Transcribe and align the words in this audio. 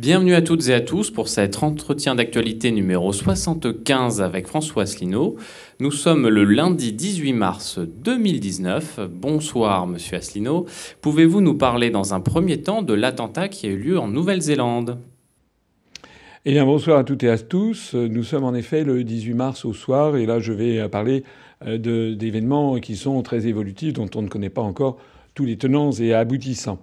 Bienvenue 0.00 0.32
à 0.32 0.40
toutes 0.40 0.66
et 0.70 0.72
à 0.72 0.80
tous 0.80 1.10
pour 1.10 1.28
cet 1.28 1.62
entretien 1.62 2.14
d'actualité 2.14 2.70
numéro 2.72 3.12
75 3.12 4.22
avec 4.22 4.46
François 4.46 4.84
Asselineau. 4.84 5.36
Nous 5.78 5.90
sommes 5.90 6.26
le 6.26 6.44
lundi 6.44 6.94
18 6.94 7.34
mars 7.34 7.78
2019. 7.78 9.00
Bonsoir 9.12 9.86
Monsieur 9.86 10.16
Asselineau. 10.16 10.64
Pouvez-vous 11.02 11.42
nous 11.42 11.52
parler 11.52 11.90
dans 11.90 12.14
un 12.14 12.20
premier 12.20 12.62
temps 12.62 12.80
de 12.80 12.94
l'attentat 12.94 13.48
qui 13.48 13.66
a 13.66 13.68
eu 13.68 13.76
lieu 13.76 13.98
en 13.98 14.08
Nouvelle-Zélande? 14.08 14.96
Eh 16.46 16.52
bien, 16.52 16.64
bonsoir 16.64 17.00
à 17.00 17.04
toutes 17.04 17.24
et 17.24 17.28
à 17.28 17.36
tous. 17.36 17.92
Nous 17.92 18.22
sommes 18.24 18.44
en 18.44 18.54
effet 18.54 18.84
le 18.84 19.04
18 19.04 19.34
mars 19.34 19.66
au 19.66 19.74
soir 19.74 20.16
et 20.16 20.24
là, 20.24 20.40
je 20.40 20.54
vais 20.54 20.88
parler 20.88 21.24
euh, 21.66 22.14
d'événements 22.14 22.80
qui 22.80 22.96
sont 22.96 23.20
très 23.20 23.46
évolutifs, 23.46 23.92
dont 23.92 24.08
on 24.14 24.22
ne 24.22 24.28
connaît 24.28 24.48
pas 24.48 24.62
encore 24.62 24.96
tous 25.34 25.44
les 25.44 25.58
tenants 25.58 25.92
et 25.92 26.14
aboutissants. 26.14 26.78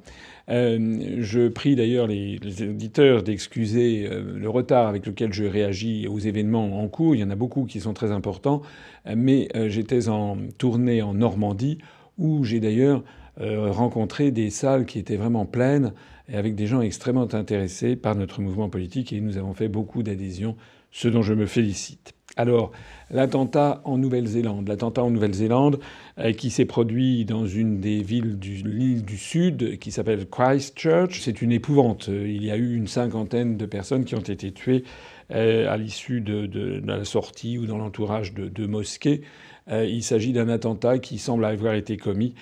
Euh, 0.49 1.17
je 1.19 1.49
prie 1.49 1.75
d'ailleurs 1.75 2.07
les, 2.07 2.39
auditeurs 2.61 3.23
d'excuser 3.23 4.07
euh, 4.09 4.37
le 4.37 4.49
retard 4.49 4.87
avec 4.87 5.05
lequel 5.05 5.33
je 5.33 5.43
réagis 5.43 6.07
aux 6.07 6.19
événements 6.19 6.81
en 6.81 6.87
cours. 6.87 7.15
Il 7.15 7.19
y 7.19 7.23
en 7.23 7.29
a 7.29 7.35
beaucoup 7.35 7.65
qui 7.65 7.81
sont 7.81 7.93
très 7.93 8.11
importants, 8.11 8.61
euh, 9.07 9.15
mais 9.17 9.49
j'étais 9.67 10.07
en 10.07 10.37
tournée 10.57 11.01
en 11.01 11.13
Normandie 11.13 11.79
où 12.17 12.43
j'ai 12.43 12.59
d'ailleurs 12.59 13.03
rencontré 13.39 14.31
des 14.31 14.49
salles 14.49 14.87
qui 14.87 14.97
étaient 14.97 15.15
vraiment 15.15 15.45
pleines 15.45 15.93
et 16.27 16.35
avec 16.35 16.55
des 16.55 16.65
gens 16.65 16.81
extrêmement 16.81 17.31
intéressés 17.35 17.95
par 17.95 18.15
notre 18.15 18.41
mouvement 18.41 18.67
politique 18.67 19.13
et 19.13 19.21
nous 19.21 19.37
avons 19.37 19.53
fait 19.53 19.67
beaucoup 19.67 20.01
d'adhésions, 20.01 20.55
ce 20.91 21.07
dont 21.07 21.21
je 21.21 21.35
me 21.35 21.45
félicite. 21.45 22.16
Alors, 22.37 22.71
l'attentat 23.09 23.81
en 23.83 23.97
Nouvelle-Zélande. 23.97 24.67
L'attentat 24.67 25.03
en 25.03 25.09
Nouvelle-Zélande 25.09 25.79
euh, 26.19 26.33
qui 26.33 26.51
s'est 26.51 26.65
produit 26.65 27.25
dans 27.25 27.47
une 27.47 27.79
des 27.79 28.03
villes 28.03 28.37
de 28.37 28.69
l'île 28.69 29.03
du 29.03 29.17
Sud 29.17 29.79
qui 29.79 29.91
s'appelle 29.91 30.27
Christchurch. 30.29 31.19
C'est 31.21 31.41
une 31.41 31.51
épouvante. 31.51 32.09
Il 32.09 32.45
y 32.45 32.51
a 32.51 32.55
eu 32.55 32.75
une 32.75 32.87
cinquantaine 32.87 33.57
de 33.57 33.65
personnes 33.65 34.05
qui 34.05 34.13
ont 34.13 34.19
été 34.19 34.51
tuées 34.51 34.83
euh, 35.31 35.67
à 35.67 35.77
l'issue 35.77 36.21
de, 36.21 36.79
la 36.85 37.03
sortie 37.05 37.57
ou 37.57 37.65
dans 37.65 37.79
l'entourage 37.79 38.33
de, 38.35 38.65
mosquées. 38.67 39.21
Euh, 39.69 39.83
il 39.85 40.03
s'agit 40.03 40.31
d'un 40.31 40.47
attentat 40.47 40.99
qui 40.99 41.17
semble 41.17 41.43
avoir 41.43 41.73
été 41.73 41.97
commis 41.97 42.35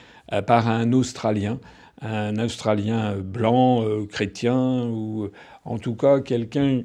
par 0.48 0.68
un 0.68 0.92
Australien 0.92 1.60
un 2.02 2.38
Australien 2.40 3.16
blanc, 3.18 3.84
chrétien, 4.10 4.86
ou 4.88 5.30
en 5.64 5.78
tout 5.78 5.96
cas 5.96 6.20
quelqu'un 6.20 6.84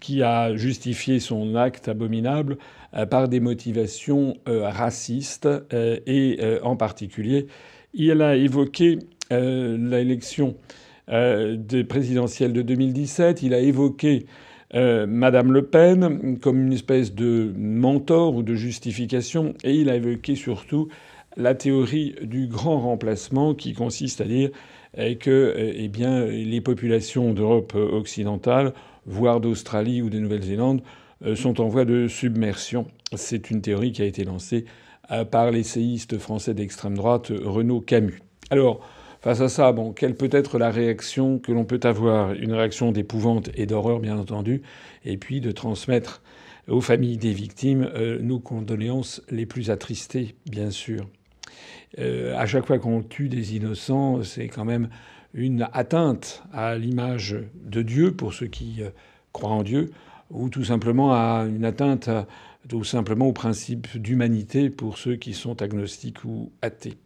qui 0.00 0.22
a 0.22 0.56
justifié 0.56 1.20
son 1.20 1.56
acte 1.56 1.88
abominable 1.88 2.58
euh, 2.94 3.06
par 3.06 3.28
des 3.28 3.40
motivations 3.40 4.36
euh, 4.48 4.68
racistes 4.68 5.46
euh, 5.46 5.98
et 6.06 6.38
en 6.62 6.76
particulier, 6.76 7.46
il 7.94 8.22
a 8.22 8.36
évoqué 8.36 8.98
l'élection 9.30 10.56
présidentielle 11.88 12.52
de 12.52 12.60
2017, 12.60 13.42
il 13.42 13.54
a 13.54 13.60
évoqué 13.60 14.26
Madame 14.74 15.52
Le 15.52 15.62
Pen 15.62 16.38
comme 16.38 16.66
une 16.66 16.72
espèce 16.72 17.14
de 17.14 17.52
mentor 17.56 18.34
ou 18.34 18.42
de 18.42 18.54
justification, 18.54 19.54
et 19.64 19.74
il 19.74 19.88
a 19.88 19.96
évoqué 19.96 20.34
surtout 20.34 20.88
la 21.36 21.54
théorie 21.54 22.14
du 22.22 22.46
grand 22.46 22.80
remplacement 22.80 23.54
qui 23.54 23.72
consiste 23.74 24.20
à 24.20 24.24
dire 24.24 24.50
que 25.20 25.54
eh 25.56 25.88
bien, 25.88 26.26
les 26.26 26.60
populations 26.60 27.32
d'Europe 27.32 27.74
occidentale, 27.74 28.74
voire 29.06 29.40
d'Australie 29.40 30.02
ou 30.02 30.10
de 30.10 30.18
Nouvelle-Zélande, 30.18 30.82
euh, 31.24 31.36
sont 31.36 31.60
en 31.60 31.68
voie 31.68 31.84
de 31.84 32.08
submersion. 32.08 32.86
C'est 33.14 33.50
une 33.50 33.62
théorie 33.62 33.92
qui 33.92 34.02
a 34.02 34.06
été 34.06 34.24
lancée 34.24 34.64
euh, 35.10 35.24
par 35.24 35.50
l'essayiste 35.50 36.18
français 36.18 36.54
d'extrême 36.54 36.96
droite 36.96 37.30
Renaud 37.44 37.80
Camus. 37.80 38.22
Alors, 38.50 38.80
face 39.20 39.40
à 39.40 39.48
ça, 39.48 39.72
bon, 39.72 39.92
quelle 39.92 40.16
peut 40.16 40.30
être 40.32 40.58
la 40.58 40.70
réaction 40.70 41.38
que 41.38 41.52
l'on 41.52 41.64
peut 41.64 41.80
avoir? 41.84 42.32
Une 42.32 42.52
réaction 42.52 42.90
d'épouvante 42.90 43.50
et 43.54 43.66
d'horreur, 43.66 44.00
bien 44.00 44.18
entendu, 44.18 44.62
et 45.04 45.16
puis 45.16 45.40
de 45.40 45.52
transmettre 45.52 46.22
aux 46.68 46.80
familles 46.80 47.18
des 47.18 47.32
victimes 47.32 47.88
euh, 47.94 48.18
nos 48.20 48.40
condoléances 48.40 49.22
les 49.30 49.46
plus 49.46 49.70
attristées, 49.70 50.34
bien 50.50 50.70
sûr. 50.70 51.06
À 51.98 52.46
chaque 52.46 52.66
fois 52.66 52.78
qu'on 52.78 53.02
tue 53.02 53.28
des 53.28 53.56
innocents, 53.56 54.22
c'est 54.22 54.48
quand 54.48 54.64
même 54.64 54.88
une 55.34 55.68
atteinte 55.72 56.42
à 56.52 56.76
l'image 56.76 57.36
de 57.54 57.82
Dieu 57.82 58.12
pour 58.12 58.32
ceux 58.32 58.46
qui 58.46 58.80
croient 59.32 59.50
en 59.50 59.62
Dieu 59.62 59.90
ou 60.30 60.48
tout 60.48 60.64
simplement 60.64 61.12
à 61.12 61.46
une 61.46 61.64
atteinte 61.64 62.08
tout 62.68 62.84
simplement 62.84 63.26
au 63.26 63.32
principe 63.32 63.96
d'humanité 63.98 64.70
pour 64.70 64.98
ceux 64.98 65.16
qui 65.16 65.34
sont 65.34 65.60
agnostiques 65.62 66.24
ou 66.24 66.52
athées. 66.62 66.96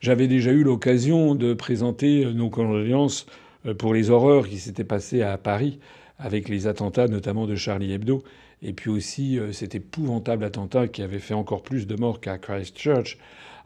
J'avais 0.00 0.28
déjà 0.28 0.52
eu 0.52 0.62
l'occasion 0.62 1.34
de 1.34 1.54
présenter 1.54 2.24
nos 2.32 2.50
condoléances 2.50 3.26
euh, 3.66 3.74
pour 3.74 3.94
les 3.94 4.10
horreurs 4.10 4.48
qui 4.48 4.58
s'étaient 4.58 4.84
passées 4.84 5.22
à 5.22 5.36
Paris 5.38 5.78
avec 6.18 6.48
les 6.48 6.66
attentats 6.66 7.08
notamment 7.08 7.46
de 7.46 7.56
Charlie 7.56 7.92
Hebdo 7.92 8.22
et 8.62 8.72
puis 8.72 8.90
aussi 8.90 9.38
euh, 9.38 9.52
cet 9.52 9.74
épouvantable 9.74 10.44
attentat 10.44 10.88
qui 10.88 11.02
avait 11.02 11.18
fait 11.18 11.34
encore 11.34 11.62
plus 11.62 11.86
de 11.86 11.96
morts 11.96 12.20
qu'à 12.20 12.38
Christchurch 12.38 13.18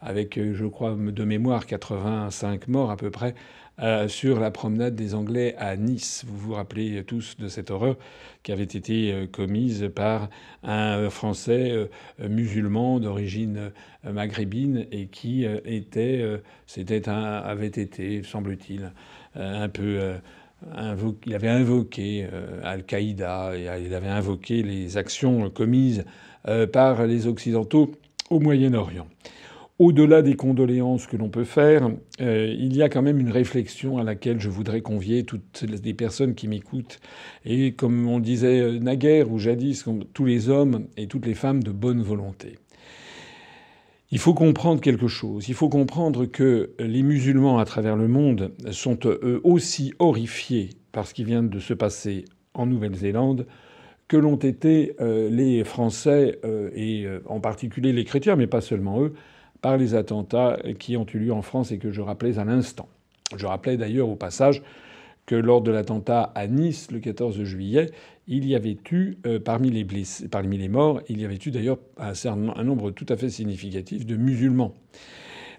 avec 0.05 0.37
euh, 0.39 0.55
je 0.55 0.67
crois 0.67 0.95
de 0.95 1.25
mémoire 1.25 1.67
85 1.67 2.69
morts 2.69 2.91
à 2.91 2.97
peu 2.97 3.11
près 3.11 3.35
euh, 3.83 4.07
sur 4.07 4.39
la 4.39 4.53
promenade 4.53 4.95
des 4.95 5.15
Anglais 5.15 5.57
à 5.59 5.77
Nice. 5.77 6.25
Vous 6.29 6.37
vous 6.37 6.53
rappelez 6.53 7.03
tous 7.05 7.37
de 7.39 7.49
cette 7.49 7.71
horreur 7.71 7.97
qui 8.45 8.53
avait 8.53 8.63
été 8.63 9.13
euh, 9.13 9.27
commise 9.27 9.91
par 9.95 10.29
un 10.63 11.09
Français 11.11 11.89
musulman 12.21 13.01
d'origine 13.01 13.73
maghrébine 14.05 14.87
et 14.93 15.07
qui 15.07 15.45
était, 15.45 16.25
c'était 16.67 17.09
avait 17.09 17.67
été, 17.67 18.23
semble-t-il, 18.23 18.93
un 19.35 19.69
peu 19.69 20.15
il 21.27 21.35
avait 21.35 21.49
invoqué 21.49 22.27
Al-Qaïda 22.63 23.53
il 23.57 23.95
avait 23.95 24.09
invoqué 24.09 24.63
les 24.63 24.97
actions 24.97 25.51
commises 25.51 26.05
par 26.73 27.07
les 27.07 27.27
Occidentaux 27.27 27.93
au 28.31 28.41
Moyen-Orient. 28.41 29.07
Au-delà 29.81 30.23
des 30.23 30.37
condoléances 30.37 31.09
que 31.09 31.17
l'on 31.17 31.31
peut 31.31 31.43
faire, 31.43 31.91
euh, 32.21 32.55
il 32.57 32.77
y 32.77 32.83
a 32.83 32.89
quand 32.89 33.03
même 33.03 33.19
une 33.19 33.33
réflexion 33.33 33.99
à 33.99 34.05
laquelle 34.05 34.39
je 34.41 34.49
voudrais 34.49 34.83
convier 34.83 35.25
toutes 35.25 35.65
les 35.69 35.95
personnes 35.95 36.37
qui 36.37 36.47
m'écoutent. 36.47 37.01
Et 37.45 37.73
comme 37.73 38.07
on 38.07 38.21
disait 38.21 38.61
euh, 38.61 38.79
naguère 38.79 39.33
ou 39.33 39.41
jadis, 39.41 39.85
tous 40.13 40.25
les 40.25 40.49
hommes 40.49 40.87
et 40.97 41.09
toutes 41.09 41.27
les 41.27 41.35
femmes 41.35 41.61
de 41.61 41.73
bonne 41.73 42.03
volonté. 42.03 42.57
Il 44.13 44.21
faut 44.21 44.33
comprendre 44.35 44.81
quelque 44.81 45.09
chose. 45.09 45.49
Il 45.49 45.55
faut 45.55 45.69
comprendre 45.69 46.27
que 46.27 46.71
les 46.79 47.03
musulmans 47.03 47.59
à 47.59 47.65
travers 47.65 47.97
le 47.97 48.07
monde 48.07 48.53
sont 48.71 49.01
eux 49.07 49.41
aussi 49.43 49.93
horrifiés 49.99 50.71
par 50.93 51.09
ce 51.09 51.15
qui 51.15 51.25
vient 51.25 51.43
de 51.43 51.59
se 51.59 51.75
passer 51.75 52.27
en 52.53 52.67
Nouvelle-Zélande 52.67 53.45
que 54.07 54.17
l'ont 54.17 54.37
été 54.37 54.95
euh, 55.01 55.29
les 55.31 55.65
Français 55.65 56.39
et 56.77 57.09
en 57.27 57.41
particulier 57.41 57.93
les 57.93 58.05
chrétiens, 58.05 58.37
mais 58.37 58.47
pas 58.47 58.61
seulement 58.61 59.03
eux, 59.03 59.15
par 59.65 59.79
les 59.79 59.95
attentats 59.95 60.59
qui 60.79 60.95
ont 60.99 61.07
eu 61.15 61.19
lieu 61.19 61.33
en 61.33 61.41
France 61.41 61.73
et 61.73 61.79
que 61.79 61.91
je 61.91 62.03
rappelais 62.03 62.39
à 62.39 62.45
l'instant. 62.45 62.87
Je 63.35 63.47
rappelais 63.47 63.79
d'ailleurs 63.79 64.11
au 64.11 64.15
passage 64.15 64.61
que 65.25 65.35
lors 65.35 65.63
de 65.63 65.71
l'attentat 65.71 66.33
à 66.35 66.47
Nice 66.49 66.91
le 66.91 66.99
14 67.01 67.43
juillet, 67.45 67.87
il 68.29 68.47
y 68.47 68.55
avait 68.55 68.77
eu, 68.93 69.17
euh, 69.25 69.41
parmi, 69.41 69.71
les 69.71 69.85
blessés, 69.85 70.29
parmi 70.29 70.59
les 70.59 70.69
morts, 70.69 71.01
il 71.09 71.19
y 71.19 71.25
avait 71.25 71.39
eu 71.43 71.51
d'ailleurs 71.51 71.79
un, 71.97 72.63
nombre 72.63 72.91
tout 72.91 73.07
à 73.09 73.17
fait 73.17 73.31
significatif 73.31 74.05
de 74.05 74.17
musulmans. 74.17 74.75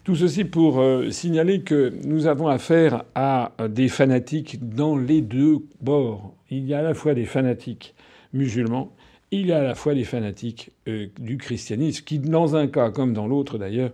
Tout 0.04 0.16
ceci 0.16 0.44
pour 0.44 0.82
euh, 0.82 1.10
signaler 1.10 1.62
que 1.62 1.92
nous 2.06 2.28
avons 2.28 2.48
affaire 2.48 3.06
à 3.16 3.54
des 3.68 3.88
fanatiques 3.88 4.70
dans 4.70 4.96
les 4.96 5.22
deux 5.22 5.66
bords. 5.82 6.36
Il 6.52 6.64
y 6.68 6.76
a 6.76 6.78
à 6.78 6.84
la 6.84 6.94
fois 6.94 7.16
des 7.16 7.25
fanatiques 7.25 7.96
musulmans 8.34 8.92
il 9.40 9.48
y 9.48 9.52
a 9.52 9.60
à 9.60 9.64
la 9.64 9.76
fois 9.76 9.94
des 9.94 10.04
fanatiques 10.04 10.72
euh, 10.88 11.08
du 11.20 11.38
christianisme 11.38 12.04
qui, 12.04 12.20
dans 12.20 12.56
un 12.56 12.68
cas 12.68 12.92
comme 12.92 13.14
dans 13.14 13.28
l'autre 13.28 13.58
d'ailleurs, 13.58 13.92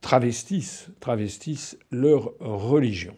travestissent, 0.00 0.88
travestissent 1.00 1.78
leur 1.90 2.32
religion. 2.40 3.14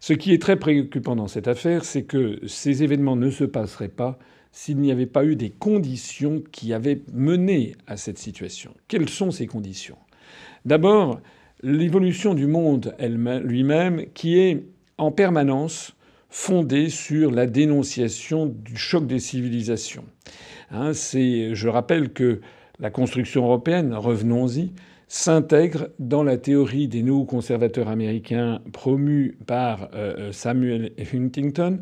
Ce 0.00 0.12
qui 0.12 0.32
est 0.32 0.42
très 0.42 0.56
préoccupant 0.56 1.16
dans 1.16 1.28
cette 1.28 1.48
affaire, 1.48 1.84
c'est 1.84 2.04
que 2.04 2.40
ces 2.46 2.82
événements 2.82 3.16
ne 3.16 3.30
se 3.30 3.44
passeraient 3.44 3.88
pas 3.88 4.18
s'il 4.52 4.78
n'y 4.78 4.90
avait 4.90 5.06
pas 5.06 5.24
eu 5.24 5.36
des 5.36 5.50
conditions 5.50 6.42
qui 6.52 6.72
avaient 6.72 7.02
mené 7.12 7.74
à 7.86 7.96
cette 7.96 8.18
situation. 8.18 8.72
Quelles 8.88 9.08
sont 9.08 9.30
ces 9.30 9.46
conditions? 9.46 9.98
D'abord, 10.64 11.20
l'évolution 11.62 12.34
du 12.34 12.46
monde 12.46 12.94
lui-même 12.98 14.06
qui 14.14 14.38
est 14.38 14.64
en 14.98 15.12
permanence 15.12 15.94
fondée 16.28 16.88
sur 16.88 17.30
la 17.30 17.46
dénonciation 17.46 18.46
du 18.46 18.76
choc 18.76 19.06
des 19.06 19.20
civilisations. 19.20 20.04
Hein, 20.70 20.92
je 20.92 21.68
rappelle 21.68 22.12
que 22.12 22.40
la 22.78 22.90
construction 22.90 23.44
européenne, 23.44 23.94
revenons-y, 23.94 24.72
s'intègre 25.08 25.88
dans 25.98 26.24
la 26.24 26.36
théorie 26.36 26.88
des 26.88 27.02
néoconservateurs 27.02 27.88
américains 27.88 28.60
promue 28.72 29.36
par 29.46 29.88
euh, 29.94 30.32
Samuel 30.32 30.92
Huntington, 30.98 31.80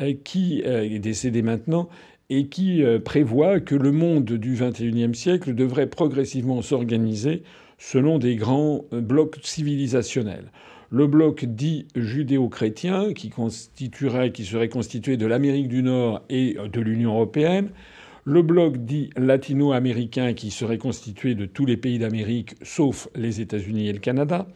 euh, 0.00 0.14
qui 0.24 0.62
euh, 0.64 0.82
est 0.82 0.98
décédé 0.98 1.42
maintenant, 1.42 1.88
et 2.30 2.46
qui 2.46 2.82
prévoit 3.04 3.60
que 3.60 3.74
le 3.74 3.92
monde 3.92 4.24
du 4.24 4.54
XXIe 4.54 5.14
siècle 5.14 5.54
devrait 5.54 5.88
progressivement 5.88 6.62
s'organiser 6.62 7.42
selon 7.76 8.18
des 8.18 8.36
grands 8.36 8.86
blocs 8.90 9.36
civilisationnels. 9.42 10.50
le 10.88 11.06
bloc 11.06 11.44
dit 11.44 11.88
judéo-chrétien, 11.94 13.12
qui 13.12 13.30
qui 13.30 14.44
serait 14.46 14.68
constitué 14.70 15.18
de 15.18 15.26
l'Amérique 15.26 15.68
du 15.68 15.82
Nord 15.82 16.22
et 16.30 16.56
de 16.72 16.80
l'Union 16.80 17.12
européenne, 17.12 17.68
le 18.24 18.42
bloc 18.42 18.78
dit 18.78 19.10
latino-américain, 19.16 20.32
qui 20.34 20.50
serait 20.50 20.78
constitué 20.78 21.34
de 21.34 21.46
tous 21.46 21.66
les 21.66 21.76
pays 21.76 21.98
d'Amérique, 21.98 22.54
sauf 22.62 23.08
les 23.14 23.40
États-Unis 23.40 23.88
et 23.88 23.92
le 23.92 23.98
Canada, 23.98 24.46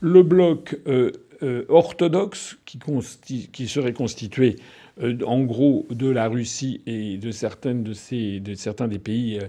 le 0.00 0.22
bloc 0.22 0.78
euh, 0.86 1.10
euh, 1.42 1.64
orthodoxe, 1.68 2.58
qui, 2.66 3.68
serait 3.68 3.92
constitué 3.92 4.56
euh, 5.02 5.18
en 5.26 5.44
gros 5.44 5.86
de 5.90 6.08
la 6.08 6.28
Russie 6.28 6.82
et 6.86 7.16
de, 7.16 7.30
certains 7.30 7.74
des 7.74 8.98
pays 8.98 9.40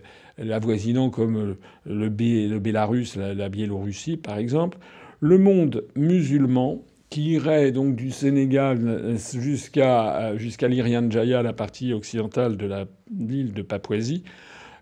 avoisinants 0.50 1.10
comme 1.10 1.58
le, 1.86 2.10
Bélarus, 2.10 3.16
la, 3.16 3.34
la 3.34 3.50
Biélorussie 3.50 4.18
par 4.18 4.38
exemple, 4.38 4.78
le 5.20 5.38
monde 5.38 5.84
musulman, 5.96 6.82
qui 7.10 7.32
irait 7.34 7.72
donc 7.72 7.96
du 7.96 8.12
Sénégal 8.12 9.16
jusqu'à 9.18 10.36
jusqu'à 10.38 10.68
l'Irian 10.68 11.10
Jaya, 11.10 11.42
la 11.42 11.54
partie 11.54 11.94
occidentale 11.94 12.58
de 12.58 12.70
l'île 13.18 13.54
de 13.54 13.62
Papouasie, 13.62 14.24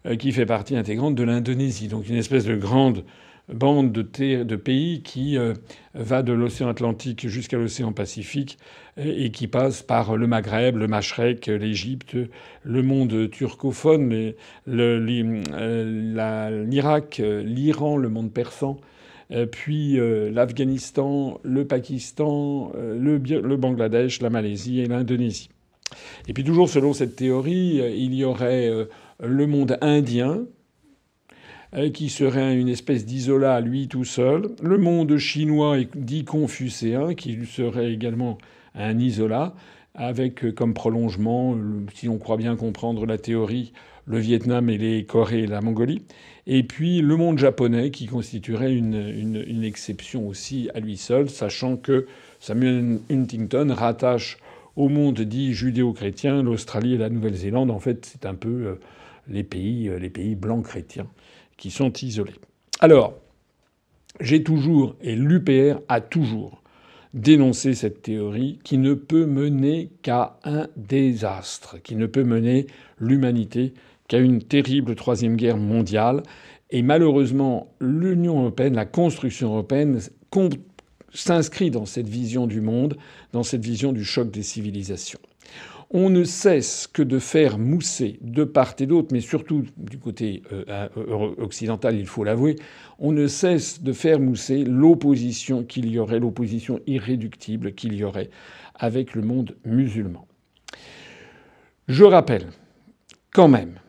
euh, 0.06 0.16
qui 0.16 0.31
fait 0.31 0.45
partie 0.45 0.75
intégrante 0.75 1.16
de 1.16 1.24
l'Indonésie. 1.24 1.88
Donc 1.88 2.10
une 2.10 2.16
espèce 2.16 2.45
de 2.45 2.56
grande 2.56 3.04
bande 3.54 3.92
de, 3.92 4.56
pays 4.56 5.01
qui 5.04 5.38
euh, 5.38 5.54
va 5.94 6.24
de 6.24 6.33
l'océan 6.33 6.68
Atlantique 6.68 7.27
jusqu'à 7.27 7.57
l'océan 7.57 7.94
Pacifique 7.94 8.57
et 8.98 9.31
qui 9.31 9.48
passe 9.48 9.83
par 9.83 10.16
le 10.16 10.25
Maghreb, 10.25 10.77
le 10.77 10.88
Machrek, 10.88 11.48
l'Égypte, 11.48 12.18
le 12.63 12.81
monde 12.81 13.30
turcophone, 13.30 14.33
euh, 14.68 16.66
l'Irak, 16.68 17.22
l'Iran, 17.24 17.98
le 17.98 18.10
monde 18.10 18.31
persan, 18.31 18.77
euh, 18.80 18.95
puis 19.51 20.00
euh, 20.00 20.30
l'Afghanistan, 20.31 21.39
le 21.44 21.66
Pakistan, 21.66 22.72
euh, 22.75 22.98
le, 22.98 23.57
Bangladesh, 23.57 24.22
la 24.22 24.30
Malaisie 24.30 24.81
et 24.81 24.86
l'Indonésie. 24.86 25.50
Et 26.27 26.33
puis 26.33 26.44
toujours 26.44 26.69
selon 26.69 26.94
cette 26.94 27.16
théorie, 27.16 27.81
il 27.98 28.13
y 28.13 28.24
aurait 28.24 28.72
le 29.24 29.48
monde 29.48 29.77
indien, 29.81 30.45
qui 31.94 32.10
serait 32.10 32.56
une 32.56 32.69
espèce 32.69 33.06
d'isolat 33.06 33.56
à 33.56 33.62
lui 33.62 33.88
tout 33.88 34.04
seul, 34.04 34.50
le 34.63 34.77
monde 34.77 35.18
chinois 35.18 35.77
dit 35.94 36.24
confucéen, 36.24 37.13
qui 37.13 37.45
serait 37.45 37.94
également 37.94 38.39
un 38.74 38.98
isolat, 38.98 39.54
avec 39.96 40.54
comme 40.56 40.74
prolongement, 40.74 41.58
si 41.94 42.10
on 42.10 42.18
croit 42.18 42.38
bien 42.38 42.56
comprendre 42.56 43.06
la 43.06 43.18
théorie, 43.18 43.74
le 44.06 44.20
Vietnam 44.20 44.70
et 44.70 44.78
les 44.78 45.06
Corées 45.06 45.44
et 45.44 45.48
la 45.48 45.62
Mongolie, 45.62 46.04
et 46.48 46.64
puis 46.64 47.02
le 47.02 47.16
monde 47.16 47.40
japonais 47.40 47.90
qui 47.92 48.06
constituerait 48.06 48.74
une, 48.74 49.44
une, 49.48 49.64
exception 49.64 50.28
aussi 50.28 50.70
à 50.76 50.80
lui 50.80 50.98
seul, 50.98 51.30
sachant 51.30 51.76
que 51.76 52.06
Samuel 52.40 53.00
Huntington 53.10 53.74
rattache 53.74 54.38
au 54.76 54.90
monde 54.90 55.22
dit 55.22 55.54
judéo-chrétien 55.54 56.44
l'Australie 56.44 56.94
et 56.94 56.98
la 56.98 57.10
Nouvelle-Zélande. 57.10 57.72
En 57.72 57.80
fait, 57.80 58.06
c'est 58.06 58.26
un 58.26 58.36
peu 58.36 58.50
euh, 58.50 58.80
les 59.28 59.44
pays, 59.44 59.90
euh, 59.90 59.98
les 59.98 60.10
pays 60.10 60.36
blancs 60.36 60.66
chrétiens 60.66 61.08
qui 61.58 61.72
sont 61.72 61.92
isolés. 61.94 62.36
Alors, 62.82 63.16
j'ai 64.20 64.44
toujours, 64.44 64.96
et 65.02 65.16
l'UPR 65.16 65.80
a 65.88 66.02
toujours, 66.02 66.62
dénoncé 67.16 67.74
cette 67.74 68.02
théorie 68.04 68.60
qui 68.64 68.78
ne 68.78 68.94
peut 68.94 69.26
mener 69.26 69.90
qu'à 70.04 70.38
un 70.44 70.68
désastre, 70.76 71.82
qui 71.82 71.96
ne 71.96 72.06
peut 72.06 72.26
mener 72.26 72.68
l'humanité 73.00 73.74
qu'à 74.08 74.20
une 74.20 74.44
terrible 74.44 74.96
troisième 74.96 75.38
guerre 75.38 75.58
mondiale. 75.58 76.22
Et 76.70 76.84
malheureusement, 76.84 77.74
l'Union 77.80 78.42
européenne, 78.42 78.76
la 78.76 78.86
construction 78.86 79.54
européenne, 79.54 80.00
s'inscrit 81.14 81.72
dans 81.72 81.86
cette 81.86 82.10
vision 82.10 82.46
du 82.48 82.60
monde, 82.60 82.98
dans 83.32 83.44
cette 83.44 83.64
vision 83.64 83.94
du 83.94 84.04
choc 84.04 84.30
des 84.30 84.44
civilisations. 84.44 85.20
On 85.92 86.10
ne 86.10 86.24
cesse 86.24 86.88
que 86.88 87.04
de 87.04 87.20
faire 87.20 87.58
mousser 87.58 88.20
de 88.22 88.44
part 88.44 88.76
et 88.80 88.86
d'autre, 88.86 89.10
mais 89.12 89.22
surtout 89.22 89.66
du 89.78 90.00
côté 90.00 90.42
euh, 90.52 90.88
occidental, 91.38 91.96
il 91.96 92.08
faut 92.08 92.24
l'avouer, 92.24 92.56
on 93.00 93.12
ne 93.12 93.28
cesse 93.28 93.84
de 93.84 93.94
faire 93.94 94.20
mousser 94.20 94.64
l'opposition 94.64 95.64
qu'il 95.64 95.90
y 95.90 96.00
aurait, 96.00 96.20
l'opposition 96.20 96.80
irréductible 96.88 97.74
qu'il 97.74 97.94
y 97.96 98.04
aurait 98.04 98.30
avec 98.74 99.14
le 99.16 99.22
monde 99.22 99.56
musulman. 99.64 100.28
Je 101.88 102.04
rappelle 102.04 102.48
quand 103.32 103.48
même 103.48 103.80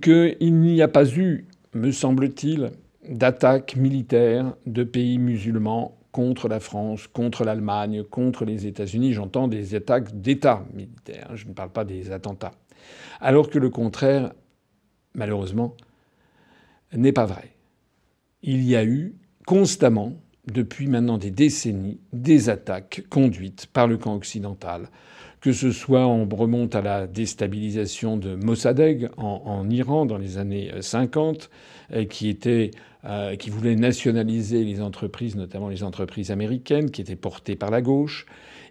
qu'il 0.00 0.36
n'y 0.40 0.80
a 0.80 0.88
pas 0.88 1.06
eu, 1.06 1.46
me 1.74 1.92
semble-t-il, 1.92 2.70
d'attaque 3.08 3.76
militaire 3.76 4.54
de 4.66 4.82
pays 4.82 5.18
musulmans 5.18 5.98
contre 6.14 6.46
la 6.46 6.60
France, 6.60 7.08
contre 7.08 7.42
l'Allemagne, 7.42 8.04
contre 8.04 8.44
les 8.44 8.68
États-Unis. 8.68 9.14
J'entends 9.14 9.48
des 9.48 9.74
attaques 9.74 10.20
d'États 10.20 10.64
militaires, 10.72 11.32
je 11.34 11.48
ne 11.48 11.52
parle 11.52 11.70
pas 11.70 11.84
des 11.84 12.12
attentats. 12.12 12.52
Alors 13.20 13.50
que 13.50 13.58
le 13.58 13.68
contraire, 13.68 14.32
malheureusement, 15.14 15.74
n'est 16.92 17.10
pas 17.10 17.26
vrai. 17.26 17.56
Il 18.42 18.62
y 18.62 18.76
a 18.76 18.84
eu 18.84 19.16
constamment, 19.44 20.12
depuis 20.46 20.86
maintenant 20.86 21.18
des 21.18 21.32
décennies, 21.32 21.98
des 22.12 22.48
attaques 22.48 23.02
conduites 23.10 23.66
par 23.66 23.88
le 23.88 23.98
camp 23.98 24.14
occidental 24.14 24.90
que 25.40 25.52
ce 25.52 25.72
soit 25.72 26.06
on 26.06 26.26
remonte 26.26 26.74
à 26.74 26.80
la 26.80 27.06
déstabilisation 27.06 28.16
de 28.16 28.34
Mossadegh 28.34 29.10
en, 29.18 29.68
Iran 29.68 30.06
dans 30.06 30.16
les 30.16 30.38
années 30.38 30.72
50, 30.80 31.50
euh, 31.92 32.06
qui 32.06 32.30
était 32.30 32.70
euh, 33.04 33.36
qui 33.36 33.50
voulait 33.50 33.76
nationaliser 33.76 34.64
les 34.64 34.80
entreprises, 34.80 35.36
notamment 35.36 35.68
les 35.68 35.82
entreprises 35.82 36.30
américaines, 36.30 36.90
qui 36.90 37.00
étaient 37.00 37.16
portées 37.16 37.56
par 37.56 37.70
la 37.70 37.82
gauche. 37.82 38.26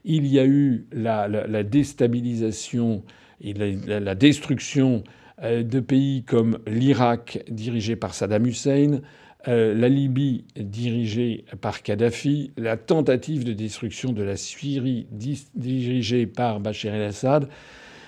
Il 0.05 0.25
y 0.27 0.39
a 0.39 0.45
eu 0.45 0.85
la, 0.91 1.63
déstabilisation 1.63 3.03
et 3.41 3.53
la 3.53 4.15
destruction 4.15 5.03
euh, 5.41 5.63
de 5.63 5.79
pays 5.79 6.23
comme 6.23 6.59
l'Irak 6.67 7.43
dirigé 7.49 7.95
par 7.95 8.13
Saddam 8.13 8.45
Hussein, 8.45 9.01
euh, 9.47 9.73
la 9.73 9.89
Libye 9.89 10.45
dirigée 10.55 11.45
par 11.59 11.81
Kadhafi, 11.81 12.51
la 12.55 12.77
tentative 12.77 13.43
de 13.43 13.51
destruction 13.53 14.13
de 14.13 14.23
la 14.23 14.37
Syrie 14.37 15.07
dirigée 15.11 16.27
par 16.27 16.59
Bachar 16.59 16.95
el-Assad, 16.95 17.49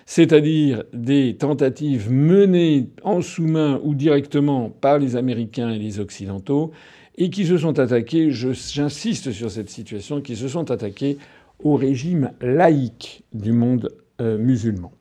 c'est-à-dire 0.06 0.84
des 0.94 1.36
tentatives 1.36 2.12
menées 2.12 2.90
en 3.04 3.22
sous-main 3.22 3.80
ou 3.84 3.96
directement 3.96 4.70
par 4.70 5.00
les 5.00 5.16
Américains 5.16 5.72
et 5.72 5.80
les 5.80 6.00
Occidentaux, 6.00 6.72
et 7.18 7.30
qui 7.30 7.46
se 7.46 7.58
sont 7.58 7.80
attaqués, 7.80 8.30
j'insiste 8.32 9.32
sur 9.32 9.50
cette 9.50 9.70
situation, 9.70 10.22
qui 10.22 10.36
se 10.36 10.48
sont 10.48 10.70
attaqués 10.70 11.18
au 11.64 11.76
régime 11.76 12.32
laïque 12.42 13.24
du 13.34 13.52
monde 13.52 13.90
euh, 14.22 14.38
musulman. 14.38 14.92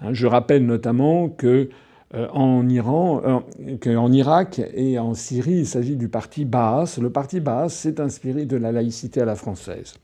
Hein, 0.00 0.12
je 0.12 0.26
rappelle 0.26 0.66
notamment 0.66 1.28
que 1.28 1.70
euh, 2.14 2.28
euh, 2.34 3.76
qu'en 3.82 4.12
Irak 4.12 4.60
et 4.74 4.98
en 4.98 5.14
Syrie, 5.14 5.58
il 5.58 5.66
s'agit 5.66 5.96
du 5.96 6.08
parti 6.08 6.44
Baas. 6.44 6.98
Le 7.00 7.10
parti 7.10 7.40
Baas 7.40 7.70
s'est 7.70 8.00
inspiré 8.00 8.44
de 8.44 8.56
la 8.56 8.72
laïcité 8.72 9.20
à 9.20 9.24
la 9.24 9.34
française. 9.34 9.94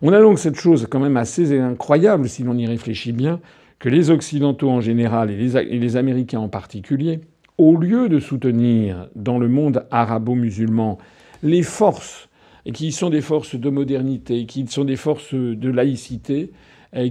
On 0.00 0.12
a 0.12 0.20
donc 0.20 0.38
cette 0.38 0.60
chose 0.60 0.86
quand 0.88 1.00
même 1.00 1.16
assez 1.16 1.58
incroyable, 1.58 2.28
si 2.28 2.44
l'on 2.44 2.56
y 2.56 2.66
réfléchit 2.66 3.12
bien, 3.12 3.40
que 3.80 3.88
les 3.88 4.10
Occidentaux 4.10 4.70
en 4.70 4.80
général 4.80 5.30
et 5.30 5.36
les, 5.36 5.96
Américains 5.96 6.40
en 6.40 6.48
particulier, 6.48 7.20
au 7.58 7.76
lieu 7.76 8.08
de 8.08 8.20
soutenir 8.20 9.08
dans 9.16 9.38
le 9.38 9.48
monde 9.48 9.86
arabo-musulman 9.90 10.98
les 11.42 11.62
forces 11.62 12.28
qui 12.72 12.92
sont 12.92 13.10
des 13.10 13.20
forces 13.20 13.56
de 13.56 13.70
modernité, 13.70 14.46
qui 14.46 14.66
sont 14.68 14.84
des 14.84 14.96
forces 14.96 15.34
de 15.34 15.70
laïcité, 15.70 16.52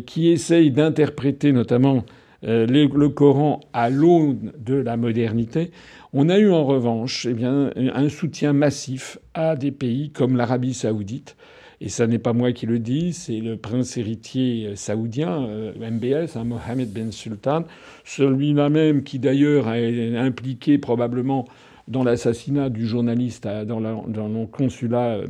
qui 0.05 0.29
essayent 0.29 0.71
d'interpréter 0.71 1.51
notamment 1.51 2.03
euh, 2.43 2.67
le 2.67 3.09
Coran 3.09 3.61
à 3.73 3.89
l'aune 3.89 4.53
de 4.59 4.75
la 4.75 4.95
modernité, 4.95 5.71
on 6.13 6.29
a 6.29 6.37
eu 6.37 6.51
en 6.51 6.63
revanche 6.63 7.25
eh 7.25 7.45
un 7.45 8.09
soutien 8.09 8.53
massif 8.53 9.17
à 9.33 9.55
des 9.55 9.71
pays 9.71 10.11
comme 10.11 10.37
l'Arabie 10.37 10.73
saoudite. 10.73 11.35
Et 11.79 11.89
ça 11.89 12.07
n'est 12.07 12.17
pas 12.17 12.33
moi 12.33 12.53
qui 12.53 12.65
le 12.65 12.79
dis, 12.79 13.13
c'est 13.13 13.39
le 13.39 13.55
prince 13.55 13.97
héritier 13.97 14.71
saoudien, 14.75 15.43
euh, 15.43 15.73
MBS, 15.79 16.35
hein, 16.35 16.43
Mohamed 16.43 16.91
Ben 16.91 17.11
Sultan, 17.11 17.65
celui-là 18.03 18.69
même 18.69 19.03
qui 19.03 19.19
d'ailleurs 19.19 19.71
est 19.73 20.17
impliqué 20.17 20.79
probablement 20.79 21.45
dans 21.87 22.03
l'assassinat 22.03 22.69
du 22.69 22.85
journaliste 22.85 23.47
dans, 23.47 23.79
le 23.79 24.45
consulat 24.45 25.21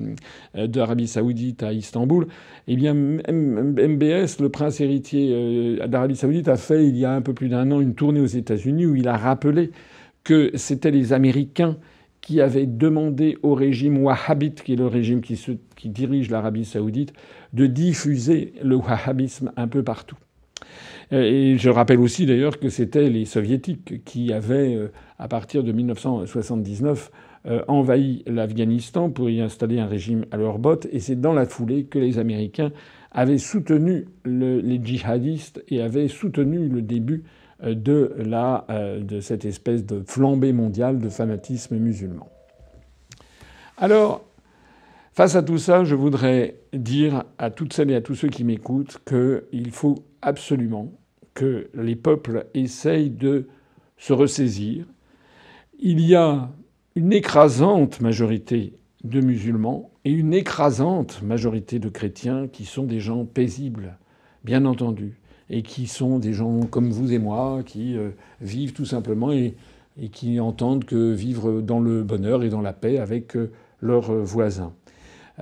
euh, 0.56 0.68
d'Arabie 0.68 1.08
saoudite 1.08 1.64
à 1.64 1.72
Istanbul, 1.72 2.28
eh 2.68 2.76
bien 2.76 2.94
MBS, 2.94 4.40
le 4.40 4.50
prince 4.50 4.82
héritier 4.82 5.30
euh, 5.32 5.88
d'Arabie 5.88 6.16
saoudite, 6.16 6.48
a 6.48 6.58
fait 6.58 6.88
il 6.88 6.98
y 6.98 7.06
a 7.06 7.12
un 7.12 7.22
peu 7.22 7.34
plus 7.34 7.50
d'un 7.50 7.72
an 7.72 7.80
une 7.80 7.94
tournée 7.94 8.22
aux 8.22 8.26
États-Unis 8.26 8.86
où 8.86 8.96
il 8.96 9.08
a 9.08 9.18
rappelé 9.18 9.72
que 10.24 10.52
c'était 10.56 10.92
les 10.92 11.14
Américains 11.14 11.78
qui 12.28 12.42
avaient 12.42 12.66
demandé 12.66 13.38
au 13.42 13.54
régime 13.54 14.04
wahhabite, 14.04 14.62
qui 14.62 14.74
est 14.74 14.76
le 14.76 14.88
régime 14.88 15.22
qui, 15.22 15.40
dirige 15.88 16.30
l'Arabie 16.30 16.66
saoudite, 16.66 17.14
de 17.54 17.68
diffuser 17.68 18.52
le 18.62 18.76
wahhabisme 18.76 19.54
un 19.56 19.70
peu 19.70 19.82
partout. 19.82 20.18
Et 21.10 21.56
je 21.58 21.70
rappelle 21.70 22.02
aussi 22.02 22.26
d'ailleurs 22.26 22.60
que 22.60 22.68
c'était 22.68 23.10
les 23.10 23.24
soviétiques 23.24 24.04
qui 24.04 24.34
avaient, 24.34 24.76
euh, 24.76 24.92
à 25.18 25.30
partir 25.30 25.64
de 25.64 25.72
1979, 25.72 27.12
euh, 27.46 27.62
envahi 27.70 28.24
l'Afghanistan 28.28 29.10
pour 29.10 29.30
y 29.30 29.40
installer 29.40 29.80
un 29.80 29.88
régime 29.88 30.26
à 30.32 30.36
leur 30.36 30.60
botte. 30.60 30.86
Et 30.92 31.00
c'est 31.00 31.22
dans 31.22 31.34
la 31.34 31.46
foulée 31.46 31.86
que 31.86 31.98
les 31.98 32.20
Américains 32.20 32.74
avaient 33.14 33.38
soutenu 33.38 34.04
les 34.26 34.82
djihadistes 34.84 35.64
et 35.70 35.82
avaient 35.82 36.10
soutenu 36.10 36.68
le 36.68 36.82
début 36.82 37.24
de, 37.64 38.14
la, 38.18 38.66
de 39.00 39.20
cette 39.20 39.46
espèce 39.46 39.86
de 39.86 40.04
flambée 40.06 40.54
mondiale 40.54 41.00
de 41.00 41.10
fanatisme 41.10 41.78
musulman. 41.78 42.30
Alors, 43.78 44.26
face 45.14 45.36
à 45.36 45.44
tout 45.44 45.58
ça, 45.58 45.84
je 45.84 45.96
voudrais 45.96 46.60
dire 46.74 47.24
à 47.38 47.50
toutes 47.50 47.74
celles 47.74 47.92
et 47.92 47.96
à 47.96 48.02
tous 48.02 48.16
ceux 48.16 48.30
qui 48.30 48.44
m'écoutent 48.44 49.00
qu'il 49.08 49.72
faut 49.72 50.06
absolument 50.22 50.92
que 51.34 51.70
les 51.76 51.96
peuples 51.96 52.48
essayent 52.54 53.12
de 53.12 53.48
se 53.98 54.14
ressaisir. 54.14 54.86
Il 55.80 56.02
y 56.02 56.16
a 56.16 56.50
une 56.96 57.14
écrasante 57.14 58.02
majorité 58.02 58.74
de 59.04 59.22
musulmans 59.22 59.92
et 60.06 60.12
une 60.12 60.34
écrasante 60.34 61.22
majorité 61.22 61.78
de 61.78 61.90
chrétiens 61.90 62.48
qui 62.48 62.66
sont 62.66 62.86
des 62.86 63.00
gens 63.00 63.26
paisibles, 63.26 63.98
bien 64.44 64.66
entendu, 64.66 65.20
et 65.50 65.62
qui 65.62 65.88
sont 65.88 66.20
des 66.20 66.34
gens 66.34 66.62
comme 66.62 66.90
vous 66.90 67.14
et 67.14 67.20
moi, 67.20 67.62
qui 67.66 67.98
euh, 67.98 68.10
vivent 68.42 68.74
tout 68.74 68.86
simplement 68.86 69.32
et, 69.32 69.56
qui 70.12 70.40
entendent 70.40 70.86
que 70.86 71.12
vivre 71.12 71.62
dans 71.62 71.80
le 71.80 72.04
bonheur 72.04 72.44
et 72.44 72.50
dans 72.50 72.62
la 72.62 72.74
paix 72.74 73.00
avec 73.00 73.36
euh, 73.36 73.52
leurs 73.82 74.12
voisins. 74.12 74.74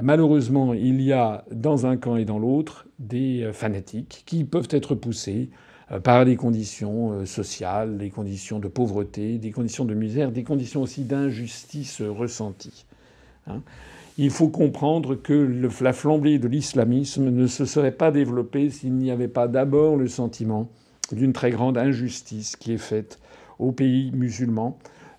Malheureusement, 0.02 0.74
il 0.74 1.02
y 1.02 1.12
a 1.14 1.46
dans 1.52 1.86
un 1.86 1.98
camp 1.98 2.18
et 2.18 2.26
dans 2.26 2.40
l'autre 2.40 2.86
des 3.00 3.44
euh, 3.44 3.54
fanatiques 3.54 4.24
qui 4.26 4.44
peuvent 4.44 4.70
être 4.72 4.96
poussés 4.96 5.50
par 6.04 6.26
des 6.26 6.36
conditions 6.36 7.28
sociales, 7.28 8.00
des 8.00 8.10
conditions 8.10 8.58
de 8.58 8.68
pauvreté, 8.68 9.38
des 9.38 9.52
conditions 9.52 9.86
de 9.86 9.94
misère, 9.94 10.32
des 10.32 10.44
conditions 10.44 10.82
aussi 10.82 11.04
d'injustice 11.04 12.02
ressentie. 12.02 12.88
Hein. 13.46 13.62
Il 14.17 14.29
faut 14.29 14.48
comprendre 14.48 15.15
que 15.15 15.34
la 15.81 15.93
flambée 15.93 16.39
de 16.39 16.48
l'islamisme 16.48 17.29
ne 17.29 17.48
se 17.48 17.65
serait 17.65 17.91
pas 17.91 18.12
développée 18.12 18.69
s'il 18.69 18.93
n'y 18.93 19.12
avait 19.12 19.27
pas 19.27 19.48
d'abord 19.48 19.98
le 19.98 20.07
sentiment 20.07 20.69
d'une 21.12 21.34
très 21.34 21.51
grande 21.51 21.77
injustice 21.77 22.55
qui 22.55 22.74
est 22.74 22.77
faite 22.77 23.19
aux 23.60 23.72
pays 23.72 24.12
musulmans, 24.13 24.77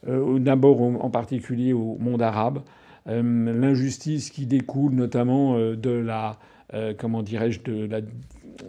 euh, 0.09 0.39
d'abord 0.39 0.81
en 0.81 1.11
particulier 1.11 1.73
au 1.73 1.97
monde 2.01 2.23
arabe, 2.23 2.61
l'injustice 3.07 4.31
qui 4.31 4.47
découle 4.47 4.93
notamment 4.93 5.57
de 5.57 5.91
la, 5.91 6.39
comment 6.99 7.23
dirais-je, 7.23 7.63
de 7.63 7.87
la 7.87 8.01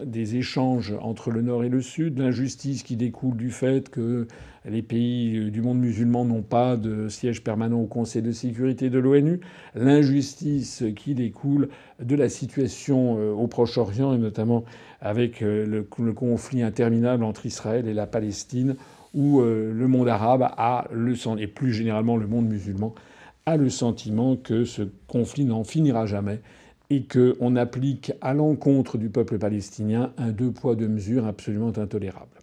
des 0.04 0.36
échanges 0.36 0.94
entre 1.02 1.32
le 1.32 1.42
Nord 1.42 1.64
et 1.64 1.70
le 1.70 1.82
Sud, 1.82 2.20
l'injustice 2.20 2.84
qui 2.84 2.96
découle 2.96 3.38
du 3.38 3.52
fait 3.52 3.90
que 3.90 4.28
les 4.66 4.82
pays 4.82 5.50
du 5.52 5.62
monde 5.62 5.80
musulman 5.80 6.26
n'ont 6.26 6.42
pas 6.42 6.76
de 6.76 7.08
siège 7.08 7.44
permanent 7.44 7.80
au 7.80 7.86
Conseil 7.86 8.22
de 8.22 8.32
sécurité 8.32 8.90
de 8.90 9.00
l'ONU, 9.00 9.40
l'injustice 9.76 10.84
qui 10.96 11.16
découle 11.16 11.70
de 12.02 12.16
la 12.16 12.30
situation 12.30 13.18
euh, 13.18 13.32
au 13.32 13.48
Proche-Orient 13.48 14.14
et 14.14 14.18
notamment 14.18 14.66
avec 15.00 15.42
euh, 15.42 15.66
le, 15.66 16.14
conflit 16.14 16.64
interminable 16.64 17.24
entre 17.24 17.46
Israël 17.46 17.88
et 17.88 17.94
la 17.94 18.08
Palestine, 18.08 18.76
où 19.14 19.40
euh, 19.40 19.72
le 19.74 19.88
monde 19.88 20.10
arabe 20.10 20.44
a 20.58 20.88
le 20.92 21.14
et 21.40 21.48
plus 21.48 21.74
généralement 21.74 22.18
le 22.18 22.28
monde 22.28 22.48
musulman 22.48 22.94
a 23.48 23.56
le 23.56 23.70
sentiment 23.70 24.36
que 24.36 24.66
ce 24.66 24.82
conflit 25.08 25.46
n'en 25.46 25.64
finira 25.64 26.06
jamais 26.06 26.42
et 26.90 27.06
qu'on 27.06 27.56
applique 27.56 28.14
à 28.22 28.34
l'encontre 28.34 28.98
du 28.98 29.10
peuple 29.10 29.38
palestinien 29.38 30.14
un 30.18 30.30
deux 30.30 30.52
poids 30.52 30.76
deux 30.76 30.88
mesures 30.88 31.26
absolument 31.26 31.78
intolérable. 31.78 32.38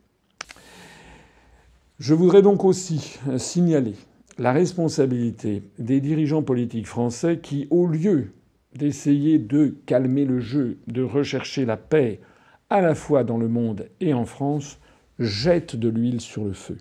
Je 1.98 2.12
voudrais 2.12 2.42
donc 2.42 2.64
aussi 2.64 3.18
signaler 3.38 3.94
la 4.38 4.52
responsabilité 4.52 5.62
des 5.78 6.00
dirigeants 6.00 6.42
politiques 6.42 6.88
français 6.88 7.38
qui, 7.38 7.68
au 7.70 7.86
lieu 7.86 8.32
d'essayer 8.74 9.38
de 9.38 9.76
calmer 9.86 10.24
le 10.24 10.40
jeu, 10.40 10.78
de 10.88 11.02
rechercher 11.02 11.64
la 11.64 11.76
paix 11.76 12.20
à 12.68 12.80
la 12.80 12.94
fois 12.94 13.22
dans 13.22 13.38
le 13.38 13.48
monde 13.48 13.88
et 14.00 14.12
en 14.12 14.24
France, 14.24 14.78
jettent 15.18 15.76
de 15.76 15.88
l'huile 15.88 16.20
sur 16.20 16.44
le 16.44 16.52
feu. 16.52 16.78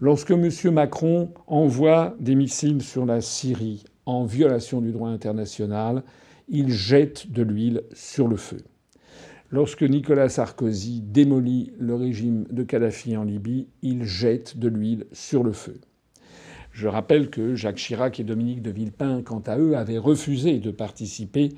Lorsque 0.00 0.32
M. 0.32 0.50
Macron 0.72 1.32
envoie 1.46 2.16
des 2.20 2.34
missiles 2.34 2.82
sur 2.82 3.06
la 3.06 3.20
Syrie 3.20 3.84
en 4.06 4.24
violation 4.24 4.80
du 4.80 4.90
droit 4.90 5.10
international, 5.10 6.02
il 6.48 6.70
jette 6.70 7.30
de 7.30 7.42
l'huile 7.42 7.82
sur 7.92 8.28
le 8.28 8.36
feu. 8.36 8.58
Lorsque 9.50 9.82
Nicolas 9.82 10.28
Sarkozy 10.28 11.00
démolit 11.00 11.72
le 11.78 11.94
régime 11.94 12.44
de 12.50 12.62
Kadhafi 12.62 13.16
en 13.16 13.24
Libye, 13.24 13.68
il 13.82 14.04
jette 14.04 14.58
de 14.58 14.68
l'huile 14.68 15.06
sur 15.12 15.42
le 15.42 15.52
feu. 15.52 15.80
Je 16.70 16.86
rappelle 16.86 17.30
que 17.30 17.54
Jacques 17.54 17.76
Chirac 17.76 18.20
et 18.20 18.24
Dominique 18.24 18.62
de 18.62 18.70
Villepin, 18.70 19.22
quant 19.22 19.42
à 19.46 19.58
eux, 19.58 19.76
avaient 19.76 19.98
refusé 19.98 20.58
de 20.58 20.70
participer 20.70 21.50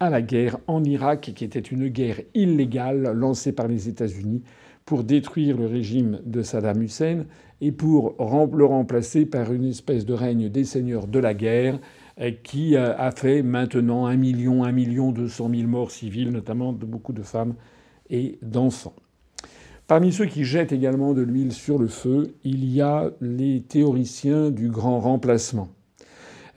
à 0.00 0.10
la 0.10 0.22
guerre 0.22 0.58
en 0.66 0.84
Irak, 0.84 1.32
qui 1.34 1.44
était 1.44 1.60
une 1.60 1.88
guerre 1.88 2.20
illégale 2.34 3.12
lancée 3.12 3.52
par 3.52 3.68
les 3.68 3.88
États-Unis 3.88 4.42
pour 4.84 5.04
détruire 5.04 5.56
le 5.56 5.66
régime 5.66 6.20
de 6.26 6.42
Saddam 6.42 6.82
Hussein 6.82 7.24
et 7.60 7.72
pour 7.72 8.16
le 8.18 8.64
remplacer 8.64 9.24
par 9.24 9.52
une 9.52 9.64
espèce 9.64 10.04
de 10.04 10.12
règne 10.12 10.48
des 10.48 10.64
seigneurs 10.64 11.06
de 11.06 11.18
la 11.18 11.34
guerre 11.34 11.78
qui 12.42 12.76
a 12.76 13.10
fait 13.10 13.42
maintenant 13.42 14.06
un 14.06 14.16
million, 14.16 14.64
un 14.64 14.72
million 14.72 15.12
deux 15.12 15.28
cent 15.28 15.48
mille 15.48 15.66
morts 15.66 15.90
civiles, 15.90 16.30
notamment 16.30 16.72
de 16.72 16.86
beaucoup 16.86 17.12
de 17.12 17.22
femmes 17.22 17.54
et 18.08 18.38
d'enfants. 18.40 18.94
Parmi 19.86 20.12
ceux 20.12 20.26
qui 20.26 20.44
jettent 20.44 20.72
également 20.72 21.12
de 21.12 21.22
l'huile 21.22 21.52
sur 21.52 21.78
le 21.78 21.86
feu, 21.86 22.34
il 22.42 22.64
y 22.64 22.80
a 22.80 23.10
les 23.20 23.62
théoriciens 23.62 24.50
du 24.50 24.68
grand 24.68 24.98
remplacement. 24.98 25.68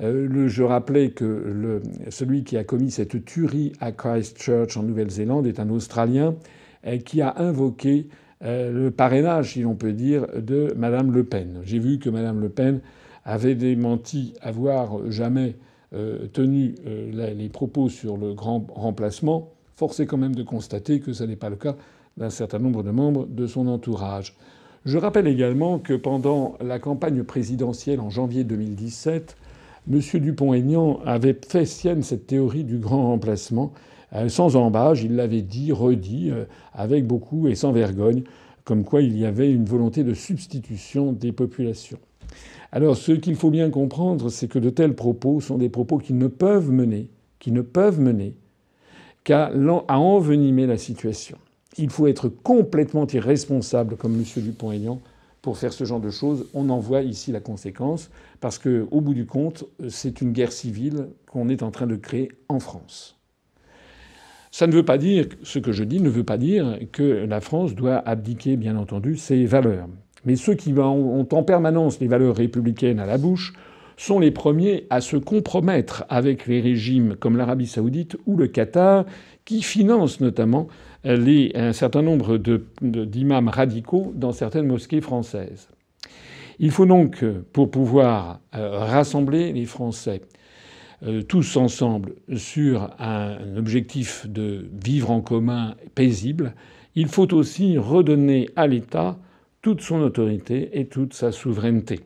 Euh, 0.02 0.48
je 0.48 0.64
rappelais 0.64 1.12
que 1.12 1.82
celui 2.10 2.44
qui 2.46 2.56
a 2.56 2.64
commis 2.64 2.90
cette 2.90 3.26
tuerie 3.26 3.74
à 3.82 3.92
Christchurch 3.92 4.78
en 4.78 4.84
Nouvelle-Zélande 4.84 5.46
est 5.46 5.60
un 5.60 5.70
Australien 5.70 6.36
euh, 6.88 6.98
qui 6.98 7.22
a 7.22 7.36
invoqué 7.38 8.08
le 8.42 8.88
parrainage, 8.90 9.52
si 9.52 9.64
l'on 9.64 9.76
peut 9.76 9.92
dire, 9.92 10.26
de 10.42 10.74
Madame 10.78 11.12
Le 11.12 11.26
Pen. 11.26 11.60
J'ai 11.66 11.78
vu 11.78 12.00
que 12.00 12.10
Madame 12.10 12.40
Le 12.40 12.48
Pen 12.48 12.80
avait 13.26 13.56
démenti 13.56 14.34
avoir 14.42 15.10
jamais 15.12 15.56
euh, 15.92 16.28
tenu 16.28 16.76
euh, 16.86 17.34
les 17.34 17.50
propos 17.50 17.90
sur 17.90 18.16
le 18.16 18.36
grand 18.36 18.68
remplacement, 18.76 19.50
force 19.76 20.00
est 20.00 20.06
quand 20.06 20.18
même 20.18 20.36
de 20.36 20.44
constater 20.44 21.00
que 21.00 21.14
ce 21.14 21.24
n'est 21.24 21.36
pas 21.36 21.50
le 21.50 21.56
cas 21.56 21.76
d'un 22.16 22.30
certain 22.30 22.60
nombre 22.60 22.84
de 22.84 22.92
membres 22.92 23.26
de 23.26 23.48
son 23.48 23.68
entourage. 23.68 24.36
Je 24.86 25.00
rappelle 25.00 25.26
également 25.26 25.80
que 25.80 25.94
pendant 25.94 26.58
la 26.62 26.78
campagne 26.78 27.24
présidentielle 27.24 28.00
en 28.02 28.12
janvier 28.12 28.44
2017, 28.44 29.36
M. 29.92 30.00
Dupont-Aignan 30.22 31.00
avait 31.06 31.36
fait 31.48 31.66
sienne 31.66 32.04
cette 32.04 32.28
théorie 32.28 32.64
du 32.64 32.78
grand 32.78 33.08
remplacement, 33.08 33.74
euh, 34.14 34.30
sans 34.30 34.56
embâge, 34.58 35.04
il 35.04 35.16
l'avait 35.16 35.42
dit, 35.42 35.72
redit, 35.72 36.32
avec 36.74 37.08
beaucoup 37.08 37.48
et 37.48 37.56
sans 37.56 37.72
vergogne, 37.72 38.24
comme 38.64 38.84
quoi 38.84 39.02
il 39.02 39.18
y 39.18 39.26
avait 39.26 39.52
une 39.52 39.66
volonté 39.66 40.04
de 40.04 40.14
substitution 40.14 41.14
des 41.14 41.32
populations. 41.32 41.98
Alors 42.72 42.96
ce 42.96 43.12
qu'il 43.14 43.36
faut 43.36 43.50
bien 43.50 43.70
comprendre, 43.70 44.30
c'est 44.30 44.48
que 44.48 44.60
de 44.60 44.70
tels 44.70 44.96
propos 44.96 45.42
sont 45.42 45.58
des 45.58 45.70
propos 45.70 45.98
qui 45.98 46.14
ne 46.14 46.28
peuvent 46.28 46.72
mener, 46.72 47.10
qui 47.40 47.52
ne 47.52 47.62
peuvent 47.62 48.00
mener 48.00 48.36
qu'à 49.24 49.52
envenimer 49.88 50.68
la 50.68 50.78
situation. 50.78 51.38
Il 51.78 51.90
faut 51.90 52.08
être 52.08 52.30
complètement 52.30 53.08
irresponsable 53.08 53.96
comme 53.96 54.16
M. 54.16 54.24
Dupont-Aignan 54.38 55.02
pour 55.42 55.58
faire 55.58 55.74
ce 55.74 55.84
genre 55.84 56.00
de 56.00 56.10
choses. 56.10 56.48
On 56.54 56.70
en 56.70 56.80
voit 56.80 57.02
ici 57.02 57.32
la 57.32 57.40
conséquence, 57.40 58.10
parce 58.40 58.60
qu'au 58.60 59.02
bout 59.02 59.14
du 59.14 59.26
compte, 59.26 59.66
c'est 59.88 60.22
une 60.22 60.32
guerre 60.32 60.52
civile 60.52 61.08
qu'on 61.32 61.50
est 61.50 61.64
en 61.64 61.72
train 61.72 61.88
de 61.88 61.96
créer 61.96 62.32
en 62.50 62.60
France. 62.60 63.16
Ça 64.52 64.68
ne 64.68 64.74
veut 64.74 64.86
pas 64.86 64.98
dire, 64.98 65.28
ce 65.44 65.60
que 65.60 65.72
je 65.72 65.84
dis 65.84 66.02
ne 66.02 66.10
veut 66.10 66.24
pas 66.24 66.38
dire 66.38 66.80
que 66.92 67.04
la 67.04 67.40
France 67.40 67.76
doit 67.76 67.98
abdiquer, 67.98 68.58
bien 68.58 68.76
entendu, 68.78 69.16
ses 69.16 69.46
valeurs. 69.46 69.88
Mais 70.26 70.36
ceux 70.36 70.56
qui 70.56 70.74
ont 70.74 71.28
en 71.32 71.44
permanence 71.44 72.00
les 72.00 72.08
valeurs 72.08 72.36
républicaines 72.36 73.00
à 73.00 73.06
la 73.06 73.18
bouche 73.18 73.54
sont 73.98 74.20
les 74.20 74.32
premiers 74.32 74.86
à 74.90 75.02
se 75.02 75.18
compromettre 75.18 76.06
avec 76.10 76.48
les 76.48 76.62
régimes 76.62 77.16
comme 77.16 77.36
l'Arabie 77.36 77.68
saoudite 77.68 78.16
ou 78.26 78.38
le 78.38 78.48
Qatar, 78.48 79.06
qui 79.44 79.62
financent 79.62 80.22
notamment 80.22 80.68
un 81.04 81.74
certain 81.74 82.02
nombre 82.02 82.38
d'imams 82.82 83.50
radicaux 83.50 84.14
dans 84.16 84.32
certaines 84.32 84.68
mosquées 84.68 85.02
françaises. 85.02 85.70
Il 86.60 86.72
faut 86.72 86.86
donc, 86.86 87.24
pour 87.54 87.72
pouvoir 87.72 88.42
euh, 88.54 88.80
rassembler 88.80 89.54
les 89.54 89.66
Français 89.66 90.22
euh, 91.04 91.22
tous 91.22 91.56
ensemble 91.56 92.16
sur 92.36 92.90
un 93.00 93.56
objectif 93.56 94.28
de 94.28 94.70
vivre 94.84 95.10
en 95.10 95.22
commun 95.22 95.76
paisible, 95.96 96.54
il 96.96 97.08
faut 97.08 97.34
aussi 97.34 97.78
redonner 97.78 98.50
à 98.58 98.68
l'État 98.68 99.18
toute 99.62 99.82
son 99.82 100.02
autorité 100.02 100.70
et 100.74 100.86
toute 100.86 101.14
sa 101.14 101.32
souveraineté. 101.32 102.00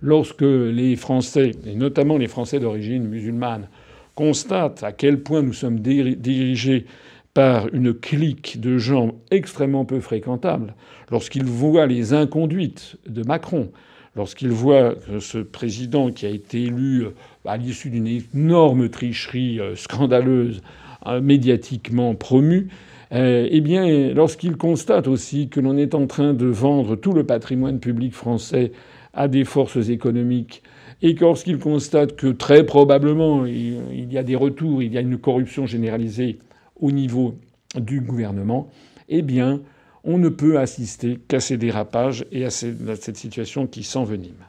Lorsque 0.00 0.42
les 0.42 0.96
Français, 0.96 1.52
et 1.66 1.74
notamment 1.74 2.16
les 2.18 2.28
Français 2.28 2.58
d'origine 2.58 3.04
musulmane, 3.04 3.68
constatent 4.14 4.82
à 4.82 4.92
quel 4.92 5.22
point 5.22 5.42
nous 5.42 5.52
sommes 5.52 5.80
dirigés 5.80 6.86
par 7.34 7.72
une 7.72 7.94
clique 7.94 8.60
de 8.60 8.76
gens 8.78 9.14
extrêmement 9.30 9.84
peu 9.84 10.00
fréquentables, 10.00 10.74
lorsqu'ils 11.10 11.44
voient 11.44 11.86
les 11.86 12.12
inconduites 12.12 12.96
de 13.06 13.22
Macron, 13.22 13.70
lorsqu'il 14.16 14.50
voit 14.50 14.94
que 14.94 15.20
ce 15.20 15.38
président 15.38 16.10
qui 16.10 16.26
a 16.26 16.30
été 16.30 16.64
élu 16.64 17.04
euh, 17.04 17.10
à 17.44 17.56
l'issue 17.56 17.90
d'une 17.90 18.08
énorme 18.08 18.88
tricherie 18.88 19.60
euh, 19.60 19.76
scandaleuse, 19.76 20.60
euh, 21.06 21.20
médiatiquement 21.20 22.14
promue, 22.14 22.68
eh 23.12 23.60
bien, 23.60 24.12
lorsqu'il 24.14 24.56
constate 24.56 25.08
aussi 25.08 25.48
que 25.48 25.60
l'on 25.60 25.76
est 25.76 25.94
en 25.94 26.06
train 26.06 26.32
de 26.32 26.46
vendre 26.46 26.94
tout 26.96 27.12
le 27.12 27.24
patrimoine 27.24 27.80
public 27.80 28.14
français 28.14 28.72
à 29.14 29.26
des 29.26 29.44
forces 29.44 29.88
économiques 29.88 30.62
et 31.02 31.14
lorsqu'il 31.14 31.58
constate 31.58 32.14
que 32.14 32.26
très 32.26 32.64
probablement 32.64 33.46
il 33.46 34.12
y 34.12 34.18
a 34.18 34.22
des 34.22 34.36
retours, 34.36 34.82
il 34.82 34.92
y 34.92 34.98
a 34.98 35.00
une 35.00 35.18
corruption 35.18 35.66
généralisée 35.66 36.38
au 36.78 36.92
niveau 36.92 37.36
du 37.74 38.00
gouvernement, 38.00 38.68
eh 39.08 39.22
bien, 39.22 39.62
on 40.04 40.18
ne 40.18 40.28
peut 40.28 40.58
assister 40.58 41.18
qu'à 41.28 41.40
ces 41.40 41.56
dérapages 41.56 42.26
et 42.32 42.44
à 42.44 42.50
cette 42.50 43.16
situation 43.16 43.66
qui 43.66 43.82
s'envenime. 43.82 44.44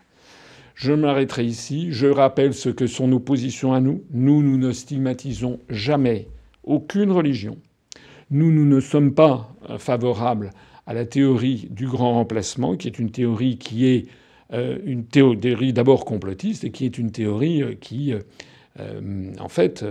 Je 0.75 0.93
m'arrêterai 0.93 1.45
ici. 1.45 1.87
Je 1.91 2.07
rappelle 2.07 2.53
ce 2.53 2.69
que 2.69 2.87
sont 2.87 3.07
nos 3.07 3.19
positions 3.19 3.73
à 3.73 3.79
nous. 3.81 4.03
Nous, 4.11 4.41
nous 4.41 4.57
ne 4.57 4.71
stigmatisons 4.71 5.59
jamais 5.69 6.27
aucune 6.63 7.11
religion. 7.11 7.57
Nous, 8.31 8.51
nous 8.51 8.65
ne 8.65 8.79
sommes 8.79 9.13
pas 9.13 9.53
favorables 9.77 10.51
à 10.87 10.93
la 10.93 11.05
théorie 11.05 11.67
du 11.69 11.87
grand 11.87 12.13
remplacement, 12.13 12.75
qui 12.75 12.87
est 12.87 12.97
une 12.97 13.11
théorie 13.11 13.57
qui 13.57 13.87
est 13.87 14.07
euh, 14.53 14.77
une 14.83 15.05
théorie 15.05 15.71
d'abord 15.71 16.03
complotiste 16.03 16.65
et 16.65 16.71
qui 16.71 16.85
est 16.85 16.97
une 16.97 17.11
théorie 17.11 17.63
euh, 17.63 17.73
qui, 17.79 18.13
euh, 18.79 19.31
en 19.39 19.47
fait, 19.47 19.85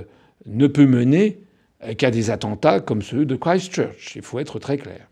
ne 0.45 0.67
peut 0.67 0.87
mener 0.87 1.39
qu'à 1.97 2.11
des 2.11 2.29
attentats 2.29 2.81
comme 2.81 3.01
ceux 3.01 3.25
de 3.25 3.37
Christchurch. 3.37 4.17
Il 4.17 4.23
faut 4.23 4.39
être 4.39 4.59
très 4.59 4.77
clair. 4.77 5.07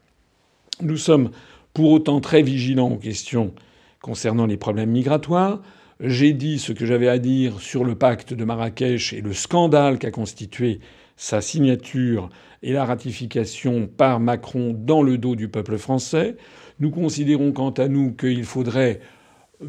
Nous 0.83 0.99
sommes 0.99 1.31
pour 1.73 1.91
autant 1.93 2.21
très 2.21 2.43
vigilants 2.43 2.91
aux 2.91 2.99
questions 2.99 3.55
concernant 4.03 4.45
les 4.45 4.59
problèmes 4.59 4.91
migratoires. 4.91 5.63
J'ai 6.01 6.35
dit 6.35 6.59
ce 6.59 6.73
que 6.73 6.85
j'avais 6.85 7.09
à 7.09 7.19
dire 7.19 7.61
sur 7.61 7.85
le 7.85 7.95
pacte 7.95 8.35
de 8.35 8.45
Marrakech 8.45 9.15
et 9.15 9.23
le 9.23 9.33
scandale 9.33 9.99
qu'a 9.99 10.11
constitué 10.11 10.81
sa 11.17 11.41
signature 11.41 12.29
et 12.63 12.73
la 12.73 12.85
ratification 12.85 13.87
par 13.87 14.21
Macron 14.21 14.75
dans 14.77 15.03
le 15.03 15.19
dos 15.19 15.37
du 15.37 15.49
peuple 15.49 15.79
français. 15.79 16.37
Nous 16.81 16.91
considérons 16.91 17.53
quant 17.53 17.71
à 17.71 17.89
nous 17.89 18.13
qu'il 18.13 18.45
faudrait 18.45 19.01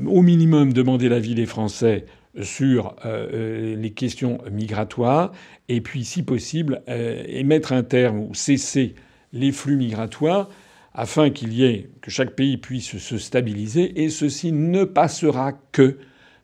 au 0.06 0.22
minimum 0.22 0.74
demander 0.74 1.10
l'avis 1.10 1.36
des 1.36 1.46
Français 1.46 2.06
sur 2.42 2.96
euh, 3.06 3.76
les 3.76 3.92
questions 3.92 4.40
migratoires 4.52 5.32
et 5.68 5.82
puis 5.82 6.06
si 6.06 6.22
possible 6.24 6.82
euh, 6.88 7.44
mettre 7.44 7.74
un 7.74 7.84
terme 7.84 8.20
ou 8.20 8.34
cesser 8.36 8.94
les 9.34 9.52
flux 9.52 9.76
migratoires 9.76 10.50
afin 10.94 11.32
qu'il 11.32 11.54
y 11.54 11.64
ait 11.64 11.90
que 12.02 12.12
chaque 12.12 12.36
pays 12.36 12.58
puisse 12.58 12.98
se 12.98 13.18
stabiliser 13.18 14.04
et 14.04 14.10
ceci 14.10 14.52
ne 14.52 14.84
passera 14.84 15.54
que 15.72 15.98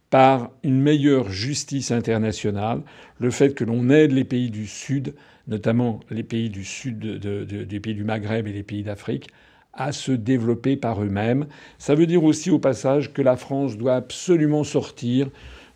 par 0.10 0.52
une 0.64 0.82
meilleure 0.82 1.30
justice 1.30 1.92
internationale, 1.92 2.82
le 3.20 3.32
fait 3.32 3.54
que 3.54 3.64
l'on 3.64 3.90
aide 3.90 4.12
les 4.12 4.24
pays 4.24 4.50
du 4.50 4.68
Sud, 4.68 5.14
notamment 5.48 6.00
les 6.10 6.24
pays 6.24 6.50
du 6.50 6.64
Sud 6.64 7.00
des 7.00 7.80
pays 7.80 7.96
du 7.96 8.04
Maghreb 8.04 8.48
et 8.48 8.54
les 8.54 8.64
pays 8.64 8.84
d'Afrique, 8.84 9.30
à 9.74 9.92
se 9.92 10.12
développer 10.12 10.78
par 10.78 11.04
eux-mêmes. 11.04 11.48
Ça 11.78 11.96
veut 11.96 12.08
dire 12.08 12.24
aussi 12.24 12.50
au 12.50 12.60
passage 12.60 13.14
que 13.14 13.22
la 13.22 13.36
France 13.36 13.78
doit 13.78 13.96
absolument 13.96 14.64
sortir 14.64 15.30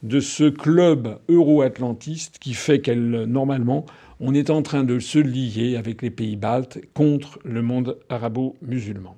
de 0.03 0.19
ce 0.21 0.49
club 0.49 1.19
euro-atlantiste 1.27 2.39
qui 2.39 2.53
fait 2.53 2.79
qu'elle, 2.79 3.25
normalement, 3.25 3.85
on 4.21 4.33
est 4.33 4.49
en 4.49 4.61
train 4.61 4.83
de 4.83 4.99
se 4.99 5.19
lier 5.19 5.75
avec 5.75 6.01
les 6.01 6.09
pays 6.09 6.37
baltes 6.37 6.79
contre 6.93 7.39
le 7.43 7.61
monde 7.61 7.97
arabo-musulman. 8.09 9.17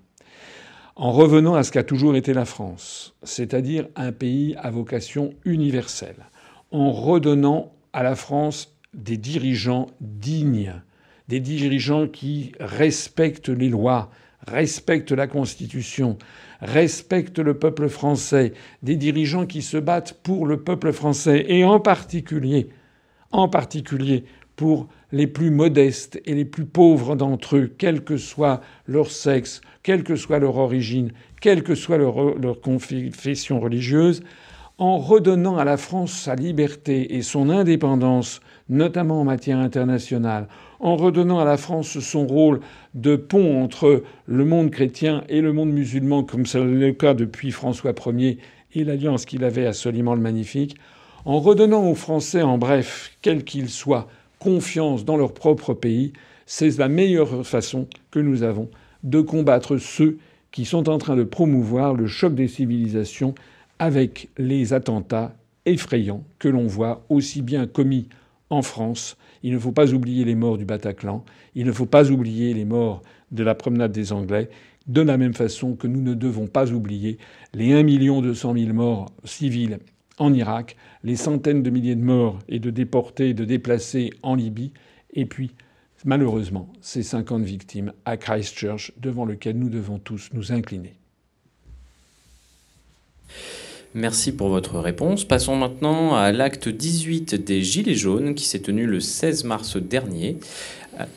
En 0.96 1.12
revenant 1.12 1.56
à 1.56 1.64
ce 1.64 1.72
qu'a 1.72 1.84
toujours 1.84 2.16
été 2.16 2.34
la 2.34 2.46
France, 2.46 3.16
c'est-à-dire 3.24 3.88
un 3.96 4.12
pays 4.12 4.56
à 4.58 4.72
vocation 4.72 5.34
universelle, 5.46 6.28
en 6.72 6.92
redonnant 6.92 7.72
à 7.94 8.04
la 8.04 8.16
France 8.16 8.71
des 8.94 9.18
dirigeants 9.18 9.88
dignes, 10.02 10.74
des 11.28 11.40
dirigeants 11.40 12.08
qui 12.08 12.52
respectent 12.60 13.50
les 13.50 13.70
lois, 13.70 14.12
respectent 14.48 15.12
la 15.12 15.28
Constitution, 15.28 16.18
respectent 16.60 17.40
le 17.40 17.58
peuple 17.58 17.90
français, 17.90 18.54
des 18.84 18.96
dirigeants 18.96 19.46
qui 19.46 19.62
se 19.62 19.78
battent 19.78 20.20
pour 20.24 20.46
le 20.46 20.62
peuple 20.62 20.92
français 20.92 21.46
et 21.48 21.64
en 21.64 21.80
particulier, 21.80 22.70
en 23.32 23.48
particulier 23.48 24.26
pour 24.56 24.90
les 25.12 25.28
plus 25.28 25.52
modestes 25.52 26.22
et 26.26 26.36
les 26.36 26.46
plus 26.46 26.66
pauvres 26.66 27.16
d'entre 27.16 27.58
eux, 27.58 27.74
quel 27.78 28.04
que 28.04 28.18
soit 28.18 28.62
leur 28.88 29.10
sexe, 29.10 29.62
quelle 29.84 30.04
que 30.04 30.16
soit 30.16 30.40
leur 30.40 30.58
origine, 30.58 31.12
quelle 31.40 31.64
que 31.64 31.76
soit 31.76 31.98
leur, 31.98 32.38
leur 32.38 32.62
confession 32.62 33.60
religieuse, 33.60 34.22
en 34.78 34.98
redonnant 34.98 35.58
à 35.58 35.64
la 35.64 35.78
France 35.78 36.12
sa 36.12 36.36
liberté 36.36 37.16
et 37.16 37.22
son 37.22 37.50
indépendance, 37.50 38.42
notamment 38.72 39.22
en 39.22 39.26
matière 39.26 39.60
internationale, 39.60 40.48
en 40.80 40.96
redonnant 40.96 41.40
à 41.40 41.46
la 41.46 41.58
France 41.58 42.00
son 42.00 42.26
rôle 42.26 42.62
de 42.96 43.16
pont 43.16 43.62
entre 43.62 44.04
le 44.26 44.46
monde 44.46 44.72
chrétien 44.72 45.24
et 45.30 45.42
le 45.42 45.54
monde 45.54 45.70
musulman, 45.70 46.24
comme 46.24 46.48
c'est 46.48 46.64
le 46.64 46.92
cas 46.94 47.14
depuis 47.14 47.52
François 47.52 47.94
Ier 48.08 48.40
et 48.74 48.84
l'alliance 48.84 49.26
qu'il 49.26 49.44
avait 49.44 49.68
à 49.68 49.74
Soliman 49.74 50.16
le 50.16 50.22
Magnifique, 50.22 50.78
en 51.26 51.40
redonnant 51.40 51.88
aux 51.88 51.96
Français, 51.96 52.42
en 52.42 52.58
bref, 52.58 53.12
quels 53.22 53.44
qu'ils 53.44 53.70
soient, 53.70 54.08
confiance 54.40 55.06
dans 55.06 55.18
leur 55.18 55.34
propre 55.34 55.74
pays, 55.74 56.14
c'est 56.48 56.80
la 56.80 56.88
meilleure 56.88 57.46
façon 57.46 57.88
que 58.10 58.20
nous 58.20 58.42
avons 58.42 58.70
de 59.04 59.22
combattre 59.22 59.78
ceux 59.78 60.18
qui 60.52 60.66
sont 60.66 60.90
en 60.90 60.98
train 60.98 61.16
de 61.16 61.24
promouvoir 61.24 61.94
le 61.94 62.08
choc 62.08 62.34
des 62.34 62.48
civilisations 62.48 63.36
avec 63.80 64.30
les 64.38 64.74
attentats 64.74 65.34
effrayants 65.66 66.24
que 66.40 66.48
l'on 66.48 66.68
voit 66.68 67.04
aussi 67.10 67.42
bien 67.42 67.68
commis 67.68 68.08
en 68.52 68.62
France. 68.62 69.18
Il 69.42 69.54
ne 69.54 69.58
faut 69.60 69.72
pas 69.72 69.94
oublier 69.94 70.24
les 70.24 70.36
morts 70.36 70.60
du 70.60 70.66
Bataclan, 70.66 71.26
il 71.56 71.66
ne 71.66 71.72
faut 71.72 71.88
pas 71.88 72.12
oublier 72.12 72.54
les 72.54 72.66
morts 72.66 73.02
de 73.32 73.44
la 73.44 73.56
promenade 73.56 73.92
des 73.92 74.14
Anglais, 74.14 74.50
de 74.88 75.02
la 75.02 75.18
même 75.18 75.34
façon 75.34 75.76
que 75.76 75.88
nous 75.88 76.02
ne 76.02 76.14
devons 76.14 76.48
pas 76.48 76.72
oublier 76.72 77.18
les 77.54 77.74
1 77.74 77.84
200 78.22 78.54
000 78.54 78.74
morts 78.74 79.12
civils 79.24 79.80
en 80.20 80.34
Irak, 80.34 80.76
les 81.04 81.16
centaines 81.16 81.64
de 81.64 81.70
milliers 81.70 81.96
de 81.96 82.04
morts 82.04 82.38
et 82.50 82.60
de 82.60 82.70
déportés 82.70 83.30
et 83.30 83.34
de 83.34 83.46
déplacés 83.46 84.12
en 84.22 84.36
Libye, 84.36 84.74
et 85.14 85.26
puis 85.26 85.52
malheureusement 86.06 86.72
ces 86.82 87.04
50 87.04 87.44
victimes 87.44 87.94
à 88.06 88.18
Christchurch 88.18 88.92
devant 88.98 89.26
lesquelles 89.26 89.58
nous 89.58 89.70
devons 89.70 89.98
tous 89.98 90.30
nous 90.34 90.52
incliner. 90.52 90.94
Merci 93.94 94.32
pour 94.32 94.48
votre 94.48 94.80
réponse. 94.80 95.26
Passons 95.26 95.58
maintenant 95.58 96.16
à 96.16 96.32
l'acte 96.32 96.70
18 96.70 97.36
des 97.36 97.62
Gilets 97.62 97.94
jaunes 97.94 98.36
qui 98.36 98.46
s'est 98.46 98.60
tenu 98.60 98.86
le 98.86 99.02
16 99.02 99.44
mars 99.44 99.76
dernier. 99.76 100.38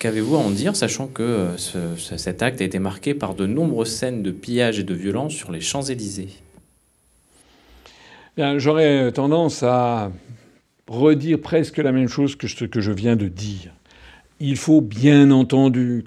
Qu'avez-vous 0.00 0.34
à 0.34 0.38
en 0.38 0.50
dire, 0.50 0.74
sachant 0.74 1.06
que 1.06 1.50
cet 1.56 2.42
acte 2.42 2.60
a 2.60 2.64
été 2.64 2.80
marqué 2.80 3.14
par 3.14 3.36
de 3.36 3.46
nombreuses 3.46 3.94
scènes 3.94 4.24
de 4.24 4.32
pillage 4.32 4.80
et 4.80 4.82
de 4.82 4.94
violence 4.94 5.34
sur 5.34 5.52
les 5.52 5.60
Champs-Élysées? 5.60 6.30
J'aurais 8.36 9.12
tendance 9.12 9.62
à 9.62 10.10
redire 10.88 11.40
presque 11.40 11.78
la 11.78 11.92
même 11.92 12.08
chose 12.08 12.34
que 12.34 12.48
ce 12.48 12.64
que 12.64 12.80
je 12.80 12.90
viens 12.90 13.14
de 13.14 13.28
dire. 13.28 13.72
Il 14.40 14.56
faut 14.56 14.80
bien 14.80 15.30
entendu 15.30 16.02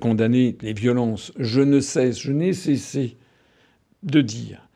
condamner 0.00 0.56
les 0.62 0.72
violences. 0.72 1.32
Je 1.38 1.60
ne 1.60 1.78
cesse, 1.78 2.18
je 2.18 2.32
n'ai 2.32 2.54
cessé 2.54 3.16
de 4.02 4.20
dire. 4.20 4.67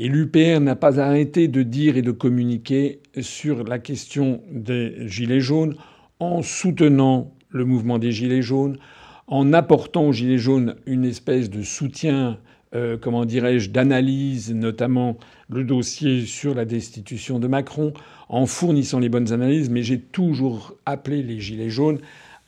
Et 0.00 0.08
l'UPR 0.08 0.60
n'a 0.60 0.76
pas 0.76 1.00
arrêté 1.00 1.48
de 1.48 1.64
dire 1.64 1.96
et 1.96 2.02
de 2.02 2.12
communiquer 2.12 3.00
sur 3.20 3.64
la 3.64 3.80
question 3.80 4.40
des 4.48 4.94
Gilets 5.08 5.40
jaunes 5.40 5.74
en 6.20 6.40
soutenant 6.40 7.34
le 7.50 7.64
mouvement 7.64 7.98
des 7.98 8.12
Gilets 8.12 8.42
jaunes, 8.42 8.78
en 9.26 9.52
apportant 9.52 10.04
aux 10.04 10.12
Gilets 10.12 10.38
jaunes 10.38 10.76
une 10.86 11.04
espèce 11.04 11.50
de 11.50 11.62
soutien 11.62 12.38
euh, 12.74 12.98
comment 12.98 13.24
dirais-je, 13.24 13.70
d'analyse, 13.70 14.52
notamment 14.54 15.16
le 15.48 15.64
dossier 15.64 16.26
sur 16.26 16.54
la 16.54 16.66
destitution 16.66 17.38
de 17.38 17.48
Macron, 17.48 17.94
en 18.28 18.44
fournissant 18.44 18.98
les 18.98 19.08
bonnes 19.08 19.32
analyses, 19.32 19.70
mais 19.70 19.82
j'ai 19.82 19.98
toujours 19.98 20.74
appelé 20.84 21.22
les 21.22 21.40
Gilets 21.40 21.70
jaunes 21.70 21.98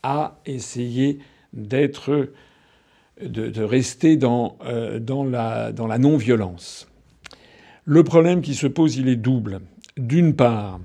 à 0.02 0.38
essayer 0.44 1.18
d'être, 1.54 2.28
de, 3.22 3.62
rester 3.62 4.18
euh, 4.22 4.98
dans 5.00 5.24
la 5.24 5.98
non-violence. 5.98 6.89
Le 7.90 8.04
problème 8.04 8.40
qui 8.40 8.54
se 8.54 8.68
pose, 8.68 8.98
il 8.98 9.08
est 9.08 9.16
double. 9.16 9.62
D'une 9.96 10.36
part, 10.36 10.78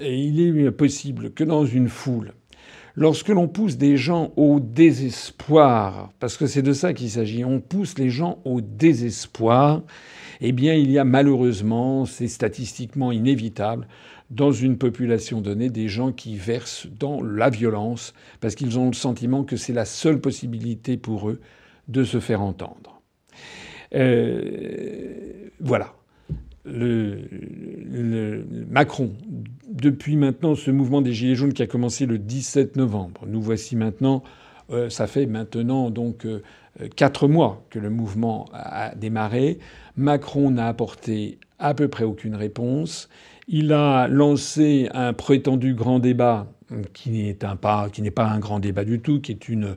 il 0.00 0.40
est 0.40 0.70
possible 0.70 1.30
que 1.34 1.44
dans 1.44 1.66
une 1.66 1.90
foule, 1.90 2.32
Lorsque 2.94 3.28
l'on 3.28 3.48
pousse 3.48 3.76
des 3.76 3.98
gens 3.98 4.32
au 4.36 4.60
désespoir, 4.60 6.10
parce 6.20 6.38
que 6.38 6.46
c'est 6.46 6.62
de 6.62 6.72
ça 6.72 6.94
qu'il 6.94 7.10
s'agit, 7.10 7.44
on 7.44 7.60
pousse 7.60 7.98
les 7.98 8.08
gens 8.10 8.38
au 8.44 8.62
désespoir, 8.62 9.82
eh 10.42 10.52
bien 10.52 10.74
il 10.74 10.90
y 10.90 10.98
a 10.98 11.04
malheureusement, 11.04 12.04
c'est 12.06 12.28
statistiquement 12.28 13.12
inévitable, 13.12 13.86
dans 14.30 14.52
une 14.52 14.78
population 14.78 15.40
donnée, 15.42 15.70
des 15.70 15.88
gens 15.88 16.12
qui 16.12 16.36
versent 16.36 16.86
dans 16.98 17.22
la 17.22 17.48
violence, 17.50 18.14
parce 18.40 18.54
qu'ils 18.54 18.78
ont 18.78 18.88
le 18.88 18.94
sentiment 18.94 19.44
que 19.44 19.56
c'est 19.56 19.72
la 19.74 19.86
seule 19.86 20.20
possibilité 20.20 20.98
pour 20.98 21.28
eux 21.28 21.40
de 21.88 22.04
se 22.04 22.20
faire 22.20 22.42
entendre. 22.42 23.02
Euh, 23.94 25.48
voilà. 25.60 25.94
Le, 26.64 28.44
Macron, 28.70 29.12
depuis 29.68 30.16
maintenant 30.16 30.54
ce 30.54 30.70
mouvement 30.70 31.02
des 31.02 31.12
Gilets 31.12 31.34
jaunes 31.34 31.52
qui 31.52 31.62
a 31.62 31.66
commencé 31.66 32.06
le 32.06 32.18
17 32.18 32.76
novembre, 32.76 33.22
nous 33.26 33.42
voici 33.42 33.76
maintenant, 33.76 34.22
euh, 34.70 34.88
ça 34.88 35.06
fait 35.06 35.26
maintenant 35.26 35.90
donc 35.90 36.24
euh, 36.24 36.40
quatre 36.96 37.28
mois 37.28 37.64
que 37.70 37.78
le 37.78 37.90
mouvement 37.90 38.48
a 38.52 38.94
démarré. 38.94 39.58
Macron 39.96 40.50
n'a 40.50 40.68
apporté 40.68 41.38
à 41.58 41.74
peu 41.74 41.88
près 41.88 42.04
aucune 42.04 42.34
réponse. 42.34 43.08
Il 43.48 43.72
a 43.72 44.08
lancé 44.08 44.88
un 44.94 45.12
prétendu 45.12 45.74
grand 45.74 45.98
débat 45.98 46.46
qui 46.92 47.10
n'est 47.10 47.34
pas, 47.34 47.88
un 48.24 48.38
grand 48.38 48.60
débat 48.60 48.84
du 48.84 49.00
tout, 49.00 49.20
qui 49.20 49.32
est 49.32 49.48
une, 49.48 49.76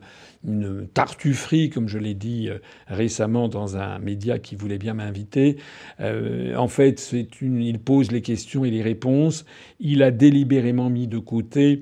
tartufferie, 0.94 1.70
comme 1.70 1.88
je 1.88 1.98
l'ai 1.98 2.14
dit 2.14 2.48
euh, 2.48 2.58
récemment 2.86 3.48
dans 3.48 3.76
un 3.76 3.98
média 3.98 4.38
qui 4.38 4.54
voulait 4.54 4.78
bien 4.78 4.94
m'inviter. 4.94 5.56
Euh, 6.00 6.54
en 6.54 6.68
fait, 6.68 7.12
il 7.40 7.78
pose 7.80 8.12
les 8.12 8.22
questions 8.22 8.64
et 8.64 8.70
les 8.70 8.82
réponses. 8.82 9.44
Il 9.80 10.04
a 10.04 10.12
délibérément 10.12 10.88
mis 10.88 11.08
de 11.08 11.18
côté 11.18 11.80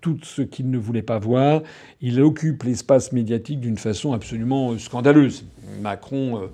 tout 0.00 0.18
ce 0.22 0.42
qu'il 0.42 0.70
ne 0.70 0.78
voulait 0.78 1.02
pas 1.02 1.18
voir. 1.18 1.62
Il 2.00 2.22
occupe 2.22 2.62
l'espace 2.62 3.10
médiatique 3.10 3.58
d'une 3.58 3.78
façon 3.78 4.12
absolument 4.12 4.72
euh, 4.72 4.78
scandaleuse. 4.78 5.44
Macron 5.80 6.48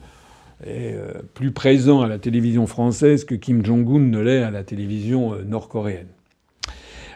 est 0.66 0.94
plus 1.34 1.52
présent 1.52 2.00
à 2.00 2.08
la 2.08 2.18
télévision 2.18 2.66
française 2.66 3.24
que 3.24 3.34
Kim 3.34 3.64
Jong-un 3.64 3.98
ne 3.98 4.18
l'est 4.18 4.42
à 4.42 4.50
la 4.50 4.62
télévision 4.62 5.34
nord-coréenne. 5.44 6.06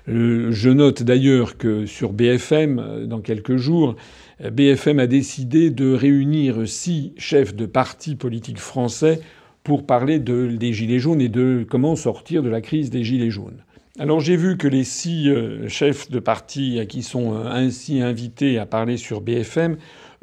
Je 0.06 0.68
note 0.68 1.02
d'ailleurs 1.02 1.56
que 1.56 1.86
sur 1.86 2.12
BFM, 2.12 3.06
dans 3.06 3.20
quelques 3.20 3.56
jours, 3.56 3.96
BFM 4.38 4.98
a 4.98 5.06
décidé 5.06 5.70
de 5.70 5.94
réunir 5.94 6.68
six 6.68 7.14
chefs 7.16 7.54
de 7.54 7.64
partis 7.64 8.14
politiques 8.14 8.58
français 8.58 9.20
pour 9.62 9.86
parler 9.86 10.18
des 10.18 10.72
Gilets 10.72 10.98
jaunes 10.98 11.22
et 11.22 11.30
de 11.30 11.66
comment 11.68 11.96
sortir 11.96 12.42
de 12.42 12.50
la 12.50 12.60
crise 12.60 12.90
des 12.90 13.02
Gilets 13.02 13.30
jaunes. 13.30 13.64
Alors 13.98 14.18
j'ai 14.18 14.36
vu 14.36 14.56
que 14.56 14.66
les 14.66 14.82
six 14.82 15.30
euh, 15.30 15.68
chefs 15.68 16.10
de 16.10 16.18
partis 16.18 16.84
qui 16.88 17.04
sont 17.04 17.32
euh, 17.32 17.46
ainsi 17.46 18.00
invités 18.00 18.58
à 18.58 18.66
parler 18.66 18.96
sur 18.96 19.20
BFM 19.20 19.76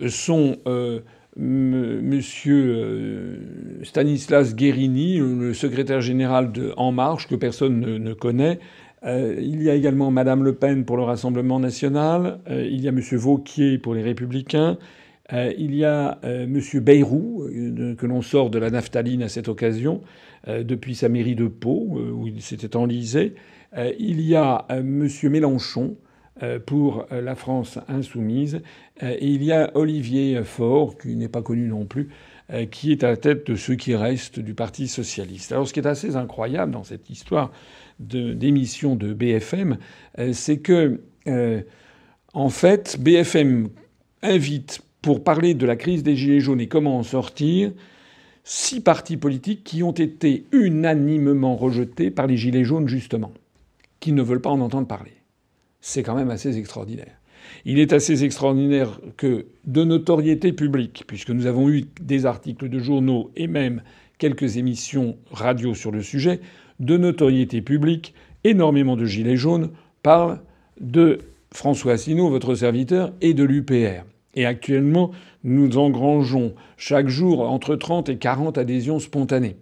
sont 0.10 0.58
euh, 0.68 1.00
Monsieur 1.38 3.40
Stanislas 3.84 4.54
Guérini, 4.54 5.20
le 5.20 5.54
secrétaire 5.54 6.02
général 6.02 6.52
de 6.52 6.74
En 6.76 6.92
Marche, 6.92 7.30
que 7.30 7.36
personne 7.36 7.80
ne 7.80 8.14
connaît, 8.14 8.60
euh, 9.04 9.36
il 9.40 9.64
y 9.64 9.70
a 9.70 9.74
également 9.74 10.12
Madame 10.12 10.44
Le 10.44 10.54
Pen 10.54 10.86
pour 10.86 10.98
le 10.98 11.04
Rassemblement 11.04 11.60
national. 11.60 12.40
Euh, 12.50 12.68
il 12.70 12.82
y 12.82 12.88
a 12.88 12.92
Monsieur 12.92 13.18
Vauquier 13.18 13.78
pour 13.78 13.96
les 13.96 14.04
Républicains. 14.04 14.78
Euh, 15.34 15.54
il 15.58 15.76
y 15.76 15.86
a 15.86 16.20
Monsieur 16.48 16.82
Bayrou, 16.82 17.48
que 17.98 18.06
l'on 18.06 18.22
sort 18.22 18.50
de 18.50 18.60
la 18.60 18.70
naphtaline 18.70 19.24
à 19.24 19.30
cette 19.30 19.48
occasion, 19.48 20.02
depuis 20.48 20.94
sa 20.94 21.08
mairie 21.08 21.36
de 21.36 21.48
Pau, 21.48 22.00
où 22.14 22.28
il 22.28 22.42
s'était 22.42 22.76
enlisé. 22.76 23.36
il 23.98 24.20
y 24.22 24.36
a 24.36 24.66
Monsieur 24.84 25.30
Mélenchon 25.30 25.96
pour 26.66 27.06
la 27.12 27.36
France 27.36 27.80
insoumise. 27.88 28.62
et 29.02 29.26
il 29.26 29.44
y 29.44 29.54
a 29.54 29.72
Olivier 29.76 30.44
Faure, 30.44 30.98
qui 30.98 31.16
n'est 31.16 31.30
pas 31.30 31.42
connu 31.42 31.70
non 31.70 31.86
plus, 31.86 32.10
qui 32.70 32.92
est 32.92 33.06
à 33.06 33.12
la 33.12 33.18
tête 33.18 33.48
de 33.50 33.56
ceux 33.56 33.76
qui 33.76 33.96
restent 33.96 34.40
du 34.40 34.54
Parti 34.54 34.90
socialiste. 34.90 35.54
Alors 35.54 35.66
ce 35.66 35.72
qui 35.72 35.80
est 35.80 35.88
assez 35.88 36.18
incroyable 36.18 36.74
dans 36.74 36.84
cette 36.84 37.10
histoire, 37.10 37.54
d'émissions 38.02 38.96
de, 38.96 39.14
BFM, 39.14 39.78
euh, 40.20 40.34
c'est 40.34 40.58
que, 40.58 41.02
euh, 41.28 41.62
en 42.34 42.50
fait, 42.50 42.98
BFM 43.00 43.70
invite, 44.22 44.82
pour 45.02 45.24
parler 45.24 45.54
de 45.54 45.66
la 45.66 45.76
crise 45.76 46.04
des 46.04 46.16
Gilets 46.16 46.40
jaunes 46.40 46.62
et 46.62 46.68
comment 46.68 46.98
en 46.98 47.04
sortir, 47.04 47.72
six 48.44 48.82
partis 48.82 49.18
politiques 49.18 49.64
qui 49.64 49.84
ont 49.84 49.92
été 49.92 50.46
unanimement 50.52 51.56
rejetés 51.56 52.12
par 52.12 52.28
les 52.28 52.38
Gilets 52.38 52.64
jaunes, 52.64 52.88
justement, 52.88 53.32
qui 54.00 54.12
ne 54.12 54.22
veulent 54.22 54.42
pas 54.42 54.50
en 54.50 54.62
entendre 54.62 54.88
parler. 54.88 55.14
C'est 55.80 56.04
quand 56.04 56.16
même 56.16 56.30
assez 56.30 56.58
extraordinaire. 56.58 57.22
Il 57.66 57.80
est 57.80 57.94
assez 57.94 58.24
extraordinaire 58.24 59.00
que 59.18 59.48
de 59.66 59.84
notoriété 59.84 60.54
publique, 60.54 61.04
puisque 61.08 61.32
nous 61.32 61.46
avons 61.46 61.70
eu 61.70 61.86
des 62.00 62.26
articles 62.26 62.70
de 62.70 62.80
journaux 62.80 63.32
et 63.36 63.48
même 63.48 63.82
quelques 64.18 64.58
émissions 64.58 65.18
radio 65.32 65.74
sur 65.74 65.92
le 65.92 66.02
sujet, 66.02 66.40
de 66.82 66.98
notoriété 66.98 67.62
publique, 67.62 68.14
énormément 68.44 68.98
de 68.98 69.06
gilets 69.06 69.38
jaunes 69.38 69.70
parlent 70.04 70.42
de 70.82 71.20
François 71.54 71.94
Asselineau, 71.94 72.30
votre 72.30 72.56
serviteur, 72.56 73.14
et 73.22 73.34
de 73.34 73.44
l'UPR. 73.44 74.04
Et 74.36 74.46
actuellement, 74.46 75.12
nous 75.44 75.78
engrangeons 75.78 76.54
chaque 76.78 77.08
jour 77.08 77.42
entre 77.42 77.76
30 77.76 78.10
et 78.10 78.18
40 78.18 78.58
adhésions 78.58 79.00
spontanées. 79.00 79.58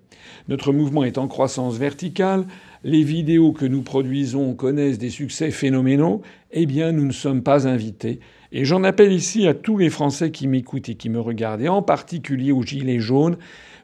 Notre 0.48 0.72
mouvement 0.72 1.04
est 1.04 1.18
en 1.18 1.28
croissance 1.28 1.78
verticale. 1.78 2.46
Les 2.84 3.04
vidéos 3.04 3.52
que 3.52 3.66
nous 3.66 3.82
produisons 3.82 4.54
connaissent 4.54 5.00
des 5.00 5.10
succès 5.10 5.52
phénoménaux. 5.52 6.22
Eh 6.52 6.66
bien, 6.66 6.92
nous 6.92 7.06
ne 7.06 7.12
sommes 7.12 7.44
pas 7.44 7.68
invités. 7.68 8.20
Et 8.52 8.66
j'en 8.66 8.84
appelle 8.84 9.12
ici 9.12 9.48
à 9.48 9.54
tous 9.54 9.78
les 9.78 9.90
Français 9.90 10.32
qui 10.32 10.48
m'écoutent 10.48 10.90
et 10.90 10.96
qui 10.96 11.10
me 11.10 11.20
regardent, 11.20 11.62
et 11.62 11.70
en 11.70 11.84
particulier 11.84 12.52
aux 12.52 12.64
Gilets 12.64 13.00
jaunes, 13.00 13.38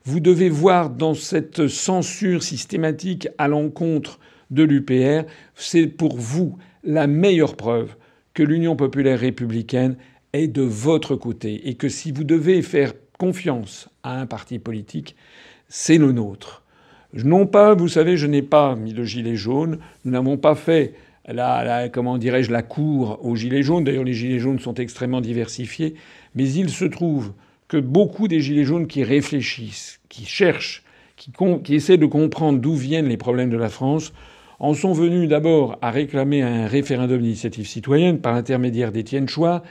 vous 0.05 0.19
devez 0.19 0.49
voir 0.49 0.91
dans 0.91 1.15
cette 1.15 1.67
censure 1.67 2.43
systématique 2.43 3.27
à 3.37 3.47
l'encontre 3.47 4.19
de 4.51 4.63
l'UPR, 4.63 5.27
c'est 5.55 5.87
pour 5.87 6.17
vous 6.17 6.57
la 6.83 7.07
meilleure 7.07 7.55
preuve 7.55 7.95
que 8.33 8.43
l'Union 8.43 8.75
populaire 8.75 9.19
républicaine 9.19 9.97
est 10.33 10.47
de 10.47 10.61
votre 10.61 11.15
côté 11.15 11.67
et 11.67 11.73
que 11.73 11.89
si 11.89 12.11
vous 12.11 12.23
devez 12.23 12.61
faire 12.61 12.93
confiance 13.17 13.89
à 14.03 14.19
un 14.19 14.27
parti 14.27 14.59
politique, 14.59 15.15
c'est 15.67 15.97
le 15.97 16.11
nôtre. 16.11 16.63
Non 17.13 17.47
pas, 17.47 17.73
vous 17.73 17.87
savez, 17.87 18.17
je 18.17 18.27
n'ai 18.27 18.41
pas 18.41 18.75
mis 18.75 18.93
le 18.93 19.05
gilet 19.05 19.35
jaune, 19.35 19.79
nous 20.03 20.11
n'avons 20.11 20.37
pas 20.37 20.53
fait 20.53 20.93
la, 21.27 21.89
comment 21.89 22.17
dirais-je, 22.17 22.51
la 22.51 22.61
cour 22.61 23.19
aux 23.23 23.35
gilets 23.35 23.63
jaunes. 23.63 23.85
D'ailleurs, 23.85 24.03
les 24.03 24.13
gilets 24.13 24.39
jaunes 24.39 24.59
sont 24.59 24.75
extrêmement 24.75 25.21
diversifiés, 25.21 25.95
mais 26.35 26.47
il 26.51 26.69
se 26.69 26.85
trouve 26.85 27.33
que 27.67 27.77
beaucoup 27.77 28.27
des 28.27 28.41
Gilets 28.41 28.63
jaunes 28.63 28.87
qui 28.87 29.03
réfléchissent, 29.03 29.99
qui 30.09 30.25
cherchent, 30.25 30.83
qui, 31.15 31.75
essaient 31.75 31.97
de 31.97 32.05
comprendre 32.05 32.59
d'où 32.59 32.75
viennent 32.75 33.07
les 33.07 33.17
problèmes 33.17 33.49
de 33.49 33.57
la 33.57 33.69
France, 33.69 34.13
en 34.59 34.73
sont 34.73 34.93
venus 34.93 35.27
d'abord 35.27 35.77
à 35.81 35.91
réclamer 35.91 36.41
un 36.41 36.67
référendum 36.67 37.21
d'initiative 37.21 37.67
citoyenne 37.67 38.19
par 38.19 38.33
l'intermédiaire 38.33 38.91
d'Étienne 38.91 39.27
Chouard, 39.27 39.63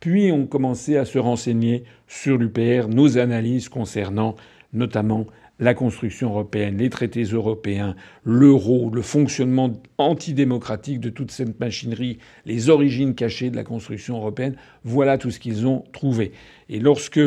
puis 0.00 0.32
ont 0.32 0.46
commencé 0.46 0.96
à 0.96 1.04
se 1.04 1.18
renseigner 1.18 1.84
sur 2.08 2.36
l'UPR, 2.36 2.88
nos 2.88 3.18
analyses 3.18 3.68
concernant 3.68 4.34
notamment 4.72 5.26
la 5.62 5.74
construction 5.74 6.30
européenne, 6.30 6.78
les 6.78 6.90
traités 6.90 7.22
européens, 7.22 7.94
l'euro, 8.24 8.90
le 8.92 9.00
fonctionnement 9.00 9.72
antidémocratique 9.96 10.98
de 10.98 11.08
toute 11.08 11.30
cette 11.30 11.60
machinerie, 11.60 12.18
les 12.46 12.68
origines 12.68 13.14
cachées 13.14 13.48
de 13.48 13.54
la 13.54 13.62
construction 13.62 14.16
européenne, 14.16 14.56
voilà 14.82 15.18
tout 15.18 15.30
ce 15.30 15.38
qu'ils 15.38 15.64
ont 15.68 15.84
trouvé. 15.92 16.32
Et 16.68 16.80
lorsque 16.80 17.20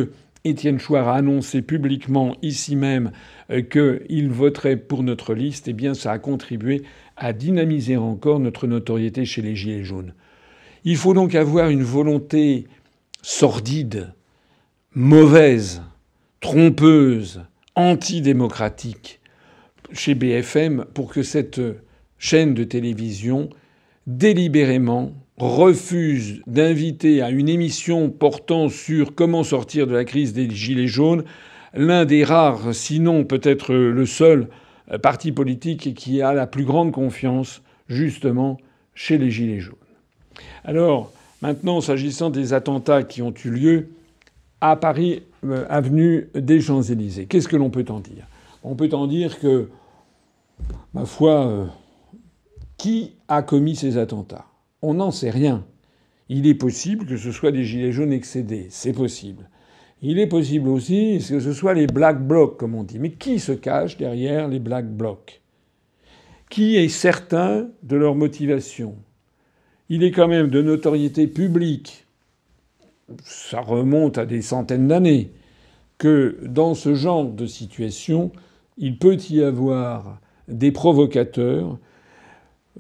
Étienne 0.43 0.79
Chouard 0.79 1.07
a 1.07 1.15
annoncé 1.15 1.61
publiquement 1.61 2.35
ici 2.41 2.75
même 2.75 3.13
euh, 3.51 3.61
qu'il 3.61 4.29
voterait 4.29 4.75
pour 4.75 5.01
notre 5.01 5.33
liste, 5.33 5.69
eh 5.69 5.73
bien 5.73 5.93
ça 5.93 6.11
a 6.11 6.19
contribué 6.19 6.83
à 7.15 7.31
dynamiser 7.31 7.95
encore 7.95 8.41
notre 8.41 8.67
notoriété 8.67 9.23
chez 9.23 9.41
les 9.41 9.55
Gilets 9.55 9.85
jaunes. 9.85 10.13
Il 10.83 10.97
faut 10.97 11.13
donc 11.13 11.35
avoir 11.35 11.69
une 11.69 11.83
volonté 11.83 12.67
sordide, 13.21 14.13
mauvaise, 14.93 15.81
trompeuse, 16.41 17.41
antidémocratique 17.75 19.19
chez 19.91 20.15
BFM 20.15 20.85
pour 20.93 21.11
que 21.11 21.23
cette 21.23 21.61
chaîne 22.17 22.53
de 22.53 22.63
télévision 22.63 23.49
délibérément 24.07 25.13
refuse 25.37 26.41
d'inviter 26.47 27.21
à 27.21 27.29
une 27.29 27.49
émission 27.49 28.09
portant 28.09 28.69
sur 28.69 29.15
comment 29.15 29.43
sortir 29.43 29.87
de 29.87 29.93
la 29.93 30.05
crise 30.05 30.33
des 30.33 30.49
Gilets 30.49 30.87
jaunes 30.87 31.23
l'un 31.73 32.05
des 32.05 32.23
rares, 32.23 32.73
sinon 32.73 33.25
peut-être 33.25 33.73
le 33.73 34.05
seul 34.05 34.47
parti 35.01 35.31
politique 35.31 35.93
qui 35.93 36.21
a 36.21 36.33
la 36.33 36.47
plus 36.47 36.63
grande 36.63 36.91
confiance 36.91 37.61
justement 37.89 38.57
chez 38.93 39.17
les 39.17 39.29
Gilets 39.29 39.59
jaunes. 39.59 39.75
Alors 40.63 41.11
maintenant, 41.41 41.81
s'agissant 41.81 42.29
des 42.29 42.53
attentats 42.53 43.03
qui 43.03 43.21
ont 43.21 43.33
eu 43.43 43.49
lieu 43.49 43.89
à 44.71 44.75
Paris 44.75 45.23
euh, 45.45 45.65
avenue 45.69 46.29
des 46.33 46.59
Champs-Élysées. 46.59 47.25
Qu'est-ce 47.27 47.47
que 47.47 47.55
l'on 47.55 47.69
peut 47.69 47.85
en 47.89 47.99
dire? 47.99 48.27
On 48.63 48.75
peut 48.75 48.89
en 48.93 49.05
dire 49.07 49.39
que, 49.39 49.69
ma 50.93 51.05
foi, 51.05 51.47
euh, 51.47 51.65
qui 52.77 53.13
a 53.27 53.43
commis 53.43 53.75
ces 53.75 53.97
attentats? 53.97 54.45
On 54.81 54.95
n'en 54.95 55.11
sait 55.11 55.29
rien. 55.29 55.65
Il 56.29 56.47
est 56.47 56.55
possible 56.55 57.05
que 57.05 57.17
ce 57.17 57.31
soit 57.31 57.51
des 57.51 57.63
gilets 57.63 57.91
jaunes 57.91 58.11
excédés, 58.11 58.67
c'est 58.69 58.93
possible. 58.93 59.49
Il 60.01 60.17
est 60.19 60.27
possible 60.27 60.69
aussi 60.69 61.23
que 61.29 61.39
ce 61.39 61.53
soit 61.53 61.73
les 61.73 61.87
black 61.87 62.25
blocs, 62.25 62.57
comme 62.57 62.75
on 62.75 62.83
dit. 62.83 62.99
Mais 62.99 63.11
qui 63.11 63.39
se 63.39 63.51
cache 63.51 63.97
derrière 63.97 64.47
les 64.47 64.59
black 64.59 64.87
blocs? 64.87 65.41
Qui 66.49 66.77
est 66.77 66.89
certain 66.89 67.67
de 67.83 67.95
leur 67.95 68.15
motivation? 68.15 68.95
Il 69.89 70.03
est 70.03 70.11
quand 70.11 70.27
même 70.27 70.49
de 70.49 70.61
notoriété 70.61 71.27
publique 71.27 72.04
ça 73.23 73.61
remonte 73.61 74.17
à 74.17 74.25
des 74.25 74.41
centaines 74.41 74.87
d'années, 74.87 75.31
que 75.97 76.37
dans 76.43 76.73
ce 76.73 76.93
genre 76.93 77.25
de 77.25 77.45
situation, 77.45 78.31
il 78.77 78.97
peut 78.97 79.17
y 79.29 79.41
avoir 79.41 80.19
des 80.47 80.71
provocateurs 80.71 81.77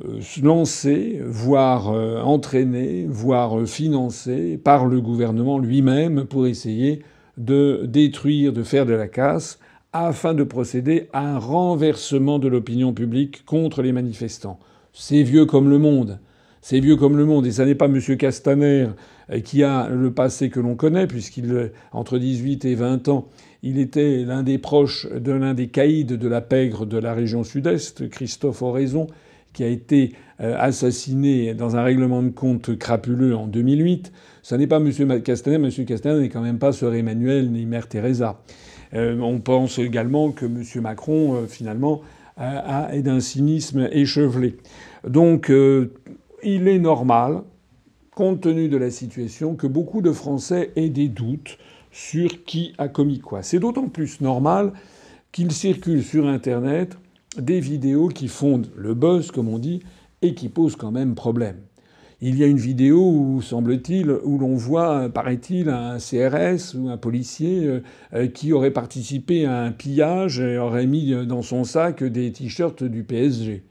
euh, 0.03 0.19
lancés, 0.43 1.21
voire 1.25 1.89
euh, 1.89 2.19
entraînés, 2.21 3.05
voire 3.07 3.59
euh, 3.59 3.65
financés 3.65 4.59
par 4.61 4.85
le 4.85 4.99
gouvernement 4.99 5.57
lui-même 5.57 6.25
pour 6.25 6.47
essayer 6.47 7.01
de 7.37 7.83
détruire, 7.85 8.51
de 8.51 8.63
faire 8.63 8.85
de 8.85 8.93
la 8.93 9.07
casse, 9.07 9.59
afin 9.93 10.33
de 10.33 10.43
procéder 10.43 11.07
à 11.13 11.35
un 11.35 11.39
renversement 11.39 12.39
de 12.39 12.49
l'opinion 12.49 12.93
publique 12.93 13.45
contre 13.45 13.81
les 13.81 13.93
manifestants. 13.93 14.59
C'est 14.91 15.23
vieux 15.23 15.45
comme 15.45 15.69
le 15.69 15.79
monde. 15.79 16.19
C'est 16.61 16.81
vieux 16.81 16.97
comme 16.97 17.15
le 17.15 17.25
monde. 17.25 17.45
Et 17.45 17.51
ça 17.51 17.65
n'est 17.65 17.75
pas 17.75 17.85
M. 17.85 18.01
Castaner 18.17 18.87
qui 19.43 19.63
a 19.63 19.89
le 19.89 20.11
passé 20.13 20.49
que 20.49 20.59
l'on 20.59 20.75
connaît, 20.75 21.07
puisqu'il, 21.07 21.71
entre 21.91 22.19
18 22.19 22.65
et 22.65 22.75
20 22.75 23.07
ans, 23.07 23.27
il 23.63 23.79
était 23.79 24.23
l'un 24.23 24.43
des 24.43 24.59
proches 24.59 25.07
de 25.11 25.31
l'un 25.31 25.55
des 25.55 25.67
caïds 25.67 26.05
de 26.05 26.27
la 26.27 26.41
pègre 26.41 26.85
de 26.85 26.99
la 26.99 27.15
région 27.15 27.43
sud-est, 27.43 28.07
Christophe 28.09 28.61
Oraison, 28.61 29.07
qui 29.55 29.63
a 29.63 29.67
été 29.67 30.11
euh, 30.41 30.55
assassiné 30.59 31.53
dans 31.53 31.75
un 31.75 31.83
règlement 31.83 32.21
de 32.21 32.29
compte 32.29 32.77
crapuleux 32.77 33.35
en 33.35 33.47
2008. 33.47 34.11
Ce 34.43 34.53
n'est 34.53 34.67
pas 34.67 34.77
M. 34.77 35.21
Castaner. 35.23 35.55
M. 35.55 35.85
Castaner 35.85 36.19
n'est 36.19 36.29
quand 36.29 36.41
même 36.41 36.59
pas 36.59 36.73
Sœur 36.73 36.93
Emmanuel 36.93 37.51
ni 37.51 37.65
Mère 37.65 37.87
Teresa. 37.87 38.41
Euh, 38.93 39.17
on 39.19 39.39
pense 39.39 39.79
également 39.79 40.31
que 40.31 40.45
M. 40.45 40.61
Macron, 40.81 41.35
euh, 41.35 41.47
finalement, 41.47 42.01
est 42.91 43.01
d'un 43.01 43.21
cynisme 43.21 43.87
échevelé. 43.93 44.57
Donc, 45.07 45.49
il 46.43 46.67
est 46.67 46.79
normal, 46.79 47.43
compte 48.15 48.41
tenu 48.41 48.69
de 48.69 48.77
la 48.77 48.89
situation, 48.89 49.55
que 49.55 49.67
beaucoup 49.67 50.01
de 50.01 50.11
Français 50.11 50.71
aient 50.75 50.89
des 50.89 51.09
doutes 51.09 51.57
sur 51.91 52.43
qui 52.45 52.73
a 52.77 52.87
commis 52.87 53.19
quoi. 53.19 53.43
C'est 53.43 53.59
d'autant 53.59 53.89
plus 53.89 54.21
normal 54.21 54.73
qu'il 55.31 55.51
circule 55.51 56.03
sur 56.03 56.25
Internet 56.27 56.97
des 57.37 57.59
vidéos 57.59 58.07
qui 58.07 58.29
font 58.29 58.61
le 58.75 58.93
buzz, 58.93 59.31
comme 59.31 59.49
on 59.49 59.59
dit, 59.59 59.81
et 60.21 60.33
qui 60.33 60.49
posent 60.49 60.77
quand 60.77 60.91
même 60.91 61.13
problème. 61.13 61.57
Il 62.21 62.37
y 62.37 62.43
a 62.43 62.47
une 62.47 62.57
vidéo 62.57 63.01
où, 63.01 63.41
semble-t-il, 63.41 64.09
où 64.09 64.39
l'on 64.39 64.55
voit, 64.55 65.09
paraît-il, 65.09 65.69
un 65.69 65.97
CRS 65.97 66.73
ou 66.75 66.89
un 66.89 66.97
policier 66.97 67.65
euh, 67.65 67.81
euh, 68.13 68.27
qui 68.27 68.53
aurait 68.53 68.71
participé 68.71 69.45
à 69.45 69.61
un 69.61 69.71
pillage 69.71 70.39
et 70.39 70.57
aurait 70.57 70.87
mis 70.87 71.13
dans 71.27 71.41
son 71.41 71.65
sac 71.65 72.03
des 72.03 72.31
t-shirts 72.31 72.83
du 72.83 73.03
PSG. 73.03 73.65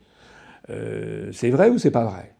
Euh, 0.71 1.31
c'est 1.33 1.51
vrai 1.51 1.71
ou 1.71 1.79
c'est 1.79 1.91
pas 1.91 2.05
vrai? 2.05 2.34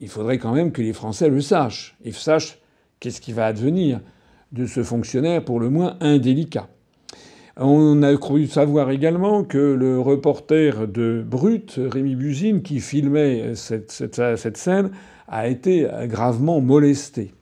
Il 0.00 0.08
faudrait 0.08 0.38
quand 0.38 0.54
même 0.54 0.72
que 0.72 0.82
les 0.82 0.92
Français 0.92 1.28
le 1.28 1.40
sachent. 1.40 1.96
Ils 2.04 2.14
sachent 2.14 2.58
qu'est-ce 3.00 3.20
qui 3.20 3.32
va 3.32 3.46
advenir 3.46 4.00
de 4.52 4.66
ce 4.66 4.82
fonctionnaire 4.82 5.44
pour 5.44 5.60
le 5.60 5.70
moins 5.70 5.96
indélicat. 6.00 6.68
On 7.56 8.02
a 8.04 8.16
cru 8.16 8.46
savoir 8.46 8.90
également 8.90 9.42
que 9.42 9.58
le 9.58 9.98
reporter 9.98 10.86
de 10.86 11.24
Brut, 11.26 11.74
Rémi 11.76 12.14
Buzine, 12.14 12.62
qui 12.62 12.78
filmait 12.78 13.56
cette, 13.56 13.90
cette, 13.90 14.56
scène, 14.56 14.90
a 15.26 15.48
été 15.48 15.88
gravement 16.04 16.60
molesté. 16.60 17.32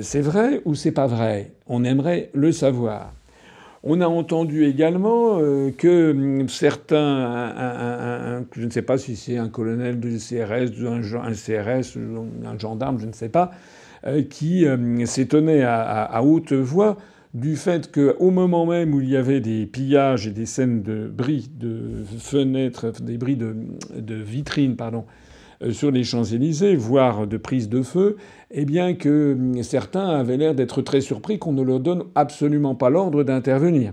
C'est 0.00 0.20
vrai 0.20 0.62
ou 0.64 0.74
c'est 0.74 0.90
pas 0.90 1.06
vrai? 1.06 1.52
On 1.68 1.84
aimerait 1.84 2.30
le 2.34 2.50
savoir. 2.50 3.15
On 3.88 4.00
a 4.00 4.08
entendu 4.08 4.64
également 4.64 5.38
euh, 5.38 5.70
que 5.70 6.44
certains, 6.48 8.44
je 8.56 8.66
ne 8.66 8.70
sais 8.70 8.82
pas 8.82 8.98
si 8.98 9.14
c'est 9.14 9.36
un 9.38 9.48
colonel 9.48 10.00
du 10.00 10.18
CRS, 10.18 10.72
un, 10.84 11.32
CRS, 11.32 11.96
un 12.44 12.58
gendarme, 12.58 12.98
je 12.98 13.06
ne 13.06 13.12
sais 13.12 13.28
pas, 13.28 13.52
euh, 14.04 14.22
qui 14.22 14.66
euh, 14.66 15.06
s'étonnait 15.06 15.62
à 15.62 16.20
haute 16.24 16.52
voix 16.52 16.96
du 17.36 17.54
fait 17.56 17.92
qu'au 17.92 18.30
moment 18.30 18.64
même 18.64 18.94
où 18.94 19.00
il 19.02 19.10
y 19.10 19.16
avait 19.16 19.40
des 19.40 19.66
pillages 19.66 20.26
et 20.26 20.30
des 20.30 20.46
scènes 20.46 20.82
de 20.82 21.06
bris 21.06 21.50
de 21.54 22.02
fenêtres, 22.18 22.92
des 23.02 23.18
bris 23.18 23.36
de, 23.36 23.54
vitrines, 24.14 24.74
pardon, 24.74 25.04
sur 25.70 25.90
les 25.90 26.04
Champs-Élysées, 26.04 26.76
voire 26.76 27.26
de 27.26 27.36
prise 27.36 27.68
de 27.68 27.82
feu, 27.82 28.16
eh 28.50 28.64
bien 28.64 28.94
que 28.94 29.34
hum, 29.34 29.62
certains 29.62 30.08
avaient 30.08 30.36
l'air 30.36 30.54
d'être 30.54 30.82
très 30.82 31.00
surpris 31.00 31.38
qu'on 31.38 31.52
ne 31.52 31.62
leur 31.62 31.80
donne 31.80 32.04
absolument 32.14 32.74
pas 32.74 32.90
l'ordre 32.90 33.22
d'intervenir. 33.22 33.92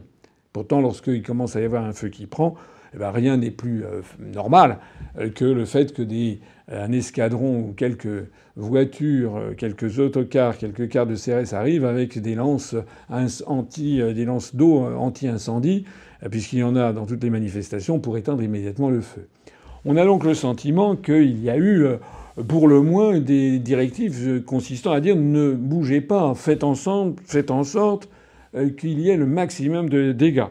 Pourtant, 0.54 0.82
lorsqu'il 0.82 1.24
commence 1.24 1.56
à 1.56 1.62
y 1.62 1.66
avoir 1.66 1.84
un 1.84 1.94
feu 1.94 2.10
qui 2.10 2.28
prend, 2.28 2.56
eh 2.94 2.98
bien, 3.00 3.10
rien 3.10 3.38
n'est 3.38 3.52
plus 3.52 3.84
euh, 3.84 4.02
normal 4.20 4.78
euh, 5.18 5.30
que 5.30 5.46
le 5.46 5.66
fait 5.66 5.94
que 5.94 6.04
des, 6.04 6.40
un 6.72 6.92
escadron 6.92 7.60
ou 7.60 7.74
quelques 7.74 8.30
voitures, 8.56 9.36
euh, 9.36 9.54
quelques 9.56 9.98
autocars, 9.98 10.58
quelques 10.58 10.90
cars 10.90 11.08
de 11.08 11.16
CRS 11.16 11.54
arrivent 11.56 11.86
avec 11.86 12.20
des 12.20 12.36
lances 12.36 12.76
anti, 13.48 13.98
des 14.14 14.26
lances 14.26 14.56
d'eau 14.56 14.86
anti-incendie, 14.86 15.86
puisqu'il 16.30 16.60
y 16.60 16.64
en 16.64 16.76
a 16.76 16.94
dans 16.94 17.06
toutes 17.06 17.24
les 17.24 17.32
manifestations 17.32 18.00
pour 18.00 18.18
éteindre 18.18 18.44
immédiatement 18.44 18.90
le 18.90 19.02
feu. 19.02 19.28
On 19.86 19.98
a 19.98 20.06
donc 20.06 20.24
le 20.24 20.34
sentiment 20.34 20.96
qu'il 20.96 21.44
y 21.44 21.50
a 21.50 21.58
eu, 21.58 21.86
pour 22.48 22.68
le 22.68 22.82
moins, 22.82 23.20
des 23.20 23.60
directives 23.60 24.44
consistant 24.44 24.92
à 24.92 25.02
dire 25.02 25.16
ne 25.16 25.52
bougez 25.52 26.02
pas, 26.02 26.34
faites, 26.36 26.64
en 26.64 26.76
sorte 26.76 28.10
qu'il 28.78 29.00
y 29.00 29.10
ait 29.10 29.18
le 29.18 29.26
maximum 29.26 29.90
de 29.90 30.12
dégâts. 30.12 30.48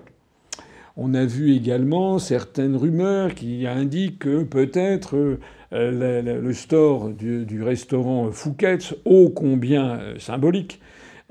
On 0.96 1.14
a 1.14 1.24
vu 1.24 1.54
également 1.54 2.18
certaines 2.18 2.76
rumeurs 2.76 3.34
qui 3.34 3.66
indiquent 3.66 4.18
que 4.18 4.42
peut-être 4.42 5.38
euh, 5.72 6.22
le, 6.22 6.52
store 6.52 7.08
du, 7.08 7.62
restaurant 7.62 8.30
Fouquet's, 8.30 8.94
ô 9.06 9.30
combien 9.30 9.98
euh, 9.98 10.18
symbolique, 10.18 10.80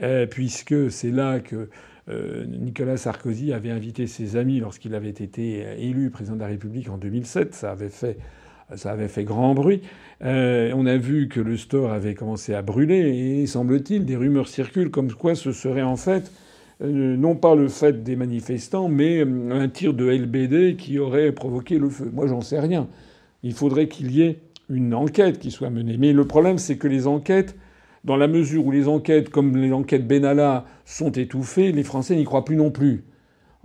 euh, 0.01 0.25
puisque 0.25 0.89
c'est 0.89 1.11
là 1.11 1.39
que 1.39 1.69
Nicolas 2.07 2.97
Sarkozy 2.97 3.53
avait 3.53 3.71
invité 3.71 4.07
ses 4.07 4.35
amis 4.35 4.59
lorsqu'il 4.59 4.95
avait 4.95 5.09
été 5.09 5.65
élu 5.77 6.09
président 6.09 6.35
de 6.35 6.41
la 6.41 6.47
République 6.47 6.89
en 6.89 6.97
2007. 6.97 7.53
Ça 7.53 7.71
avait 7.71 7.89
fait, 7.89 8.17
ça 8.75 8.91
avait 8.91 9.07
fait 9.07 9.23
grand 9.23 9.53
bruit. 9.53 9.81
on 10.21 10.85
a 10.85 10.97
vu 10.97 11.29
que 11.29 11.39
le 11.39 11.57
store 11.57 11.91
avait 11.91 12.15
commencé 12.15 12.53
à 12.53 12.61
brûler 12.61 13.41
et 13.41 13.47
semble-t-il 13.47 14.05
des 14.05 14.15
rumeurs 14.17 14.47
circulent 14.47 14.91
comme 14.91 15.11
quoi 15.13 15.35
ce 15.35 15.51
serait 15.51 15.83
en 15.83 15.95
fait 15.95 16.31
euh, 16.83 17.15
non 17.15 17.35
pas 17.35 17.53
le 17.53 17.67
fait 17.67 18.03
des 18.03 18.15
manifestants, 18.15 18.89
mais 18.89 19.19
euh, 19.23 19.51
un 19.51 19.69
tir 19.69 19.93
de 19.93 20.09
LBD 20.09 20.77
qui 20.77 20.97
aurait 20.97 21.31
provoqué 21.31 21.77
le 21.77 21.89
feu. 21.89 22.09
Moi, 22.11 22.25
j'en 22.25 22.41
sais 22.41 22.59
rien. 22.59 22.87
Il 23.43 23.53
faudrait 23.53 23.87
qu'il 23.87 24.11
y 24.11 24.23
ait 24.23 24.39
une 24.69 24.93
enquête 24.95 25.37
qui 25.37 25.51
soit 25.51 25.69
menée. 25.69 25.97
Mais 25.99 26.11
le 26.11 26.25
problème, 26.25 26.57
c'est 26.57 26.77
que 26.77 26.87
les 26.87 27.05
enquêtes, 27.05 27.55
dans 28.03 28.15
la 28.15 28.27
mesure 28.27 28.65
où 28.65 28.71
les 28.71 28.87
enquêtes, 28.87 29.29
comme 29.29 29.55
les 29.57 29.71
enquêtes 29.71 30.07
Benalla, 30.07 30.65
sont 30.85 31.11
étouffées, 31.11 31.71
les 31.71 31.83
Français 31.83 32.15
n'y 32.15 32.23
croient 32.23 32.45
plus 32.45 32.55
non 32.55 32.71
plus. 32.71 33.03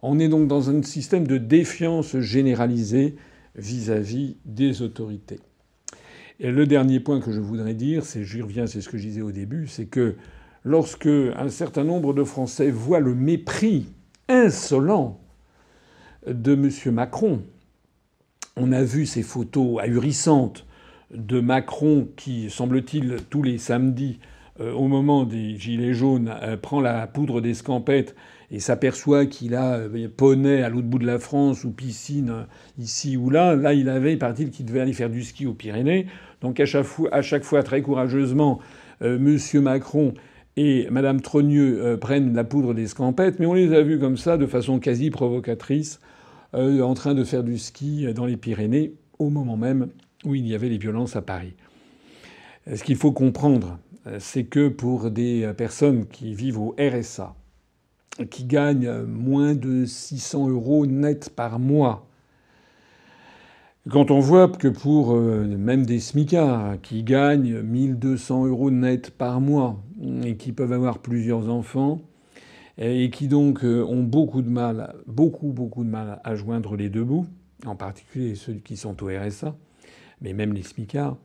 On 0.03 0.19
est 0.19 0.29
donc 0.29 0.47
dans 0.47 0.71
un 0.71 0.83
système 0.83 1.27
de 1.27 1.39
défiance 1.39 2.19
généralisée 2.19 3.17
vis-à-vis 3.57 4.37
des 4.45 4.83
autorités. 4.83 5.41
Et 6.39 6.51
le 6.51 6.67
dernier 6.67 7.01
point 7.01 7.21
que 7.21 7.33
je 7.33 7.41
voudrais 7.41 7.75
dire, 7.75 8.05
c'est, 8.05 8.25
j'y 8.25 8.43
reviens, 8.43 8.67
c'est 8.67 8.83
ce 8.83 8.91
que 8.91 8.99
je 8.99 9.05
disais 9.05 9.23
au 9.23 9.33
début, 9.33 9.67
c'est 9.67 9.87
que 9.87 10.17
lorsque 10.65 11.07
un 11.07 11.49
certain 11.49 11.85
nombre 11.85 12.13
de 12.13 12.25
Français 12.25 12.71
voient 12.71 13.01
le 13.01 13.15
mépris 13.15 13.87
insolent 14.29 15.19
de 16.27 16.53
M. 16.53 16.71
Macron. 16.93 17.43
On 18.57 18.73
a 18.73 18.83
vu 18.83 19.07
ces 19.07 19.23
photos 19.23 19.81
ahurissantes 19.81 20.67
de 21.13 21.41
Macron 21.41 22.09
qui, 22.17 22.51
semble-t-il, 22.51 23.17
tous 23.31 23.43
les 23.43 23.59
samedis, 23.59 24.19
euh, 24.61 24.73
au 24.73 24.89
moment 24.89 25.25
des 25.25 25.57
Gilets 25.59 25.95
jaunes, 25.95 26.35
euh, 26.43 26.57
prend 26.57 26.81
la 26.81 27.07
poudre 27.07 27.41
d'escampette 27.41 28.15
et 28.51 28.59
s'aperçoit 28.59 29.27
qu'il 29.27 29.55
a 29.55 29.77
euh, 29.77 30.09
poney 30.09 30.63
à 30.63 30.69
l'autre 30.69 30.87
bout 30.87 30.99
de 30.99 31.07
la 31.07 31.19
France 31.19 31.65
ou 31.65 31.71
piscine 31.71 32.47
ici 32.79 33.17
ou 33.17 33.29
là. 33.29 33.55
Là, 33.55 33.75
il 33.75 33.89
avait, 33.89 34.17
paraît-il, 34.17 34.51
qu'il 34.51 34.67
devait 34.67 34.81
aller 34.81 34.95
faire 34.95 35.11
du 35.11 35.23
ski 35.23 35.47
aux 35.47 35.55
Pyrénées. 35.55 36.07
Donc 36.41 36.59
à 36.61 36.67
chaque 36.67 36.85
fois, 36.85 37.09
à 37.13 37.23
chaque 37.23 37.45
fois 37.45 37.63
très 37.63 37.83
courageusement, 37.83 38.61
M. 39.01 39.39
Macron 39.57 40.15
et 40.57 40.87
Madame 40.91 41.21
Trogneux 41.21 41.99
prennent 42.01 42.35
la 42.35 42.45
poudre 42.45 42.73
des 42.73 42.87
scampettes, 42.87 43.39
mais 43.39 43.47
on 43.47 43.53
les 43.55 43.75
a 43.75 43.83
vus 43.83 43.99
comme 43.99 44.17
ça, 44.17 44.39
de 44.39 44.47
façon 44.47 44.79
quasi 44.79 45.11
provocatrice, 45.11 46.01
en 46.55 46.95
train 46.95 47.15
de 47.15 47.25
faire 47.25 47.43
du 47.43 47.59
ski 47.59 48.07
dans 48.15 48.27
les 48.27 48.37
Pyrénées, 48.37 48.95
au 49.19 49.29
moment 49.29 49.57
même 49.57 49.89
où 50.27 50.35
il 50.35 50.47
y 50.47 50.55
avait 50.55 50.69
les 50.69 50.77
violences 50.77 51.17
à 51.17 51.23
Paris. 51.23 51.55
Ce 52.73 52.83
qu'il 52.83 52.97
faut 52.97 53.13
comprendre, 53.13 53.79
euh, 54.07 54.19
c'est 54.21 54.45
que 54.45 54.69
pour 54.69 55.11
des 55.11 55.51
personnes 55.57 56.07
qui 56.07 56.35
vivent 56.35 56.59
au 56.59 56.75
RSA, 56.79 57.35
qui 58.31 58.45
gagnent 58.45 59.03
moins 59.05 59.55
de 59.55 59.87
600 59.87 60.51
euros 60.51 60.85
net 60.85 61.31
par 61.31 61.59
mois, 61.59 62.07
quand 63.89 64.11
on 64.11 64.19
voit 64.19 64.49
que 64.49 64.67
pour 64.67 65.15
euh, 65.15 65.45
même 65.45 65.87
des 65.87 66.01
smicards 66.01 66.81
qui 66.83 67.05
gagnent 67.05 67.63
1200 67.63 68.47
euros 68.47 68.73
net 68.73 69.13
par 69.13 69.41
mois 69.41 69.81
et 70.25 70.37
qui 70.37 70.51
peuvent 70.51 70.73
avoir 70.73 70.99
plusieurs 70.99 71.49
enfants 71.49 72.01
et 72.79 73.11
qui 73.11 73.29
donc 73.29 73.65
euh, 73.65 73.85
ont 73.85 74.03
beaucoup 74.03 74.43
de 74.43 74.51
mal, 74.51 74.93
beaucoup 75.07 75.53
beaucoup 75.53 75.85
de 75.85 75.89
mal 75.89 76.21
à 76.25 76.35
joindre 76.35 76.75
les 76.75 76.89
deux 76.89 77.05
bouts, 77.05 77.27
en 77.65 77.77
particulier 77.77 78.35
ceux 78.35 78.55
qui 78.55 78.77
sont 78.77 79.01
au 79.05 79.07
RSA, 79.07 79.55
mais 80.21 80.33
même 80.33 80.53
les 80.53 80.63
smicards, 80.63 81.17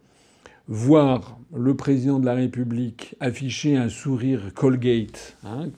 voir 0.67 1.37
le 1.55 1.75
président 1.75 2.19
de 2.19 2.25
la 2.25 2.33
République 2.33 3.15
afficher 3.19 3.75
un 3.75 3.89
sourire 3.89 4.53
Colgate, 4.53 5.37
hein, 5.43 5.69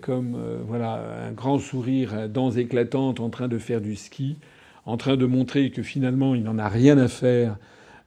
comme 0.00 0.38
voilà 0.66 1.26
un 1.26 1.32
grand 1.32 1.58
sourire, 1.58 2.28
dents 2.28 2.52
éclatantes, 2.52 3.20
en 3.20 3.30
train 3.30 3.48
de 3.48 3.58
faire 3.58 3.80
du 3.80 3.96
ski, 3.96 4.38
en 4.86 4.96
train 4.96 5.16
de 5.16 5.26
montrer 5.26 5.70
que 5.70 5.82
finalement 5.82 6.34
il 6.34 6.44
n'en 6.44 6.58
a 6.58 6.68
rien 6.68 6.96
à 6.98 7.08
faire 7.08 7.58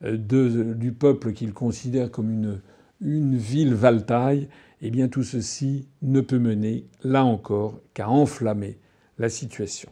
de, 0.01 0.73
du 0.73 0.93
peuple 0.93 1.33
qu'il 1.33 1.53
considère 1.53 2.09
comme 2.09 2.31
une, 2.31 2.61
une 3.01 3.37
ville 3.37 3.73
valtaille, 3.73 4.47
eh 4.81 4.91
bien 4.91 5.07
tout 5.07 5.23
ceci 5.23 5.87
ne 6.01 6.21
peut 6.21 6.39
mener, 6.39 6.85
là 7.03 7.25
encore, 7.25 7.79
qu'à 7.93 8.09
enflammer 8.09 8.77
la 9.17 9.29
situation. 9.29 9.89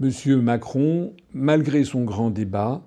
M. 0.00 0.40
Macron, 0.40 1.12
malgré 1.32 1.84
son 1.84 2.04
grand 2.04 2.30
débat, 2.30 2.82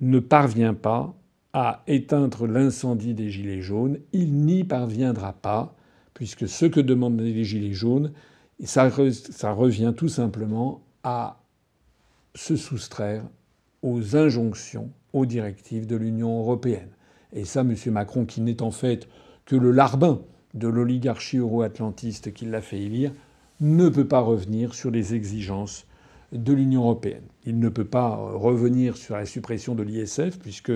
ne 0.00 0.18
parvient 0.18 0.74
pas 0.74 1.14
à 1.52 1.82
éteindre 1.86 2.46
l'incendie 2.46 3.14
des 3.14 3.30
Gilets 3.30 3.62
jaunes. 3.62 3.98
Il 4.12 4.34
n'y 4.34 4.64
parviendra 4.64 5.32
pas, 5.32 5.74
puisque 6.12 6.48
ce 6.48 6.66
que 6.66 6.80
demandent 6.80 7.20
les 7.20 7.44
Gilets 7.44 7.72
jaunes, 7.72 8.12
ça, 8.64 8.88
revient 8.88 9.94
tout 9.96 10.08
simplement 10.08 10.82
à 11.02 11.42
se 12.34 12.56
soustraire 12.56 13.24
aux 13.82 14.16
injonctions, 14.16 14.90
aux 15.12 15.26
directives 15.26 15.86
de 15.86 15.96
l'Union 15.96 16.38
européenne. 16.40 16.90
Et 17.32 17.44
ça, 17.44 17.60
M. 17.60 17.74
Macron, 17.86 18.26
qui 18.26 18.40
n'est 18.40 18.62
en 18.62 18.70
fait 18.70 19.08
que 19.44 19.56
le 19.56 19.70
larbin 19.70 20.20
de 20.54 20.68
l'oligarchie 20.68 21.38
euro-atlantiste 21.38 22.32
qui 22.32 22.46
l'a 22.46 22.60
fait 22.60 22.80
élire, 22.80 23.12
ne 23.60 23.88
peut 23.88 24.06
pas 24.06 24.20
revenir 24.20 24.74
sur 24.74 24.90
les 24.90 25.14
exigences 25.14 25.85
de 26.32 26.52
l'Union 26.52 26.82
européenne. 26.82 27.22
Il 27.44 27.58
ne 27.58 27.68
peut 27.68 27.84
pas 27.84 28.16
revenir 28.16 28.96
sur 28.96 29.16
la 29.16 29.26
suppression 29.26 29.74
de 29.74 29.82
l'ISF, 29.82 30.38
puisque 30.38 30.72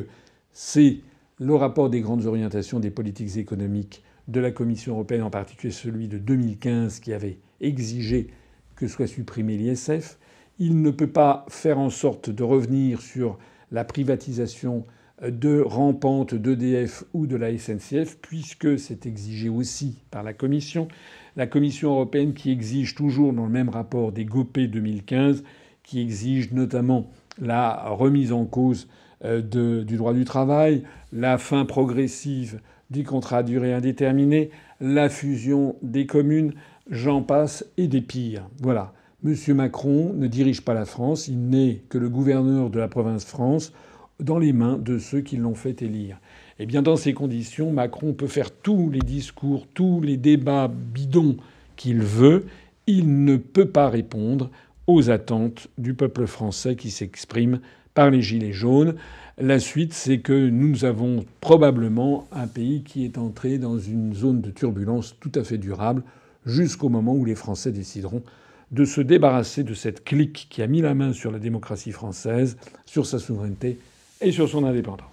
c'est 0.53 0.99
le 1.39 1.55
rapport 1.55 1.91
des 1.91 2.01
grandes 2.01 2.27
orientations 2.27 2.81
des 2.81 2.91
politiques 2.91 3.37
économiques 3.37 4.03
de 4.29 4.41
la 4.41 4.51
Commission 4.51 4.95
européenne, 4.95 5.23
en 5.23 5.31
particulier 5.31 5.73
celui 5.73 6.07
de 6.07 6.19
2015, 6.19 7.01
qui 7.01 7.13
avait 7.13 7.39
exigé 7.61 8.29
que 8.77 8.87
soit 8.87 9.07
supprimé 9.07 9.57
l'ISF. 9.57 10.19
Il 10.59 10.83
ne 10.83 10.91
peut 10.91 11.11
pas 11.11 11.47
faire 11.49 11.79
en 11.79 11.91
sorte 11.91 12.31
de 12.31 12.43
revenir 12.43 13.01
sur 13.01 13.39
la 13.73 13.85
privatisation 13.85 14.85
de 15.23 15.61
rampante 15.61 16.35
d'EDF 16.35 17.05
ou 17.13 17.27
de 17.27 17.37
la 17.37 17.57
SNCF, 17.57 18.19
puisque 18.23 18.79
c'est 18.79 19.07
exigé 19.07 19.49
aussi 19.49 19.99
par 20.11 20.23
la 20.23 20.33
Commission. 20.33 20.89
La 21.37 21.47
Commission 21.47 21.91
européenne 21.91 22.33
qui 22.33 22.51
exige 22.51 22.95
toujours 22.95 23.33
dans 23.33 23.45
le 23.45 23.53
même 23.53 23.69
rapport 23.69 24.13
des 24.13 24.25
GOPÉ 24.25 24.67
2015, 24.67 25.45
qui 25.83 26.01
exige 26.01 26.53
notamment 26.53 27.11
la 27.41 27.89
remise 27.91 28.33
en 28.33 28.45
cause 28.45 28.89
euh, 29.25 29.43
du 29.85 29.97
droit 29.97 30.15
du 30.15 30.25
travail, 30.25 30.83
la 31.13 31.39
fin 31.39 31.65
progressive 31.65 32.61
du 32.91 33.05
contrat 33.05 33.39
à 33.39 33.43
durée 33.43 33.73
indéterminée, 33.73 34.51
la 34.81 35.09
fusion 35.09 35.77
des 35.83 36.07
communes, 36.07 36.55
j'en 36.91 37.23
passe, 37.23 37.65
et 37.77 37.87
des 37.87 38.01
pires. 38.01 38.49
Voilà. 38.61 38.93
M. 39.25 39.35
Macron 39.55 40.13
ne 40.15 40.27
dirige 40.27 40.63
pas 40.63 40.75
la 40.75 40.87
France, 40.87 41.29
il 41.29 41.49
n'est 41.49 41.83
que 41.89 41.99
le 41.99 42.09
gouverneur 42.09 42.71
de 42.71 42.79
la 42.79 42.89
province 42.89 43.25
France 43.25 43.73
dans 44.21 44.39
les 44.39 44.53
mains 44.53 44.79
de 44.79 44.99
ceux 44.99 45.21
qui 45.21 45.37
l'ont 45.37 45.55
fait 45.55 45.83
élire. 45.83 46.19
Eh 46.59 46.67
bien, 46.67 46.83
dans 46.83 46.97
ces 46.97 47.15
conditions, 47.15 47.73
Macron 47.73 48.13
peut 48.13 48.27
faire 48.27 48.51
tous 48.51 48.91
les 48.91 49.01
discours, 49.01 49.67
tous 49.73 50.01
les 50.01 50.17
débats 50.17 50.71
bidons 50.71 51.37
qu'il 51.77 52.03
veut. 52.03 52.45
Il 52.87 53.25
ne 53.25 53.37
peut 53.37 53.69
pas 53.69 53.89
répondre 53.89 54.51
aux 54.87 55.11
attentes 55.11 55.69
du 55.79 55.95
peuple 55.95 56.27
français 56.27 56.77
qui 56.77 56.91
s'exprime 56.91 57.61
par 57.95 58.11
les 58.11 58.21
Gilets 58.21 58.53
jaunes. 58.53 58.95
La 59.39 59.59
suite, 59.59 59.95
c'est 59.95 60.19
que 60.19 60.51
nous 60.51 60.85
avons 60.85 61.25
probablement 61.41 62.27
un 62.33 62.47
pays 62.47 62.83
qui 62.83 63.07
est 63.07 63.17
entré 63.17 63.57
dans 63.57 63.79
une 63.79 64.15
zone 64.15 64.43
de 64.43 64.51
turbulence 64.51 65.17
tout 65.19 65.33
à 65.35 65.45
fait 65.45 65.59
durable 65.59 66.03
jusqu'au 66.45 66.91
moment 66.91 67.15
où 67.15 67.25
les 67.25 67.35
Français 67.35 67.73
décideront 67.73 68.23
de 68.71 68.85
se 68.85 69.01
débarrasser 69.01 69.65
de 69.65 69.75
cette 69.75 70.05
clique 70.05 70.47
qui 70.51 70.63
a 70.63 70.67
mis 70.67 70.81
la 70.81 70.95
main 70.95 71.13
sur 71.13 71.33
la 71.33 71.39
démocratie 71.39 71.93
française, 71.93 72.57
sur 72.85 73.07
sa 73.07 73.19
souveraineté 73.19 73.79
et 74.21 74.33
sur 74.33 74.49
son 74.49 74.65
indépendance. 74.65 75.07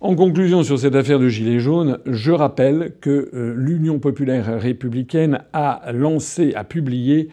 En 0.00 0.14
conclusion 0.14 0.62
sur 0.62 0.78
cette 0.78 0.94
affaire 0.94 1.18
de 1.18 1.28
Gilets 1.28 1.60
jaunes, 1.60 1.98
je 2.06 2.32
rappelle 2.32 2.94
que 3.00 3.30
euh, 3.34 3.54
l'Union 3.54 3.98
populaire 3.98 4.58
républicaine 4.58 5.42
a 5.52 5.92
lancé, 5.92 6.54
a 6.54 6.64
publié 6.64 7.28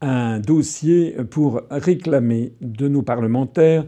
un 0.00 0.38
dossier 0.38 1.16
pour 1.30 1.62
réclamer 1.70 2.52
de 2.60 2.88
nos 2.88 3.02
parlementaires 3.02 3.84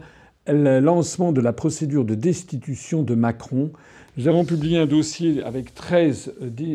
le 0.47 0.79
lancement 0.79 1.31
de 1.31 1.41
la 1.41 1.53
procédure 1.53 2.05
de 2.05 2.15
destitution 2.15 3.03
de 3.03 3.15
Macron. 3.15 3.71
Nous 4.17 4.27
avons 4.27 4.45
publié 4.45 4.77
un 4.77 4.85
dossier 4.85 5.43
avec 5.43 5.73
13, 5.73 6.33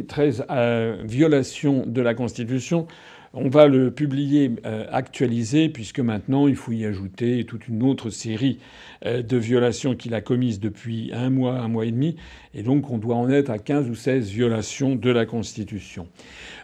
13 0.08 0.46
euh, 0.50 1.02
violations 1.04 1.84
de 1.86 2.00
la 2.00 2.14
Constitution. 2.14 2.86
On 3.36 3.48
va 3.48 3.66
le 3.66 3.90
publier 3.90 4.52
euh, 4.64 4.86
actualisé 4.92 5.68
puisque 5.68 5.98
maintenant 5.98 6.46
il 6.46 6.54
faut 6.54 6.70
y 6.70 6.84
ajouter 6.84 7.44
toute 7.44 7.66
une 7.66 7.82
autre 7.82 8.08
série 8.08 8.60
euh, 9.04 9.22
de 9.22 9.36
violations 9.36 9.96
qu'il 9.96 10.14
a 10.14 10.20
commises 10.20 10.60
depuis 10.60 11.10
un 11.12 11.30
mois, 11.30 11.54
un 11.58 11.66
mois 11.66 11.84
et 11.84 11.90
demi, 11.90 12.14
et 12.54 12.62
donc 12.62 12.90
on 12.90 12.98
doit 12.98 13.16
en 13.16 13.28
être 13.28 13.50
à 13.50 13.58
15 13.58 13.90
ou 13.90 13.96
16 13.96 14.30
violations 14.30 14.94
de 14.94 15.10
la 15.10 15.26
Constitution. 15.26 16.06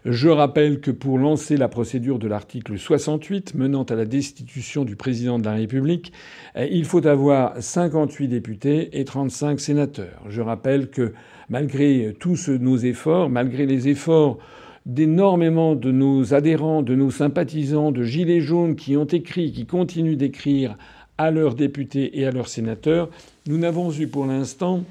Je 0.05 0.29
rappelle 0.29 0.81
que 0.81 0.93
pour 0.93 1.19
lancer 1.19 1.57
la 1.57 1.67
procédure 1.67 2.21
de 2.21 2.29
l'article 2.29 2.79
68 2.79 3.57
menant 3.57 3.83
à 3.83 3.97
la 3.97 4.05
destitution 4.05 4.85
du 4.85 4.95
président 4.95 5.41
de 5.41 5.47
la 5.47 5.55
République, 5.55 6.13
euh, 6.55 6.69
il 6.71 6.85
faut 6.85 7.05
avoir 7.05 7.61
58 7.61 8.29
députés 8.29 9.01
et 9.01 9.05
35 9.05 9.59
sénateurs. 9.59 10.23
Je 10.29 10.41
rappelle 10.41 10.89
que 10.91 11.15
malgré 11.49 12.15
tous 12.21 12.49
nos 12.49 12.77
efforts, 12.77 13.29
malgré 13.29 13.67
les 13.67 13.89
efforts 13.89 14.39
d'énormément 14.87 15.75
de 15.75 15.93
nos 15.93 16.35
adhérents, 16.35 16.83
de 16.83 16.95
nos 16.95 17.11
sympathisants, 17.11 17.93
de 17.93 18.03
Gilets 18.03 18.41
jaunes 18.41 18.77
qui 18.77 18.97
ont 18.97 19.05
écrit, 19.05 19.53
qui 19.53 19.67
continuent 19.67 20.17
d'écrire 20.17 20.77
à 21.19 21.31
leurs 21.31 21.55
députés 21.55 22.19
et 22.19 22.27
à 22.27 22.31
leurs 22.31 22.49
sénateurs, 22.49 23.11
nous 23.47 23.59
n'avons 23.59 23.93
eu 23.93 24.07
pour 24.09 24.25
l'instant 24.27 24.85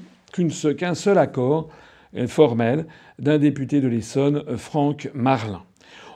qu'un 0.78 0.94
seul 0.94 1.18
accord 1.18 1.68
euh, 2.16 2.28
formel 2.28 2.86
d'un 3.18 3.38
député 3.38 3.80
de 3.80 3.88
l'Essonne, 3.88 4.44
Franck 4.56 5.10
Marlin. 5.12 5.62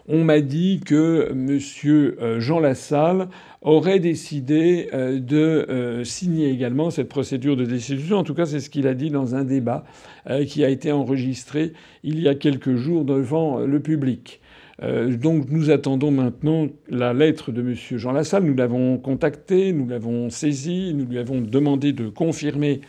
On 0.06 0.22
m'a 0.22 0.42
dit 0.42 0.80
que 0.84 1.30
M. 1.30 1.58
Euh, 1.86 2.38
Jean 2.38 2.60
Lassalle 2.60 3.28
aurait 3.62 4.00
décidé 4.00 4.90
euh, 4.92 5.18
de 5.18 5.36
euh, 5.70 6.04
signer 6.04 6.50
également 6.50 6.90
cette 6.90 7.08
procédure 7.08 7.56
de 7.56 7.64
destitution. 7.64 8.18
En 8.18 8.22
tout 8.22 8.34
cas, 8.34 8.44
c'est 8.44 8.60
ce 8.60 8.68
qu'il 8.68 8.86
a 8.86 8.92
dit 8.92 9.08
dans 9.08 9.34
un 9.34 9.44
débat 9.44 9.84
qui 10.46 10.64
a 10.64 10.70
été 10.70 10.90
enregistré 10.90 11.74
il 12.02 12.18
y 12.18 12.28
a 12.28 12.34
quelques 12.34 12.76
jours 12.76 13.04
devant 13.04 13.58
le 13.58 13.80
public. 13.80 14.40
donc 14.80 15.50
nous 15.50 15.68
attendons 15.68 16.10
maintenant 16.10 16.66
la 16.88 17.12
lettre 17.12 17.52
de 17.52 17.60
M. 17.60 17.74
Jean 17.98 18.12
Lassalle. 18.12 18.44
Nous 18.44 18.54
l'avons 18.54 18.96
contacté, 18.96 19.74
nous 19.74 19.86
l'avons 19.86 20.30
saisi, 20.30 20.94
nous 20.94 21.04
lui 21.04 21.18
avons 21.18 21.42
demandé 21.42 21.92
de 21.92 22.08
confirmer 22.08 22.80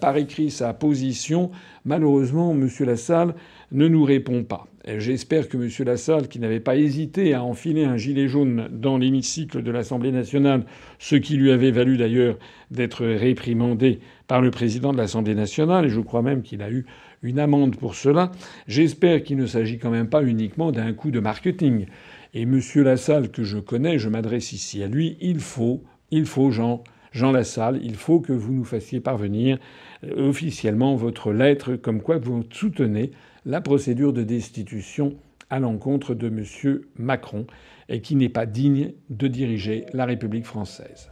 par 0.00 0.16
écrit 0.16 0.50
sa 0.50 0.74
position. 0.74 1.52
Malheureusement, 1.84 2.50
M. 2.50 2.68
Lassalle 2.80 3.34
ne 3.70 3.86
nous 3.86 4.02
répond 4.02 4.42
pas. 4.42 4.66
J'espère 4.84 5.48
que 5.48 5.56
M. 5.56 5.86
Lassalle, 5.86 6.26
qui 6.26 6.40
n'avait 6.40 6.58
pas 6.58 6.76
hésité 6.76 7.34
à 7.34 7.44
enfiler 7.44 7.84
un 7.84 7.96
gilet 7.96 8.26
jaune 8.26 8.68
dans 8.72 8.98
l'hémicycle 8.98 9.62
de 9.62 9.70
l'Assemblée 9.70 10.10
nationale, 10.10 10.64
ce 10.98 11.14
qui 11.14 11.36
lui 11.36 11.52
avait 11.52 11.70
valu 11.70 11.96
d'ailleurs 11.96 12.36
d'être 12.72 13.06
réprimandé 13.06 14.00
par 14.26 14.40
le 14.40 14.50
président 14.50 14.92
de 14.92 14.98
l'Assemblée 14.98 15.36
nationale, 15.36 15.86
et 15.86 15.88
je 15.88 16.00
crois 16.00 16.22
même 16.22 16.42
qu'il 16.42 16.62
a 16.62 16.70
eu 16.70 16.84
une 17.22 17.38
amende 17.38 17.76
pour 17.76 17.94
cela, 17.94 18.32
j'espère 18.66 19.22
qu'il 19.22 19.36
ne 19.36 19.46
s'agit 19.46 19.78
quand 19.78 19.90
même 19.90 20.08
pas 20.08 20.24
uniquement 20.24 20.72
d'un 20.72 20.92
coup 20.92 21.12
de 21.12 21.20
marketing. 21.20 21.86
Et 22.34 22.42
M. 22.42 22.60
Lassalle, 22.76 23.30
que 23.30 23.44
je 23.44 23.58
connais, 23.58 23.98
je 23.98 24.08
m'adresse 24.08 24.52
ici 24.52 24.82
à 24.82 24.88
lui, 24.88 25.16
il 25.20 25.38
faut, 25.38 25.84
il 26.10 26.26
faut, 26.26 26.50
Jean, 26.50 26.82
Jean 27.12 27.30
Lassalle, 27.30 27.78
il 27.84 27.94
faut 27.94 28.20
que 28.20 28.32
vous 28.32 28.52
nous 28.52 28.64
fassiez 28.64 29.00
parvenir 29.00 29.58
euh, 30.04 30.28
officiellement 30.28 30.96
votre 30.96 31.32
lettre 31.32 31.76
comme 31.76 32.00
quoi 32.00 32.18
vous 32.18 32.42
soutenez 32.50 33.12
la 33.44 33.60
procédure 33.60 34.12
de 34.12 34.22
destitution 34.22 35.16
à 35.50 35.60
l'encontre 35.60 36.14
de 36.14 36.28
M. 36.28 36.80
Macron 36.96 37.46
et 37.88 38.00
qui 38.00 38.16
n'est 38.16 38.28
pas 38.28 38.46
digne 38.46 38.92
de 39.10 39.28
diriger 39.28 39.84
la 39.92 40.06
République 40.06 40.46
française. 40.46 41.10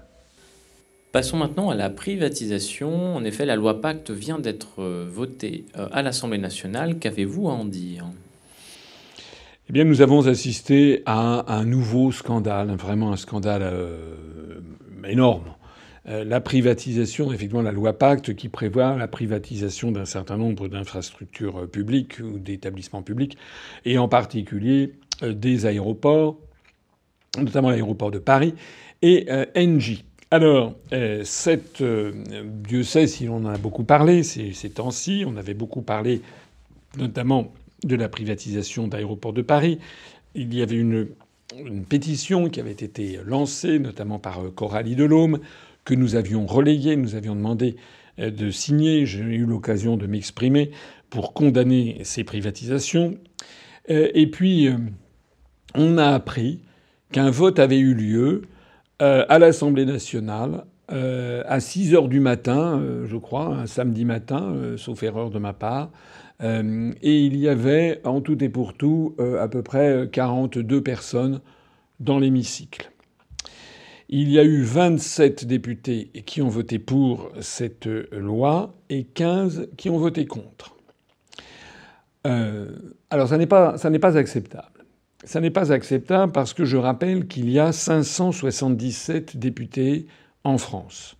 Passons 1.12 1.36
maintenant 1.36 1.70
à 1.70 1.74
la 1.74 1.90
privatisation. 1.90 3.16
En 3.16 3.24
effet, 3.24 3.44
la 3.44 3.56
loi 3.56 3.80
Pacte 3.80 4.10
vient 4.10 4.38
d'être 4.38 4.80
euh, 4.80 5.06
votée 5.10 5.64
euh, 5.76 5.88
à 5.90 6.02
l'Assemblée 6.02 6.38
nationale. 6.38 6.98
Qu'avez-vous 6.98 7.48
à 7.48 7.52
en 7.52 7.64
dire? 7.64 8.06
Eh 9.68 9.72
bien, 9.72 9.84
nous 9.84 10.02
avons 10.02 10.28
assisté 10.28 11.02
à 11.06 11.52
un 11.52 11.64
nouveau 11.64 12.12
scandale, 12.12 12.70
vraiment 12.76 13.12
un 13.12 13.16
scandale 13.16 13.62
euh, 13.64 14.60
énorme 15.04 15.52
la 16.06 16.40
privatisation, 16.40 17.32
effectivement, 17.32 17.62
la 17.62 17.72
loi 17.72 17.98
Pacte 17.98 18.34
qui 18.34 18.48
prévoit 18.48 18.96
la 18.96 19.08
privatisation 19.08 19.92
d'un 19.92 20.06
certain 20.06 20.36
nombre 20.36 20.68
d'infrastructures 20.68 21.60
euh, 21.60 21.66
publiques 21.66 22.20
ou 22.20 22.38
d'établissements 22.38 23.02
publics, 23.02 23.36
et 23.84 23.98
en 23.98 24.08
particulier 24.08 24.94
euh, 25.22 25.34
des 25.34 25.66
aéroports, 25.66 26.38
notamment 27.38 27.70
l'aéroport 27.70 28.10
de 28.10 28.18
Paris 28.18 28.54
et 29.02 29.28
Engie. 29.56 30.04
Alors, 30.30 30.74
Dieu 30.92 31.24
sait 32.82 33.06
si 33.06 33.28
on 33.28 33.36
en 33.36 33.46
a 33.46 33.56
beaucoup 33.56 33.84
parlé 33.84 34.22
ces, 34.22 34.52
ces 34.52 34.68
temps-ci, 34.68 35.24
on 35.26 35.36
avait 35.36 35.54
beaucoup 35.54 35.80
parlé 35.80 36.20
notamment 36.98 37.52
de 37.84 37.96
la 37.96 38.08
privatisation 38.08 38.88
d'Aéroports 38.88 39.32
de 39.32 39.42
Paris. 39.42 39.78
Il 40.34 40.54
y 40.54 40.62
avait 40.62 40.76
une, 40.76 41.08
une, 41.58 41.84
pétition 41.84 42.48
qui 42.48 42.60
avait 42.60 42.70
été 42.72 43.18
lancée, 43.24 43.78
notamment 43.78 44.18
par 44.18 44.42
Coralie 44.54 44.96
Delhomme, 44.96 45.40
que 45.90 45.94
nous 45.96 46.14
avions 46.14 46.46
relayée. 46.46 46.96
Nous 46.96 47.14
avions 47.16 47.34
demandé 47.34 47.76
de 48.18 48.50
signer. 48.50 49.06
J'ai 49.06 49.20
eu 49.20 49.44
l'occasion 49.44 49.96
de 49.96 50.06
m'exprimer 50.06 50.70
pour 51.10 51.34
condamner 51.34 51.98
ces 52.04 52.24
privatisations. 52.24 53.18
Et 53.88 54.30
puis, 54.30 54.68
on 55.74 55.98
a 55.98 56.06
appris 56.06 56.60
qu'un 57.12 57.30
vote 57.30 57.58
avait 57.58 57.78
eu 57.78 57.94
lieu 57.94 58.42
euh, 59.02 59.24
à 59.28 59.38
l'Assemblée 59.38 59.84
nationale 59.84 60.64
euh, 60.92 61.42
à 61.46 61.60
6 61.60 61.94
heures 61.94 62.08
du 62.08 62.20
matin, 62.20 62.80
euh, 62.80 63.06
je 63.06 63.16
crois, 63.16 63.46
un 63.46 63.66
samedi 63.66 64.04
matin, 64.04 64.54
sauf 64.76 65.02
erreur 65.02 65.30
de 65.30 65.38
ma 65.38 65.52
part. 65.52 65.90
et 66.42 67.18
il 67.26 67.36
y 67.36 67.48
avait, 67.48 68.00
en 68.04 68.20
tout 68.20 68.42
et 68.42 68.48
pour 68.48 68.74
tout, 68.74 69.14
à 69.38 69.48
peu 69.48 69.62
près 69.62 70.08
42 70.10 70.82
personnes 70.82 71.40
dans 72.00 72.18
l'hémicycle. 72.18 72.90
Il 74.12 74.28
y 74.28 74.40
a 74.40 74.44
eu 74.44 74.62
27 74.62 75.44
députés 75.44 76.10
qui 76.26 76.42
ont 76.42 76.48
voté 76.48 76.80
pour 76.80 77.30
cette 77.40 77.86
loi 77.86 78.74
et 78.88 79.04
15 79.04 79.68
qui 79.76 79.88
ont 79.88 79.98
voté 79.98 80.26
contre. 80.26 80.74
alors 82.24 83.28
ça 83.28 83.38
n'est 83.38 83.46
pas, 83.46 83.78
ça 83.78 83.88
n'est 83.88 84.00
pas 84.00 84.16
acceptable. 84.16 84.84
Ça 85.22 85.40
n'est 85.40 85.52
pas 85.52 85.70
acceptable 85.70 86.32
parce 86.32 86.54
que 86.54 86.64
je 86.64 86.76
rappelle 86.76 87.28
qu'il 87.28 87.48
y 87.50 87.60
a 87.60 87.70
577 87.70 89.36
députés 89.36 90.08
en 90.42 90.58
France. 90.58 91.16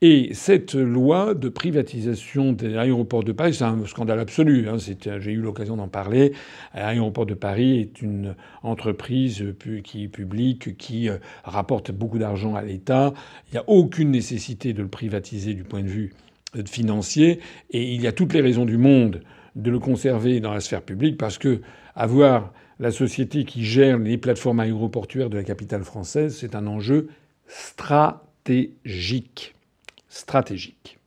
Et 0.00 0.32
cette 0.32 0.74
loi 0.74 1.34
de 1.34 1.48
privatisation 1.48 2.52
des 2.52 2.76
aéroports 2.76 3.24
de 3.24 3.32
Paris, 3.32 3.54
c'est 3.54 3.64
un 3.64 3.84
scandale 3.84 4.20
absolu. 4.20 4.68
Hein. 4.68 4.76
J'ai 4.78 5.32
eu 5.32 5.40
l'occasion 5.40 5.76
d'en 5.76 5.88
parler. 5.88 6.34
L'aéroport 6.72 7.26
de 7.26 7.34
Paris 7.34 7.80
est 7.80 8.00
une 8.00 8.36
entreprise 8.62 9.44
qui 9.82 10.04
est 10.04 10.08
publique, 10.08 10.76
qui 10.76 11.08
euh, 11.08 11.16
rapporte 11.42 11.90
beaucoup 11.90 12.18
d'argent 12.18 12.54
à 12.54 12.62
l'État. 12.62 13.12
Il 13.48 13.54
n'y 13.54 13.58
a 13.58 13.64
aucune 13.66 14.12
nécessité 14.12 14.72
de 14.72 14.82
le 14.82 14.88
privatiser 14.88 15.54
du 15.54 15.64
point 15.64 15.82
de 15.82 15.88
vue 15.88 16.12
euh, 16.54 16.62
financier. 16.64 17.40
Et 17.70 17.92
il 17.92 18.00
y 18.00 18.06
a 18.06 18.12
toutes 18.12 18.34
les 18.34 18.40
raisons 18.40 18.66
du 18.66 18.76
monde 18.76 19.22
de 19.56 19.70
le 19.72 19.80
conserver 19.80 20.38
dans 20.38 20.54
la 20.54 20.60
sphère 20.60 20.82
publique 20.82 21.18
parce 21.18 21.38
que 21.38 21.60
avoir 21.96 22.52
la 22.78 22.92
société 22.92 23.44
qui 23.44 23.64
gère 23.64 23.98
les 23.98 24.16
plateformes 24.16 24.60
aéroportuaires 24.60 25.28
de 25.28 25.38
la 25.38 25.42
capitale 25.42 25.82
française, 25.82 26.36
c'est 26.38 26.54
un 26.54 26.68
enjeu 26.68 27.08
stratégique. 27.48 29.56
Stratégique. 30.08 30.98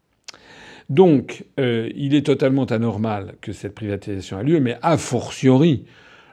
Donc, 0.89 1.45
euh, 1.59 1.89
il 1.95 2.13
est 2.13 2.25
totalement 2.25 2.65
anormal 2.65 3.35
que 3.41 3.53
cette 3.53 3.73
privatisation 3.73 4.39
ait 4.39 4.43
lieu, 4.43 4.59
mais 4.59 4.77
a 4.81 4.97
fortiori 4.97 5.85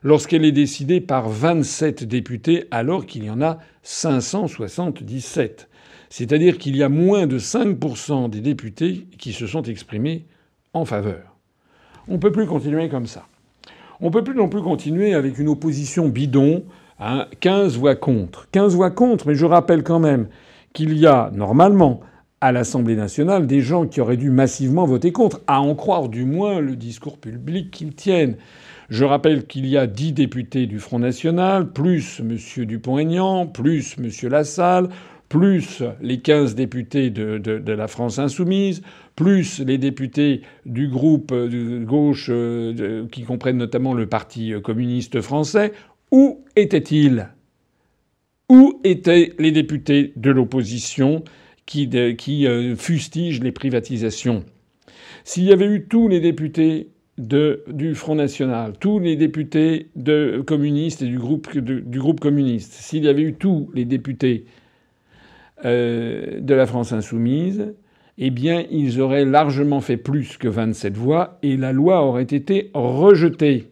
lorsqu'elle 0.02 0.44
est 0.44 0.52
décidée 0.52 1.00
par 1.00 1.28
27 1.28 2.04
députés 2.04 2.66
alors 2.70 3.06
qu'il 3.06 3.24
y 3.24 3.30
en 3.30 3.40
a 3.40 3.58
577. 3.82 5.68
C'est-à-dire 6.10 6.58
qu'il 6.58 6.76
y 6.76 6.82
a 6.82 6.88
moins 6.88 7.26
de 7.26 7.38
5% 7.38 8.30
des 8.30 8.40
députés 8.40 9.06
qui 9.18 9.32
se 9.32 9.46
sont 9.46 9.62
exprimés 9.62 10.24
en 10.72 10.84
faveur. 10.84 11.36
On 12.08 12.14
ne 12.14 12.18
peut 12.18 12.32
plus 12.32 12.46
continuer 12.46 12.88
comme 12.88 13.06
ça. 13.06 13.26
On 14.00 14.10
peut 14.10 14.24
plus 14.24 14.34
non 14.34 14.48
plus 14.48 14.62
continuer 14.62 15.14
avec 15.14 15.38
une 15.38 15.48
opposition 15.48 16.08
bidon, 16.08 16.64
hein, 17.00 17.26
15 17.40 17.76
voix 17.76 17.96
contre. 17.96 18.48
15 18.50 18.74
voix 18.74 18.90
contre, 18.90 19.26
mais 19.26 19.34
je 19.34 19.44
rappelle 19.44 19.82
quand 19.82 19.98
même 19.98 20.28
qu'il 20.72 20.96
y 20.96 21.06
a 21.06 21.30
normalement 21.34 22.00
à 22.40 22.52
l'Assemblée 22.52 22.96
nationale 22.96 23.46
des 23.46 23.60
gens 23.60 23.86
qui 23.86 24.00
auraient 24.00 24.16
dû 24.16 24.30
massivement 24.30 24.86
voter 24.86 25.12
contre, 25.12 25.40
à 25.46 25.60
en 25.60 25.74
croire 25.74 26.08
du 26.08 26.24
moins 26.24 26.60
le 26.60 26.76
discours 26.76 27.18
public 27.18 27.70
qu'ils 27.70 27.94
tiennent. 27.94 28.36
Je 28.88 29.04
rappelle 29.04 29.46
qu'il 29.46 29.66
y 29.66 29.76
a 29.76 29.86
10 29.86 30.12
députés 30.12 30.66
du 30.66 30.78
Front 30.78 30.98
national, 30.98 31.72
plus 31.72 32.20
M. 32.20 32.64
Dupont-Aignan, 32.64 33.46
plus 33.46 33.96
M. 33.98 34.30
Lassalle, 34.30 34.88
plus 35.28 35.82
les 36.00 36.20
15 36.20 36.54
députés 36.54 37.10
de, 37.10 37.72
la 37.72 37.86
France 37.86 38.18
insoumise, 38.18 38.82
plus 39.14 39.60
les 39.60 39.76
députés 39.76 40.42
du 40.64 40.88
groupe 40.88 41.34
de 41.34 41.84
gauche 41.84 42.28
euh, 42.30 43.06
qui 43.12 43.24
comprennent 43.24 43.58
notamment 43.58 43.92
le 43.92 44.06
Parti 44.06 44.54
communiste 44.62 45.20
français, 45.20 45.72
où 46.10 46.44
étaient-ils? 46.56 47.28
Où 48.48 48.80
étaient 48.84 49.34
les 49.38 49.52
députés 49.52 50.14
de 50.16 50.30
l'opposition? 50.30 51.24
Qui, 51.68 52.46
euh, 52.46 52.74
fustigent 52.76 53.42
les 53.42 53.52
privatisations 53.52 54.44
S'il 55.24 55.44
y 55.44 55.52
avait 55.52 55.66
eu 55.66 55.84
tous 55.84 56.08
les 56.08 56.20
députés 56.20 56.88
du 57.18 57.94
Front 57.94 58.14
National, 58.14 58.74
tous 58.78 59.00
les 59.00 59.16
députés 59.16 59.88
communistes 60.46 61.02
et 61.02 61.06
du 61.06 61.18
groupe, 61.18 62.20
communiste, 62.20 62.72
s'il 62.72 63.04
y 63.04 63.08
avait 63.08 63.22
eu 63.22 63.34
tous 63.34 63.70
les 63.74 63.84
députés 63.84 64.46
euh, 65.64 66.40
de 66.40 66.54
la 66.54 66.66
France 66.66 66.92
insoumise, 66.92 67.74
eh 68.18 68.30
bien, 68.30 68.64
ils 68.70 69.00
auraient 69.00 69.24
largement 69.24 69.80
fait 69.80 69.96
plus 69.96 70.36
que 70.38 70.48
27 70.48 70.96
voix 70.96 71.38
et 71.42 71.56
la 71.56 71.72
loi 71.72 72.02
aurait 72.02 72.22
été 72.22 72.70
rejetée. 72.72 73.68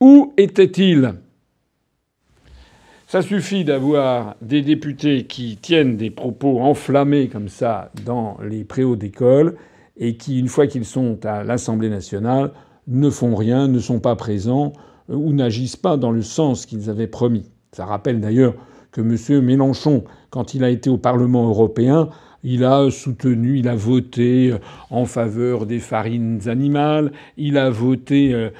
Où 0.00 0.32
étaient-ils? 0.36 1.14
Ça 3.12 3.20
suffit 3.20 3.62
d'avoir 3.62 4.36
des 4.40 4.62
députés 4.62 5.24
qui 5.24 5.58
tiennent 5.58 5.98
des 5.98 6.10
propos 6.10 6.60
enflammés 6.60 7.28
comme 7.28 7.50
ça 7.50 7.90
dans 8.06 8.38
les 8.42 8.64
préaux 8.64 8.96
d'école 8.96 9.56
et 9.98 10.16
qui, 10.16 10.38
une 10.38 10.48
fois 10.48 10.66
qu'ils 10.66 10.86
sont 10.86 11.18
à 11.26 11.44
l'Assemblée 11.44 11.90
nationale, 11.90 12.52
ne 12.86 13.10
font 13.10 13.34
rien, 13.34 13.68
ne 13.68 13.80
sont 13.80 14.00
pas 14.00 14.16
présents 14.16 14.72
euh, 15.10 15.14
ou 15.14 15.34
n'agissent 15.34 15.76
pas 15.76 15.98
dans 15.98 16.10
le 16.10 16.22
sens 16.22 16.64
qu'ils 16.64 16.88
avaient 16.88 17.06
promis. 17.06 17.50
Ça 17.72 17.84
rappelle 17.84 18.18
d'ailleurs 18.18 18.54
que 18.92 19.02
M. 19.02 19.44
Mélenchon, 19.44 20.04
quand 20.30 20.54
il 20.54 20.64
a 20.64 20.70
été 20.70 20.88
au 20.88 20.96
Parlement 20.96 21.46
européen, 21.46 22.08
il 22.44 22.64
a 22.64 22.90
soutenu, 22.90 23.58
il 23.58 23.68
a 23.68 23.74
voté 23.74 24.52
euh, 24.52 24.58
en 24.90 25.04
faveur 25.04 25.66
des 25.66 25.78
farines 25.78 26.40
animales, 26.48 27.12
il 27.36 27.56
a 27.56 27.70
voté 27.70 28.32
euh, 28.34 28.50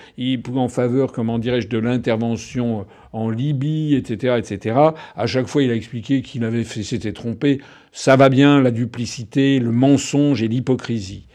en 0.55 0.68
faveur, 0.68 1.12
comment 1.12 1.39
dirais-je, 1.39 1.68
de 1.68 1.78
l'intervention 1.78 2.80
euh, 2.80 2.85
en 3.12 3.28
Libye, 3.28 3.95
etc., 3.95 4.37
etc. 4.39 4.76
À 5.16 5.26
chaque 5.26 5.47
fois, 5.47 5.62
il 5.62 5.70
a 5.70 5.74
expliqué 5.74 6.22
qu'il 6.22 6.45
avait 6.45 6.64
s'était 6.64 7.12
trompé. 7.12 7.61
Ça 7.93 8.16
va 8.16 8.28
bien, 8.28 8.61
la 8.61 8.70
duplicité, 8.70 9.59
le 9.59 9.70
mensonge 9.70 10.43
et 10.43 10.49
l'hypocrisie. 10.49 11.26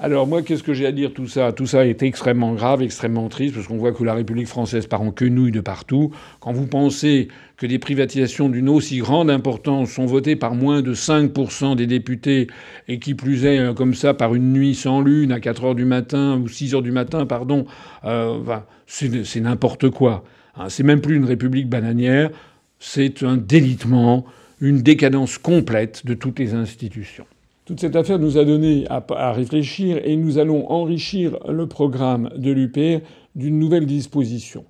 Alors 0.00 0.28
moi, 0.28 0.42
qu'est-ce 0.42 0.62
que 0.62 0.74
j'ai 0.74 0.86
à 0.86 0.92
dire 0.92 1.12
tout 1.12 1.26
ça? 1.26 1.50
Tout 1.50 1.66
ça 1.66 1.84
est 1.84 2.04
extrêmement 2.04 2.54
grave, 2.54 2.82
extrêmement 2.82 3.28
triste, 3.28 3.56
parce 3.56 3.66
qu'on 3.66 3.78
voit 3.78 3.90
que 3.90 4.04
la 4.04 4.14
République 4.14 4.46
française 4.46 4.86
part 4.86 5.02
en 5.02 5.10
quenouille 5.10 5.50
de 5.50 5.60
partout. 5.60 6.12
Quand 6.38 6.52
vous 6.52 6.68
pensez 6.68 7.26
que 7.56 7.66
des 7.66 7.80
privatisations 7.80 8.48
d'une 8.48 8.68
aussi 8.68 8.98
grande 8.98 9.28
importance 9.28 9.90
sont 9.90 10.06
votées 10.06 10.36
par 10.36 10.54
moins 10.54 10.82
de 10.82 10.94
5% 10.94 11.74
des 11.74 11.88
députés, 11.88 12.46
et 12.86 13.00
qui 13.00 13.16
plus 13.16 13.44
est 13.44 13.58
euh, 13.58 13.74
comme 13.74 13.92
ça 13.94 14.14
par 14.14 14.36
une 14.36 14.52
nuit 14.52 14.76
sans 14.76 15.00
lune 15.00 15.32
à 15.32 15.40
4 15.40 15.64
heures 15.64 15.74
du 15.74 15.84
matin 15.84 16.40
ou 16.40 16.46
6 16.46 16.76
heures 16.76 16.82
du 16.82 16.92
matin, 16.92 17.26
pardon, 17.26 17.66
euh, 18.04 18.38
c'est 18.86 19.40
n'importe 19.40 19.90
quoi. 19.90 20.22
Hein, 20.54 20.68
c'est 20.68 20.84
même 20.84 21.00
plus 21.00 21.16
une 21.16 21.24
république 21.24 21.68
bananière, 21.68 22.30
c'est 22.78 23.24
un 23.24 23.36
délitement, 23.36 24.26
une 24.60 24.80
décadence 24.80 25.38
complète 25.38 26.06
de 26.06 26.14
toutes 26.14 26.38
les 26.38 26.54
institutions. 26.54 27.26
Toute 27.68 27.80
cette 27.80 27.96
affaire 27.96 28.18
nous 28.18 28.38
a 28.38 28.46
donné 28.46 28.86
à, 28.88 29.32
réfléchir 29.32 30.00
et 30.02 30.16
nous 30.16 30.38
allons 30.38 30.70
enrichir 30.70 31.36
le 31.46 31.66
programme 31.66 32.30
de 32.34 32.50
l'UPR 32.50 33.04
d'une 33.36 33.58
nouvelle 33.58 33.84
disposition. 33.84 34.64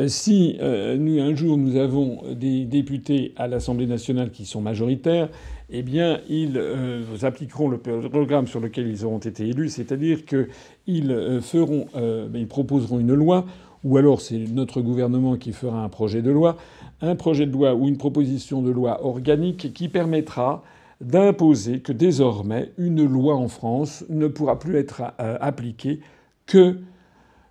Euh, 0.00 0.08
si 0.08 0.56
euh, 0.60 0.96
nous, 0.96 1.20
un 1.20 1.32
jour 1.36 1.56
nous 1.56 1.76
avons 1.76 2.22
des 2.34 2.64
députés 2.64 3.34
à 3.36 3.46
l'Assemblée 3.46 3.86
nationale 3.86 4.32
qui 4.32 4.46
sont 4.46 4.60
majoritaires, 4.60 5.28
eh 5.70 5.82
bien 5.82 6.22
ils 6.28 6.54
euh, 6.56 7.04
appliqueront 7.22 7.68
le 7.68 7.78
programme 7.78 8.48
sur 8.48 8.58
lequel 8.58 8.88
ils 8.88 9.04
auront 9.04 9.20
été 9.20 9.46
élus, 9.46 9.68
c'est-à-dire 9.68 10.24
qu'ils 10.24 11.40
feront, 11.42 11.86
ils 12.34 12.48
proposeront 12.48 12.98
une 12.98 13.14
loi, 13.14 13.46
ou 13.84 13.96
alors 13.96 14.20
c'est 14.20 14.38
notre 14.38 14.80
gouvernement 14.80 15.36
qui 15.36 15.52
fera 15.52 15.84
un 15.84 15.88
projet 15.88 16.20
de 16.20 16.32
loi, 16.32 16.56
un 17.00 17.14
projet 17.14 17.46
de 17.46 17.52
loi 17.52 17.76
ou 17.76 17.86
une 17.86 17.96
proposition 17.96 18.60
de 18.60 18.72
loi 18.72 19.06
organique 19.06 19.72
qui 19.72 19.88
permettra 19.88 20.64
d'imposer 21.00 21.80
que 21.80 21.92
désormais 21.92 22.72
une 22.78 23.04
loi 23.04 23.34
en 23.36 23.48
France 23.48 24.04
ne 24.08 24.26
pourra 24.26 24.58
plus 24.58 24.76
être 24.76 25.02
euh, 25.20 25.38
appliquée 25.40 26.00
que 26.46 26.78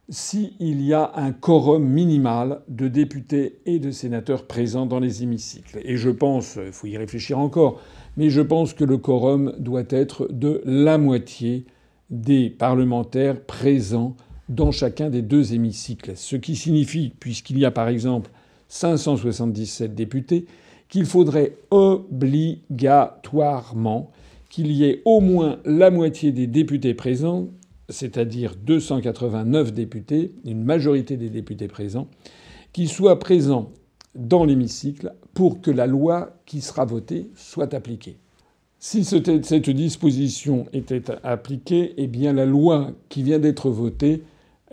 s'il 0.10 0.82
y 0.82 0.94
a 0.94 1.12
un 1.16 1.32
quorum 1.32 1.84
minimal 1.84 2.62
de 2.68 2.88
députés 2.88 3.60
et 3.66 3.80
de 3.80 3.92
sénateurs 3.92 4.48
présents 4.48 4.88
dans 4.88 5.00
les 5.00 5.22
hémicycles. 5.22 5.80
Et 5.84 5.98
je 5.98 6.10
pense, 6.10 6.58
il 6.64 6.72
faut 6.72 6.88
y 6.88 6.98
réfléchir 6.98 7.38
encore, 7.38 7.80
mais 8.18 8.30
je 8.30 8.42
pense 8.42 8.74
que 8.74 8.84
le 8.84 8.98
quorum 8.98 9.54
doit 9.60 9.84
être 9.90 10.28
de 10.32 10.62
la 10.66 10.98
moitié 10.98 11.66
des 12.10 12.50
parlementaires 12.50 13.40
présents 13.40 14.16
dans 14.50 14.72
chacun 14.72 15.12
des 15.12 15.22
deux 15.22 15.54
hémicycles. 15.54 16.14
Ce 16.16 16.36
qui 16.36 16.56
signifie, 16.56 17.14
puisqu'il 17.20 17.60
y 17.60 17.66
a 17.66 17.72
par 17.72 17.88
exemple 17.88 18.32
577 18.68 19.94
députés, 19.94 20.48
qu'il 20.90 21.06
faudrait 21.06 21.54
obligatoirement 21.72 24.12
qu'il 24.50 24.72
y 24.72 24.84
ait 24.84 25.02
au 25.06 25.22
moins 25.22 25.60
la 25.64 25.92
moitié 25.92 26.32
des 26.32 26.48
députés 26.48 26.94
présents 26.94 27.48
c'est-à-dire 27.90 28.56
289 28.56 29.74
députés, 29.74 30.32
une 30.46 30.64
majorité 30.64 31.18
des 31.18 31.30
députés 31.30 31.68
présents, 31.68 32.08
qui 32.72 32.88
soient 32.88 33.20
présents 33.20 33.72
dans 34.16 34.46
l'hémicycle 34.46 35.14
pour 35.34 35.62
que 35.62 35.72
la 35.72 35.88
loi 35.88 36.38
qui 36.46 36.62
sera 36.62 36.86
votée 36.86 37.30
soit 37.36 37.74
appliquée. 37.74 38.18
Si 38.80 39.04
cette 39.04 39.70
disposition 39.70 40.68
était 40.72 41.04
appliquée, 41.24 41.94
eh 41.98 42.08
bien 42.08 42.32
la 42.32 42.46
loi 42.46 42.92
qui 43.10 43.24
vient 43.24 43.40
d'être 43.40 43.70
votée 43.70 44.24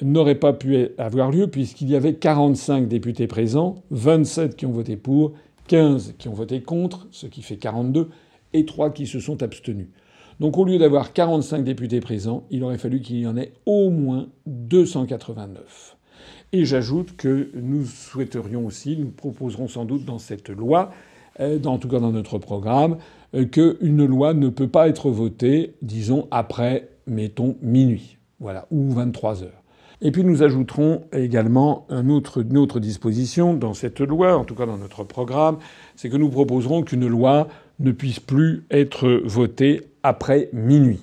n'aurait 0.03 0.37
pas 0.37 0.53
pu 0.53 0.89
avoir 0.99 1.31
lieu 1.31 1.49
puisqu'il 1.49 1.91
y 1.91 1.97
avait 1.97 2.15
45 2.15 2.87
députés 2.87 3.27
présents, 3.27 3.83
27 3.91 4.57
qui 4.57 4.67
ont 4.67 4.73
voté 4.73 4.97
pour, 4.97 5.33
15 5.67 6.15
qui 6.19 6.29
ont 6.29 6.35
voté 6.35 6.63
contre, 6.63 7.07
ce 7.11 7.27
qui 7.27 7.43
fait 7.43 7.57
42, 7.57 8.11
et 8.53 8.65
3 8.65 8.91
qui 8.91 9.07
se 9.07 9.21
sont 9.21 9.43
abstenus. 9.43 9.89
Donc 10.41 10.59
au 10.59 10.65
lieu 10.65 10.79
d'avoir 10.79 11.13
45 11.13 11.65
députés 11.65 12.01
présents, 12.01 12.45
il 12.51 12.63
aurait 12.63 12.79
fallu 12.79 13.01
qu'il 13.01 13.19
y 13.19 13.27
en 13.27 13.37
ait 13.37 13.53
au 13.65 13.91
moins 13.91 14.29
289. 14.47 15.97
Et 16.53 16.65
j'ajoute 16.65 17.17
que 17.17 17.51
nous 17.55 17.85
souhaiterions 17.85 18.67
aussi, 18.67 18.97
nous 18.97 19.11
proposerons 19.11 19.69
sans 19.69 19.85
doute 19.85 20.05
dans 20.05 20.19
cette 20.19 20.51
loi, 20.51 20.93
euh, 21.41 21.63
en 21.65 21.79
tout 21.79 21.89
cas 21.89 22.01
dans 22.01 22.13
notre 22.13 22.39
programme, 22.39 22.99
euh, 23.35 23.45
qu'une 23.47 24.05
loi 24.05 24.35
ne 24.35 24.49
peut 24.49 24.69
pas 24.69 24.89
être 24.89 25.11
votée, 25.11 25.75
disons, 25.83 26.29
après, 26.31 26.89
mettons, 27.07 27.57
minuit. 27.63 28.19
Voilà, 28.39 28.67
ou 28.71 28.91
23 28.91 29.43
heures. 29.43 29.63
Et 30.03 30.11
puis 30.11 30.25
nous 30.25 30.43
ajouterons 30.43 31.05
également 31.13 31.87
une 31.91 32.11
autre 32.59 32.81
disposition 32.81 33.55
dans 33.55 33.73
cette 33.73 34.01
loi, 34.01 34.37
en 34.37 34.45
tout 34.45 34.55
cas 34.55 34.67
dans 34.67 34.77
notre 34.77 35.05
programme, 35.05 35.57
c'est 35.95 36.11
que 36.11 36.17
nous 36.17 36.29
proposerons 36.29 36.83
qu'une 36.83 37.07
loi 37.07 37.49
ne 37.81 37.93
puisse 37.93 38.21
plus 38.21 38.65
être 38.71 39.23
votée 39.25 39.83
après 40.03 40.51
minuit. 40.53 41.01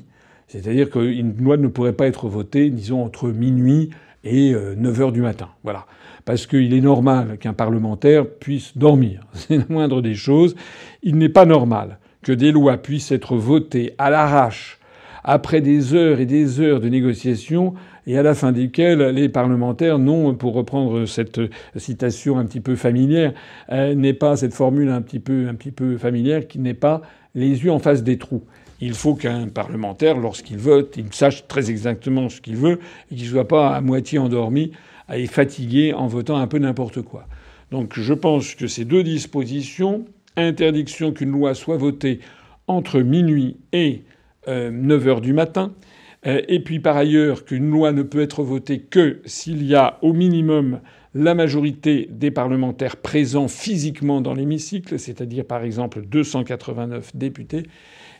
C'est-à-dire 0.47 0.91
qu'une 0.91 1.35
loi 1.39 1.57
ne 1.57 1.67
pourrait 1.67 1.93
pas 1.93 2.05
être 2.05 2.27
votée, 2.27 2.69
disons, 2.69 3.03
entre 3.03 3.29
minuit 3.29 3.89
et 4.23 4.53
9 4.53 4.99
euh, 4.99 5.01
heures 5.01 5.11
du 5.11 5.21
matin. 5.21 5.49
Voilà. 5.63 5.87
Parce 6.25 6.45
qu'il 6.45 6.73
est 6.73 6.81
normal 6.81 7.37
qu'un 7.39 7.53
parlementaire 7.53 8.27
puisse 8.27 8.77
dormir. 8.77 9.25
C'est 9.33 9.57
la 9.57 9.65
moindre 9.69 10.01
des 10.01 10.13
choses. 10.13 10.55
Il 11.01 11.17
n'est 11.17 11.29
pas 11.29 11.45
normal 11.45 11.97
que 12.21 12.31
des 12.31 12.51
lois 12.51 12.77
puissent 12.77 13.11
être 13.11 13.35
votées 13.35 13.95
à 13.97 14.11
l'arrache 14.11 14.79
après 15.23 15.61
des 15.61 15.93
heures 15.93 16.19
et 16.19 16.25
des 16.25 16.59
heures 16.59 16.79
de 16.79 16.89
négociations 16.89 17.73
et 18.05 18.17
à 18.17 18.23
la 18.23 18.35
fin 18.35 18.51
desquelles 18.51 18.99
les 18.99 19.29
parlementaires 19.29 19.99
n'ont, 19.99 20.35
pour 20.35 20.53
reprendre 20.53 21.05
cette 21.05 21.39
citation 21.77 22.37
un 22.37 22.45
petit 22.45 22.59
peu 22.59 22.75
familière, 22.75 23.33
euh, 23.71 23.95
n'est 23.95 24.13
pas 24.13 24.35
cette 24.35 24.53
formule 24.53 24.89
un 24.89 25.01
petit 25.01 25.19
peu, 25.19 25.47
un 25.47 25.55
petit 25.55 25.71
peu 25.71 25.97
familière, 25.97 26.47
qui 26.47 26.59
n'est 26.59 26.73
pas 26.73 27.01
les 27.35 27.63
yeux 27.63 27.71
en 27.71 27.79
face 27.79 28.03
des 28.03 28.17
trous. 28.17 28.43
Il 28.81 28.93
faut 28.93 29.15
qu'un 29.15 29.47
parlementaire, 29.47 30.17
lorsqu'il 30.17 30.57
vote, 30.57 30.95
il 30.97 31.13
sache 31.13 31.47
très 31.47 31.69
exactement 31.69 32.27
ce 32.27 32.41
qu'il 32.41 32.57
veut 32.57 32.79
et 33.11 33.15
qu'il 33.15 33.25
ne 33.25 33.31
soit 33.31 33.47
pas 33.47 33.73
à 33.73 33.79
moitié 33.79 34.19
endormi 34.19 34.71
et 35.13 35.25
fatigué 35.27 35.93
en 35.93 36.07
votant 36.07 36.37
un 36.37 36.47
peu 36.47 36.57
n'importe 36.57 37.01
quoi. 37.01 37.27
Donc 37.71 37.97
je 37.97 38.13
pense 38.13 38.55
que 38.55 38.67
ces 38.67 38.83
deux 38.83 39.03
dispositions, 39.03 40.05
interdiction 40.35 41.13
qu'une 41.13 41.31
loi 41.31 41.53
soit 41.53 41.77
votée 41.77 42.19
entre 42.67 42.99
minuit 42.99 43.57
et 43.71 44.01
9 44.01 44.12
euh, 44.47 45.07
heures 45.07 45.21
du 45.21 45.33
matin, 45.33 45.73
euh, 46.25 46.41
et 46.47 46.59
puis 46.59 46.79
par 46.79 46.97
ailleurs 46.97 47.45
qu'une 47.45 47.69
loi 47.69 47.91
ne 47.91 48.03
peut 48.03 48.21
être 48.21 48.43
votée 48.43 48.79
que 48.79 49.21
s'il 49.25 49.65
y 49.65 49.75
a 49.75 49.97
au 50.01 50.13
minimum 50.13 50.79
la 51.15 51.35
majorité 51.35 52.07
des 52.09 52.31
parlementaires 52.31 52.97
présents 52.97 53.47
physiquement 53.47 54.21
dans 54.21 54.33
l'hémicycle, 54.33 54.97
c'est-à-dire 54.97 55.45
par 55.45 55.63
exemple 55.63 56.01
289 56.01 57.15
députés, 57.15 57.63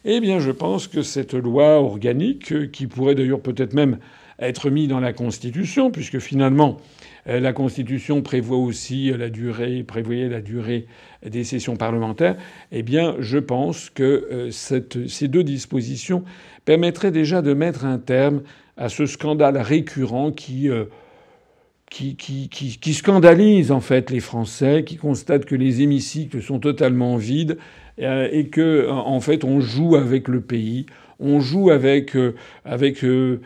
eh 0.06 0.20
bien, 0.20 0.40
je 0.40 0.52
pense 0.52 0.88
que 0.88 1.02
cette 1.02 1.34
loi 1.34 1.80
organique, 1.80 2.52
euh, 2.52 2.68
qui 2.68 2.88
pourrait 2.88 3.16
d'ailleurs 3.16 3.40
peut-être 3.40 3.74
même 3.74 4.00
être 4.40 4.70
mise 4.70 4.90
dans 4.90 5.00
la 5.00 5.14
Constitution, 5.14 5.92
puisque 5.92 6.20
finalement 6.20 6.78
la 7.26 7.54
Constitution 7.54 8.22
prévoit 8.22 8.58
aussi 8.58 9.12
la 9.12 9.30
durée, 9.30 9.84
prévoyait 9.84 10.30
la 10.30 10.42
durée 10.42 10.88
des 11.26 11.44
sessions 11.44 11.78
parlementaires, 11.78 12.36
eh 12.72 12.84
bien, 12.84 13.16
je 13.20 13.38
pense 13.38 13.90
que 13.90 14.28
euh, 14.32 14.52
ces 14.52 15.28
deux 15.28 15.44
dispositions 15.44 16.24
permettraient 16.66 17.12
déjà 17.12 17.42
de 17.42 17.54
mettre 17.54 17.86
un 17.86 17.98
terme 17.98 18.42
à 18.76 18.90
ce 18.90 19.06
scandale 19.06 19.58
récurrent 19.58 20.32
qui 20.32 20.70
qui, 21.94 22.16
qui, 22.16 22.50
qui, 22.50 22.80
qui, 22.80 22.94
scandalise 22.96 23.72
en 23.72 23.80
fait 23.80 24.10
les 24.10 24.20
Français, 24.20 24.84
qui 24.84 24.98
constatent 24.98 25.46
que 25.46 25.54
les 25.54 25.84
hémicycles 25.84 26.42
sont 26.42 26.60
totalement 26.60 27.18
vides 27.18 27.60
euh, 28.02 28.28
et 28.32 28.48
que 28.48 28.90
en 28.90 29.20
fait 29.20 29.44
on 29.44 29.62
joue 29.62 29.96
avec 29.96 30.28
le 30.28 30.42
pays, 30.42 30.88
on 31.20 31.40
joue 31.40 31.70
avec 31.70 32.16
euh, 32.16 32.34
avec 32.66 33.04
euh, 33.04 33.42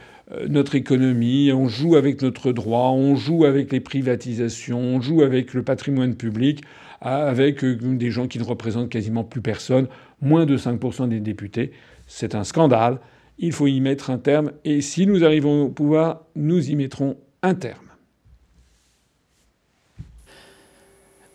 notre 0.47 0.75
économie, 0.75 1.51
on 1.53 1.67
joue 1.67 1.95
avec 1.95 2.21
notre 2.21 2.51
droit, 2.51 2.89
on 2.89 3.15
joue 3.15 3.45
avec 3.45 3.71
les 3.71 3.79
privatisations, 3.79 4.79
on 4.79 5.01
joue 5.01 5.21
avec 5.21 5.53
le 5.53 5.63
patrimoine 5.63 6.15
public, 6.15 6.63
avec 7.01 7.63
des 7.63 8.11
gens 8.11 8.27
qui 8.27 8.39
ne 8.39 8.43
représentent 8.43 8.89
quasiment 8.89 9.23
plus 9.23 9.41
personne, 9.41 9.87
moins 10.21 10.45
de 10.45 10.57
5% 10.57 11.07
des 11.07 11.19
députés. 11.19 11.71
C'est 12.07 12.35
un 12.35 12.43
scandale. 12.43 12.99
Il 13.37 13.51
faut 13.51 13.67
y 13.67 13.79
mettre 13.79 14.09
un 14.09 14.17
terme. 14.17 14.51
Et 14.65 14.81
si 14.81 15.05
nous 15.05 15.23
arrivons 15.23 15.65
au 15.65 15.69
pouvoir, 15.69 16.25
nous 16.35 16.69
y 16.69 16.75
mettrons 16.75 17.17
un 17.43 17.53
terme. 17.53 17.85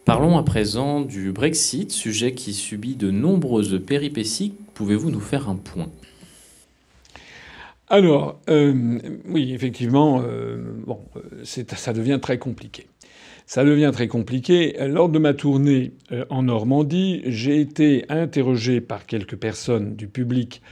Parlons 0.04 0.36
à 0.36 0.42
présent 0.42 1.00
du 1.00 1.30
Brexit, 1.30 1.92
sujet 1.92 2.32
qui 2.32 2.54
subit 2.54 2.96
de 2.96 3.12
nombreuses 3.12 3.80
péripéties. 3.86 4.52
Pouvez-vous 4.74 5.12
nous 5.12 5.20
faire 5.20 5.48
un 5.48 5.54
point? 5.54 5.88
Alors, 7.92 8.40
euh, 8.48 8.98
oui, 9.28 9.52
effectivement, 9.52 10.22
euh, 10.24 10.56
ça 11.44 11.92
devient 11.92 12.18
très 12.22 12.38
compliqué. 12.38 12.86
Ça 13.44 13.64
devient 13.64 13.90
très 13.92 14.08
compliqué. 14.08 14.74
Lors 14.88 15.10
de 15.10 15.18
ma 15.18 15.34
tournée 15.34 15.92
euh, 16.10 16.24
en 16.30 16.44
Normandie, 16.44 17.20
j'ai 17.26 17.60
été 17.60 18.06
interrogé 18.08 18.80
par 18.80 19.04
quelques 19.04 19.36
personnes 19.36 19.94
du 19.94 20.06
public 20.08 20.62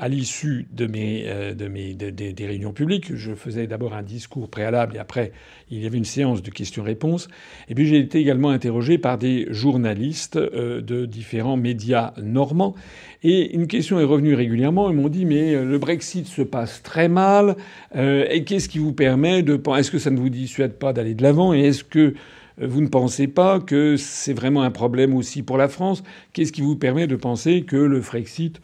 à 0.00 0.08
l'issue 0.08 0.66
de 0.72 0.86
mes, 0.86 1.24
euh, 1.26 1.54
des 1.54 2.46
réunions 2.46 2.72
publiques, 2.72 3.14
je 3.14 3.34
faisais 3.34 3.66
d'abord 3.66 3.92
un 3.92 4.02
discours 4.02 4.48
préalable 4.48 4.96
et 4.96 4.98
après 4.98 5.30
il 5.70 5.82
y 5.82 5.86
avait 5.86 5.98
une 5.98 6.06
séance 6.06 6.42
de 6.42 6.50
questions-réponses. 6.50 7.28
Et 7.68 7.74
puis 7.74 7.86
j'ai 7.86 7.98
été 7.98 8.18
également 8.18 8.48
interrogé 8.48 8.96
par 8.96 9.18
des 9.18 9.46
journalistes 9.50 10.36
euh, 10.36 10.80
de 10.80 11.04
différents 11.04 11.58
médias 11.58 12.14
normands. 12.16 12.74
Et 13.22 13.54
une 13.54 13.66
question 13.66 14.00
est 14.00 14.04
revenue 14.04 14.34
régulièrement. 14.34 14.88
Ils 14.88 14.96
m'ont 14.96 15.10
dit 15.10 15.26
mais 15.26 15.54
euh, 15.54 15.66
le 15.66 15.78
Brexit 15.78 16.26
se 16.26 16.40
passe 16.40 16.82
très 16.82 17.08
mal. 17.08 17.56
et 17.94 18.44
qu'est-ce 18.44 18.70
qui 18.70 18.78
vous 18.78 18.94
permet 18.94 19.42
de 19.42 19.60
est-ce 19.76 19.90
que 19.90 19.98
ça 19.98 20.10
ne 20.10 20.18
vous 20.18 20.30
dissuade 20.30 20.72
pas 20.72 20.94
d'aller 20.94 21.14
de 21.14 21.22
l'avant 21.22 21.52
et 21.52 21.60
est-ce 21.60 21.84
que 21.84 22.14
vous 22.58 22.80
ne 22.80 22.88
pensez 22.88 23.26
pas 23.26 23.60
que 23.60 23.96
c'est 23.98 24.32
vraiment 24.32 24.62
un 24.62 24.70
problème 24.70 25.14
aussi 25.14 25.42
pour 25.42 25.58
la 25.58 25.68
France? 25.68 26.02
Qu'est-ce 26.32 26.52
qui 26.52 26.62
vous 26.62 26.76
permet 26.76 27.06
de 27.06 27.16
penser 27.16 27.62
que 27.62 27.76
le 27.76 28.00
Frexit 28.00 28.60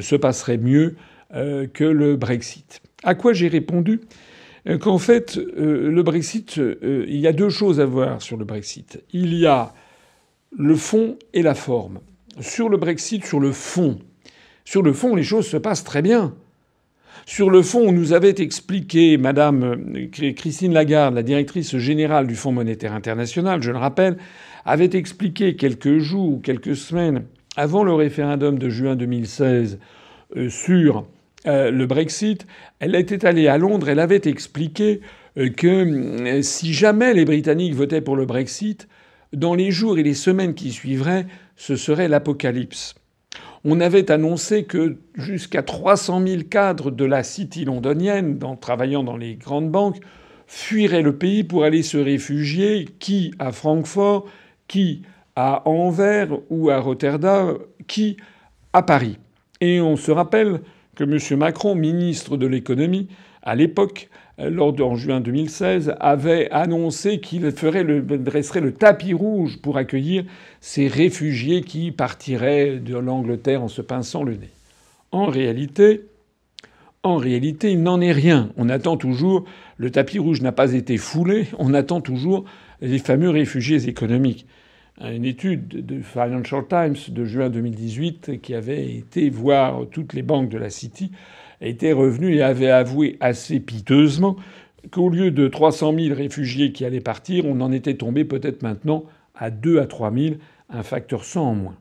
se 0.00 0.16
passerait 0.16 0.58
mieux 0.58 0.96
euh, 1.34 1.66
que 1.66 1.84
le 1.84 2.16
Brexit. 2.16 2.80
À 3.02 3.14
quoi 3.14 3.32
j'ai 3.32 3.48
répondu? 3.48 4.00
Euh, 4.68 4.78
qu'en 4.78 4.98
fait, 4.98 5.36
euh, 5.36 5.90
le 5.90 6.02
Brexit, 6.02 6.56
il 6.56 7.16
y 7.16 7.26
a 7.26 7.32
deux 7.32 7.50
choses 7.50 7.80
à 7.80 7.86
voir 7.86 8.22
sur 8.22 8.36
le 8.36 8.44
Brexit. 8.44 9.02
Il 9.12 9.34
y 9.34 9.46
a 9.46 9.74
le 10.56 10.76
fond 10.76 11.18
et 11.32 11.42
la 11.42 11.54
forme. 11.54 12.00
Sur 12.40 12.68
le 12.68 12.76
Brexit, 12.76 13.24
sur 13.24 13.40
le 13.40 13.52
fond, 13.52 13.98
sur 14.64 14.82
le 14.82 14.92
fond, 14.92 15.14
les 15.14 15.22
choses 15.22 15.46
se 15.46 15.56
passent 15.56 15.84
très 15.84 16.02
bien. 16.02 16.34
Sur 17.26 17.50
le 17.50 17.62
fond, 17.62 17.80
on 17.80 17.92
nous 17.92 18.12
avait 18.12 18.34
expliqué, 18.38 19.16
Madame 19.16 20.08
Christine 20.36 20.72
Lagarde, 20.72 21.14
la 21.14 21.22
directrice 21.22 21.76
générale 21.78 22.26
du 22.26 22.34
Fonds 22.34 22.52
monétaire 22.52 22.92
international, 22.92 23.62
je 23.62 23.70
le 23.70 23.78
rappelle, 23.78 24.18
avait 24.64 24.90
expliqué 24.92 25.56
quelques 25.56 25.98
jours, 25.98 26.40
quelques 26.42 26.76
semaines 26.76 27.24
avant 27.56 27.84
le 27.84 27.94
référendum 27.94 28.58
de 28.58 28.68
juin 28.68 28.96
2016 28.96 29.78
euh, 30.36 30.48
sur 30.48 31.06
euh, 31.46 31.70
le 31.70 31.86
Brexit, 31.86 32.46
elle 32.80 32.94
était 32.94 33.26
allée 33.26 33.48
à 33.48 33.58
Londres, 33.58 33.88
elle 33.88 34.00
avait 34.00 34.22
expliqué 34.24 35.00
euh, 35.36 35.50
que 35.50 36.40
si 36.42 36.72
jamais 36.72 37.14
les 37.14 37.24
Britanniques 37.24 37.74
votaient 37.74 38.00
pour 38.00 38.16
le 38.16 38.26
Brexit, 38.26 38.88
dans 39.32 39.54
les 39.54 39.70
jours 39.70 39.98
et 39.98 40.02
les 40.02 40.14
semaines 40.14 40.54
qui 40.54 40.70
suivraient, 40.72 41.26
ce 41.56 41.76
serait 41.76 42.08
l'apocalypse. 42.08 42.94
On 43.64 43.80
avait 43.80 44.10
annoncé 44.10 44.64
que 44.64 44.98
jusqu'à 45.14 45.62
300 45.62 46.24
000 46.26 46.42
cadres 46.48 46.90
de 46.90 47.04
la 47.04 47.22
City 47.22 47.64
londonienne, 47.64 48.38
travaillant 48.60 49.02
dans 49.02 49.16
les 49.16 49.34
grandes 49.34 49.70
banques, 49.70 50.00
fuiraient 50.46 51.02
le 51.02 51.16
pays 51.16 51.44
pour 51.44 51.64
aller 51.64 51.82
se 51.82 51.96
réfugier, 51.96 52.86
qui 52.98 53.32
à 53.38 53.52
Francfort, 53.52 54.26
qui 54.68 55.02
à 55.36 55.68
Anvers 55.68 56.38
ou 56.50 56.70
à 56.70 56.78
Rotterdam, 56.78 57.58
qui 57.86 58.16
à 58.72 58.82
Paris. 58.82 59.18
Et 59.60 59.80
on 59.80 59.96
se 59.96 60.10
rappelle 60.10 60.60
que 60.94 61.04
M. 61.04 61.38
Macron, 61.38 61.74
ministre 61.74 62.36
de 62.36 62.46
l'économie, 62.46 63.08
à 63.42 63.54
l'époque, 63.54 64.08
lors 64.38 64.74
en 64.80 64.96
juin 64.96 65.20
2016, 65.20 65.94
avait 66.00 66.50
annoncé 66.50 67.20
qu'il 67.20 67.42
dresserait 67.42 67.82
le 68.60 68.72
tapis 68.72 69.14
rouge 69.14 69.58
pour 69.62 69.76
accueillir 69.76 70.24
ces 70.60 70.88
réfugiés 70.88 71.62
qui 71.62 71.92
partiraient 71.92 72.78
de 72.78 72.96
l'Angleterre 72.96 73.62
en 73.62 73.68
se 73.68 73.82
pinçant 73.82 74.22
le 74.24 74.32
nez. 74.32 74.50
En 75.12 75.26
réalité, 75.26 76.02
En 77.04 77.16
réalité, 77.16 77.70
il 77.70 77.82
n'en 77.82 78.00
est 78.00 78.12
rien. 78.12 78.50
On 78.56 78.70
attend 78.70 78.96
toujours, 78.96 79.44
le 79.76 79.90
tapis 79.90 80.18
rouge 80.18 80.40
n'a 80.40 80.52
pas 80.52 80.72
été 80.72 80.96
foulé, 80.96 81.48
on 81.58 81.74
attend 81.74 82.00
toujours 82.00 82.46
les 82.80 82.98
fameux 82.98 83.28
réfugiés 83.28 83.86
économiques. 83.88 84.46
Une 85.00 85.24
étude 85.24 85.84
de 85.84 86.02
Financial 86.02 86.64
Times 86.68 86.96
de 87.08 87.24
juin 87.24 87.50
2018 87.50 88.40
qui 88.40 88.54
avait 88.54 88.94
été 88.94 89.28
voir 89.28 89.86
toutes 89.90 90.12
les 90.12 90.22
banques 90.22 90.50
de 90.50 90.58
la 90.58 90.70
City 90.70 91.10
était 91.60 91.92
revenue 91.92 92.36
et 92.36 92.42
avait 92.42 92.70
avoué 92.70 93.16
assez 93.20 93.58
piteusement 93.58 94.36
qu'au 94.92 95.08
lieu 95.08 95.30
de 95.30 95.48
300 95.48 95.94
000 95.98 96.14
réfugiés 96.14 96.72
qui 96.72 96.84
allaient 96.84 97.00
partir, 97.00 97.44
on 97.46 97.60
en 97.60 97.72
était 97.72 97.94
tombé 97.94 98.24
peut-être 98.24 98.62
maintenant 98.62 99.04
à 99.34 99.50
2 99.50 99.80
à 99.80 99.86
3 99.86 100.12
000, 100.12 100.34
un 100.70 100.82
facteur 100.82 101.24
100 101.24 101.42
en 101.42 101.54
moins. 101.54 101.76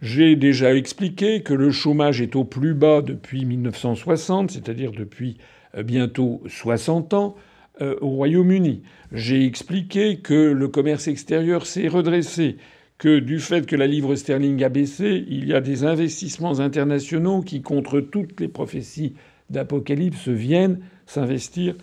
J'ai 0.00 0.36
déjà 0.36 0.74
expliqué 0.74 1.42
que 1.42 1.54
le 1.54 1.70
chômage 1.70 2.20
est 2.20 2.36
au 2.36 2.44
plus 2.44 2.74
bas 2.74 3.02
depuis 3.02 3.44
1960, 3.44 4.50
c'est-à-dire 4.50 4.92
depuis 4.92 5.38
euh, 5.76 5.82
bientôt 5.82 6.42
60 6.46 7.14
ans, 7.14 7.36
euh, 7.80 7.96
au 8.00 8.10
Royaume-Uni. 8.10 8.82
J'ai 9.12 9.44
expliqué 9.44 10.18
que 10.18 10.52
le 10.52 10.68
commerce 10.68 11.08
extérieur 11.08 11.66
s'est 11.66 11.88
redressé, 11.88 12.56
que 12.98 13.18
du 13.18 13.40
fait 13.40 13.66
que 13.66 13.76
la 13.76 13.86
livre 13.86 14.14
sterling 14.14 14.62
a 14.62 14.68
baissé, 14.68 15.24
il 15.28 15.48
y 15.48 15.54
a 15.54 15.60
des 15.60 15.84
investissements 15.84 16.60
internationaux 16.60 17.40
qui, 17.42 17.62
contre 17.62 18.00
toutes 18.00 18.40
les 18.40 18.48
prophéties 18.48 19.14
d'Apocalypse, 19.50 20.28
viennent 20.28 20.80
s'investir 21.06 21.74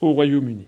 au 0.00 0.12
Royaume-Uni. 0.12 0.66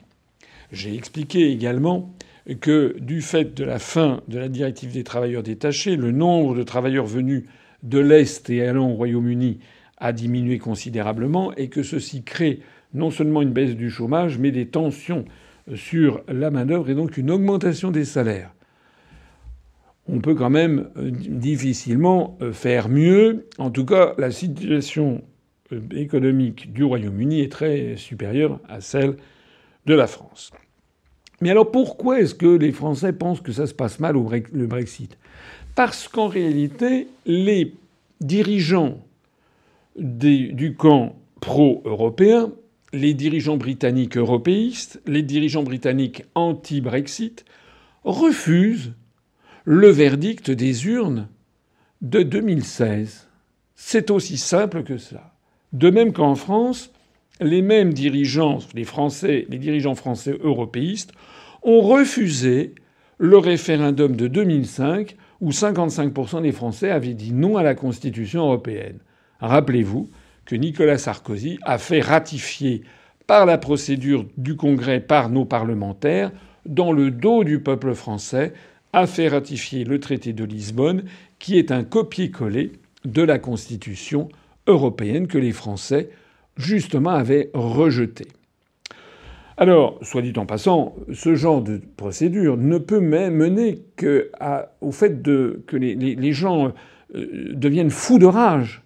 J'ai 0.73 0.95
expliqué 0.95 1.51
également 1.51 2.15
que 2.61 2.97
du 2.99 3.21
fait 3.21 3.55
de 3.55 3.65
la 3.65 3.79
fin 3.79 4.23
de 4.29 4.39
la 4.39 4.49
directive 4.49 4.93
des 4.93 5.05
travailleurs 5.05 5.43
détachés, 5.43 5.97
le 5.97 6.11
nombre 6.11 6.55
de 6.55 6.63
travailleurs 6.63 7.07
venus 7.07 7.45
de 7.83 7.99
l'Est 7.99 8.49
et 8.51 8.67
allant 8.67 8.91
au 8.91 8.95
Royaume-Uni 8.95 9.59
a 9.99 10.13
diminué 10.13 10.59
considérablement 10.59 11.55
et 11.57 11.69
que 11.69 11.83
ceci 11.83 12.23
crée 12.23 12.61
non 12.95 13.11
seulement 13.11 13.43
une 13.43 13.53
baisse 13.53 13.77
du 13.77 13.91
chômage, 13.91 14.39
mais 14.39 14.51
des 14.51 14.67
tensions 14.67 15.25
sur 15.75 16.23
la 16.29 16.51
main-d'œuvre 16.51 16.91
et 16.91 16.95
donc 16.95 17.17
une 17.17 17.31
augmentation 17.31 17.91
des 17.91 18.05
salaires. 18.05 18.53
On 20.09 20.21
peut 20.21 20.35
quand 20.35 20.51
même 20.51 20.91
euh, 20.97 21.11
difficilement 21.11 22.37
euh, 22.43 22.53
faire 22.53 22.89
mieux. 22.89 23.47
En 23.59 23.71
tout 23.71 23.85
cas, 23.85 24.15
la 24.19 24.33
situation 24.33 25.23
euh, 25.73 25.81
économique 25.93 26.73
du 26.73 26.83
Royaume-Uni 26.83 27.41
est 27.41 27.53
très 27.53 27.97
supérieure 27.97 28.59
à 28.69 28.81
celle 28.81 29.17
de 29.87 29.95
la 29.95 30.09
France. 30.09 30.51
Mais 31.41 31.51
alors 31.51 31.71
pourquoi 31.71 32.21
est-ce 32.21 32.35
que 32.35 32.57
les 32.57 32.73
Français 32.73 33.13
pensent 33.13 33.41
que 33.41 33.53
ça 33.53 33.67
se 33.67 33.75
passe 33.75 34.01
mal 34.01 34.17
au 34.17 34.23
Brexit? 34.23 35.17
Parce 35.75 36.07
qu'en 36.07 36.29
réalité, 36.29 37.09
les 37.27 37.75
dirigeants 38.21 38.99
du 39.97 40.75
camp 40.79 41.17
pro-européen, 41.41 42.53
les 42.93 43.15
dirigeants 43.15 43.57
britanniques 43.57 44.17
européistes, 44.17 45.01
les 45.07 45.23
dirigeants 45.23 45.63
britanniques 45.63 46.25
anti-Brexit, 46.35 47.45
refusent 48.05 48.93
le 49.65 49.89
verdict 49.89 50.51
des 50.51 50.87
urnes 50.87 51.29
de 52.01 52.23
2016. 52.23 53.29
C'est 53.75 54.11
aussi 54.11 54.37
simple 54.37 54.83
que 54.83 54.99
ça. 54.99 55.35
De 55.73 55.89
même 55.89 56.13
qu'en 56.13 56.35
France, 56.35 56.93
les 57.41 57.63
mêmes 57.63 57.95
dirigeants, 57.95 58.59
les 58.75 58.85
Français, 58.85 59.47
les 59.49 59.59
dirigeants 59.59 59.95
français 59.95 60.37
européistes, 60.43 61.13
ont 61.63 61.81
refusé 61.81 62.75
le 63.19 63.39
référendum 63.39 64.17
de 64.17 64.27
2005 64.27 65.17
où 65.41 65.51
55% 65.51 66.43
des 66.43 66.53
Français 66.53 66.91
avaient 66.91 67.15
dit 67.15 67.33
non 67.33 67.57
à 67.57 67.63
la 67.63 67.75
Constitution 67.75 68.43
européenne. 68.43 68.99
Rappelez-vous 69.41 70.11
que 70.53 70.57
Nicolas 70.59 70.99
Sarkozy 70.99 71.59
a 71.63 71.79
fait 71.79 72.03
ratifier 72.03 72.83
par 73.27 73.47
la 73.47 73.57
procédure 73.57 74.27
du 74.37 74.55
Congrès 74.55 75.01
par 75.01 75.31
nos 75.31 75.47
parlementaires, 75.47 76.31
dans 76.67 76.93
le 76.93 77.11
dos 77.11 77.43
du 77.43 77.61
peuple 77.61 77.95
français, 77.95 78.53
a 78.93 79.07
fait 79.07 79.29
ratifier 79.29 79.85
le 79.85 79.99
traité 79.99 80.35
de 80.35 80.45
Lisbonne, 80.45 81.05
qui 81.39 81.59
est 81.59 81.73
un 81.73 81.85
copier-coller 81.85 82.73
de 83.07 83.23
la 83.23 83.39
Constitution 83.39 84.29
européenne 84.67 85.27
que 85.27 85.39
les 85.39 85.53
Français, 85.53 86.11
justement, 86.59 87.13
avaient 87.13 87.49
rejetée. 87.55 88.29
Alors, 89.57 89.99
soit 90.03 90.21
dit 90.21 90.35
en 90.37 90.45
passant, 90.45 90.95
ce 91.15 91.35
genre 91.35 91.63
de 91.63 91.81
procédure 91.97 92.59
ne 92.59 92.77
peut 92.77 93.01
même 93.01 93.37
mener 93.37 93.79
au 94.83 94.93
fait 94.93 95.23
que 95.23 95.77
les, 95.79 96.33
gens 96.35 96.75
euh, 97.15 97.55
deviennent 97.55 97.89
fous 97.89 98.19
de 98.19 98.27
rage. 98.27 98.83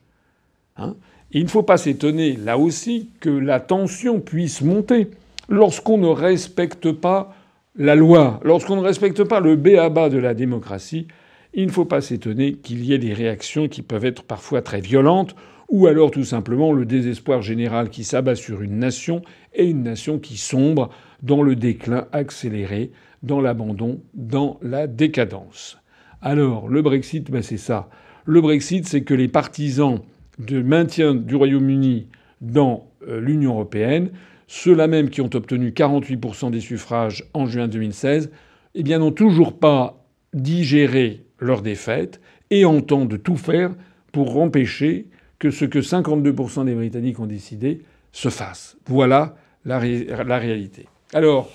Hein. 0.76 0.94
Il 1.32 1.44
ne 1.44 1.48
faut 1.48 1.62
pas 1.62 1.76
s'étonner, 1.76 2.36
là 2.36 2.58
aussi, 2.58 3.10
que 3.20 3.30
la 3.30 3.60
tension 3.60 4.20
puisse 4.20 4.62
monter 4.62 5.10
lorsqu'on 5.48 5.98
ne 5.98 6.06
respecte 6.06 6.92
pas 6.92 7.34
la 7.76 7.94
loi, 7.94 8.40
lorsqu'on 8.42 8.76
ne 8.76 8.82
respecte 8.82 9.24
pas 9.24 9.40
le 9.40 9.56
béaba 9.56 10.08
de 10.08 10.18
la 10.18 10.34
démocratie. 10.34 11.06
Il 11.54 11.66
ne 11.66 11.72
faut 11.72 11.84
pas 11.84 12.00
s'étonner 12.00 12.54
qu'il 12.54 12.84
y 12.84 12.92
ait 12.92 12.98
des 12.98 13.12
réactions 13.12 13.68
qui 13.68 13.82
peuvent 13.82 14.04
être 14.04 14.22
parfois 14.22 14.62
très 14.62 14.80
violentes 14.80 15.34
ou 15.68 15.86
alors 15.86 16.10
tout 16.10 16.24
simplement 16.24 16.72
le 16.72 16.84
désespoir 16.84 17.42
général 17.42 17.90
qui 17.90 18.04
s'abat 18.04 18.36
sur 18.36 18.62
une 18.62 18.78
nation 18.78 19.22
et 19.54 19.64
une 19.64 19.82
nation 19.82 20.18
qui 20.18 20.36
sombre 20.36 20.90
dans 21.22 21.42
le 21.42 21.56
déclin 21.56 22.06
accéléré, 22.12 22.92
dans 23.22 23.40
l'abandon, 23.40 24.00
dans 24.14 24.58
la 24.62 24.86
décadence. 24.86 25.78
Alors, 26.22 26.68
le 26.68 26.82
Brexit, 26.82 27.30
ben 27.30 27.42
c'est 27.42 27.56
ça. 27.56 27.88
Le 28.24 28.40
Brexit, 28.40 28.86
c'est 28.86 29.02
que 29.02 29.14
les 29.14 29.28
partisans 29.28 30.00
du 30.38 30.62
maintien 30.62 31.14
du 31.14 31.34
Royaume-Uni 31.34 32.08
dans 32.40 32.90
euh, 33.08 33.20
l'Union 33.20 33.52
européenne, 33.52 34.10
ceux-là 34.46 34.86
même 34.86 35.10
qui 35.10 35.20
ont 35.20 35.30
obtenu 35.34 35.70
48% 35.70 36.50
des 36.50 36.60
suffrages 36.60 37.24
en 37.34 37.46
juin 37.46 37.68
2016, 37.68 38.30
eh 38.74 38.82
bien 38.82 38.98
n'ont 38.98 39.12
toujours 39.12 39.58
pas 39.58 40.04
digéré 40.34 41.24
leur 41.40 41.62
défaite 41.62 42.20
et 42.50 42.64
entendent 42.64 43.22
tout 43.22 43.36
faire 43.36 43.74
pour 44.12 44.38
empêcher 44.38 45.08
que 45.38 45.50
ce 45.50 45.64
que 45.64 45.78
52% 45.78 46.64
des 46.64 46.74
Britanniques 46.74 47.20
ont 47.20 47.26
décidé 47.26 47.82
se 48.12 48.28
fasse. 48.28 48.76
Voilà 48.86 49.36
la, 49.64 49.78
réalité. 49.78 50.86
Alors, 51.12 51.50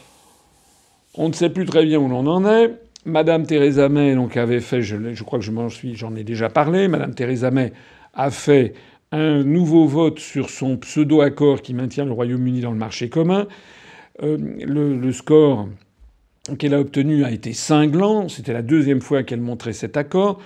on 1.16 1.30
ne 1.30 1.34
sait 1.34 1.50
plus 1.50 1.66
très 1.66 1.86
bien 1.86 2.00
où 2.00 2.08
l'on 2.08 2.28
en 2.28 2.46
est. 2.46 2.74
Madame 3.06 3.48
Theresa 3.48 3.90
May 3.90 4.14
donc 4.14 4.38
avait 4.38 4.60
fait, 4.60 4.84
je, 4.84 5.24
crois 5.24 5.40
que 5.40 5.46
je 5.46 5.52
j'en 5.94 6.16
ai 6.16 6.24
déjà 6.24 6.50
parlé. 6.50 6.88
Madame 6.88 7.16
Theresa 7.16 7.50
May 7.50 7.74
a 8.14 8.32
fait 8.32 8.74
un 9.12 9.44
nouveau 9.44 9.88
vote 9.88 10.20
sur 10.20 10.50
son 10.50 10.78
pseudo-accord 10.78 11.62
qui 11.62 11.74
maintient 11.74 12.06
le 12.06 12.12
Royaume-Uni 12.12 12.62
dans 12.62 12.72
le 12.72 12.78
marché 12.78 13.10
commun. 13.10 13.48
Euh, 14.24 14.38
le, 14.38 15.12
score 15.12 15.68
qu'elle 16.58 16.74
a 16.74 16.80
obtenu 16.80 17.24
a 17.24 17.32
été 17.32 17.54
cinglant. 17.54 18.30
C'était 18.30 18.54
la 18.54 18.62
deuxième 18.62 19.02
fois 19.02 19.24
qu'elle 19.24 19.42
montrait 19.42 19.74
cet 19.74 19.98
accord. 19.98 20.40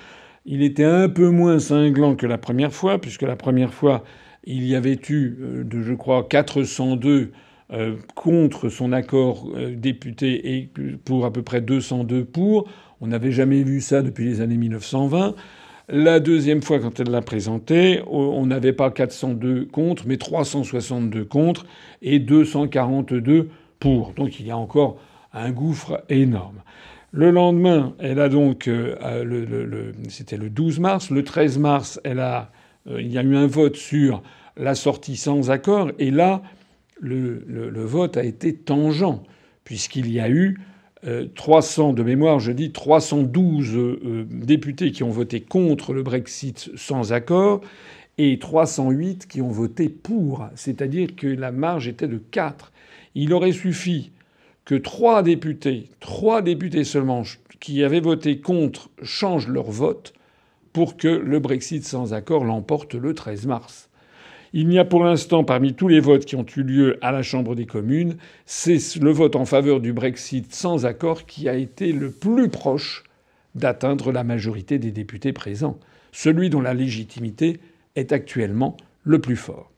Il 0.45 0.63
était 0.63 0.83
un 0.83 1.09
peu 1.09 1.29
moins 1.29 1.59
cinglant 1.59 2.15
que 2.15 2.25
la 2.25 2.37
première 2.37 2.73
fois, 2.73 2.99
puisque 2.99 3.23
la 3.23 3.35
première 3.35 3.73
fois, 3.73 4.03
il 4.45 4.65
y 4.65 4.75
avait 4.75 4.99
eu, 5.09 5.37
euh, 5.41 5.63
je 5.71 5.93
crois, 5.93 6.27
402 6.27 7.31
euh, 7.71 7.95
contre 8.13 8.69
son 8.69 8.91
accord 8.91 9.51
député 9.75 10.55
et 10.55 10.69
pour 11.03 11.25
à 11.25 11.33
peu 11.33 11.41
près 11.41 11.61
202 11.61 12.25
pour. 12.25 12.67
On 13.01 13.07
n'avait 13.07 13.31
jamais 13.31 13.63
vu 13.63 13.81
ça 13.81 14.01
depuis 14.01 14.25
les 14.25 14.41
années 14.41 14.57
1920. 14.57 15.35
La 15.87 16.19
deuxième 16.19 16.63
fois, 16.63 16.79
quand 16.79 16.99
elle 16.99 17.11
l'a 17.11 17.21
présenté, 17.21 18.01
on 18.07 18.45
n'avait 18.47 18.73
pas 18.73 18.89
402 18.89 19.65
contre, 19.65 20.03
mais 20.07 20.17
362 20.17 21.25
contre 21.25 21.65
et 22.01 22.17
242 22.17 23.49
pour. 23.79 24.13
Donc 24.13 24.39
il 24.39 24.47
y 24.47 24.51
a 24.51 24.57
encore 24.57 24.97
un 25.31 25.51
gouffre 25.51 26.03
énorme. 26.09 26.63
Le 27.11 27.29
lendemain, 27.31 27.93
elle 27.99 28.19
a 28.19 28.29
donc, 28.29 28.67
euh, 28.67 29.23
le, 29.23 29.93
c'était 30.09 30.37
le 30.37 30.49
12 30.49 30.79
mars, 30.79 31.11
le 31.11 31.23
13 31.23 31.59
mars, 31.59 32.01
elle 32.03 32.19
a, 32.19 32.51
euh, 32.89 33.01
il 33.01 33.11
y 33.11 33.17
a 33.17 33.23
eu 33.23 33.35
un 33.35 33.47
vote 33.47 33.75
sur 33.75 34.23
la 34.57 34.75
sortie 34.75 35.15
sans 35.15 35.51
accord, 35.51 35.91
et 35.99 36.11
là, 36.11 36.41
le, 36.99 37.83
vote 37.85 38.17
a 38.17 38.23
été 38.23 38.55
tangent, 38.55 39.21
puisqu'il 39.63 40.11
y 40.11 40.19
a 40.19 40.29
eu 40.29 40.59
300 41.35 41.89
euh, 41.89 41.93
de 41.93 42.03
mémoire, 42.03 42.39
je 42.39 42.51
dis 42.51 42.71
312 42.71 44.25
députés 44.29 44.91
qui 44.91 45.03
ont 45.03 45.09
voté 45.09 45.41
contre 45.41 45.93
le 45.93 46.03
Brexit 46.03 46.71
sans 46.75 47.13
accord 47.13 47.61
et 48.17 48.39
308 48.39 49.27
qui 49.27 49.41
ont 49.41 49.49
voté 49.49 49.89
pour, 49.89 50.47
c'est-à-dire 50.55 51.15
que 51.15 51.27
la 51.27 51.51
marge 51.51 51.87
était 51.87 52.07
de 52.07 52.17
4. 52.17 52.71
Il 53.13 53.33
aurait 53.33 53.51
suffi 53.51 54.11
que 54.63 54.75
trois 54.75 55.21
députés, 55.21 55.89
trois 55.99 56.41
députés 56.41 56.83
seulement, 56.83 57.23
qui 57.59 57.83
avaient 57.83 57.99
voté 57.99 58.39
contre, 58.39 58.89
changent 59.03 59.47
leur 59.47 59.69
vote 59.69 60.13
pour 60.73 60.97
que 60.97 61.07
le 61.07 61.39
Brexit 61.39 61.85
sans 61.85 62.13
accord 62.13 62.43
l'emporte 62.43 62.95
le 62.95 63.13
13 63.13 63.45
mars. 63.45 63.89
Il 64.53 64.67
n'y 64.67 64.79
a 64.79 64.85
pour 64.85 65.03
l'instant, 65.03 65.43
parmi 65.43 65.73
tous 65.73 65.87
les 65.87 65.99
votes 65.99 66.25
qui 66.25 66.35
ont 66.35 66.45
eu 66.55 66.63
lieu 66.63 66.97
à 67.01 67.11
la 67.11 67.23
Chambre 67.23 67.55
des 67.55 67.65
communes, 67.65 68.17
c'est 68.45 68.79
le 69.01 69.11
vote 69.11 69.35
en 69.35 69.45
faveur 69.45 69.79
du 69.79 69.93
Brexit 69.93 70.53
sans 70.53 70.85
accord 70.85 71.25
qui 71.25 71.49
a 71.49 71.55
été 71.55 71.91
le 71.91 72.11
plus 72.11 72.49
proche 72.49 73.03
d'atteindre 73.53 74.11
la 74.11 74.23
majorité 74.23 74.79
des 74.79 74.91
députés 74.91 75.33
présents, 75.33 75.79
celui 76.11 76.49
dont 76.49 76.61
la 76.61 76.73
légitimité 76.73 77.59
est 77.95 78.11
actuellement 78.11 78.77
le 79.03 79.19
plus 79.19 79.37
fort. 79.37 79.71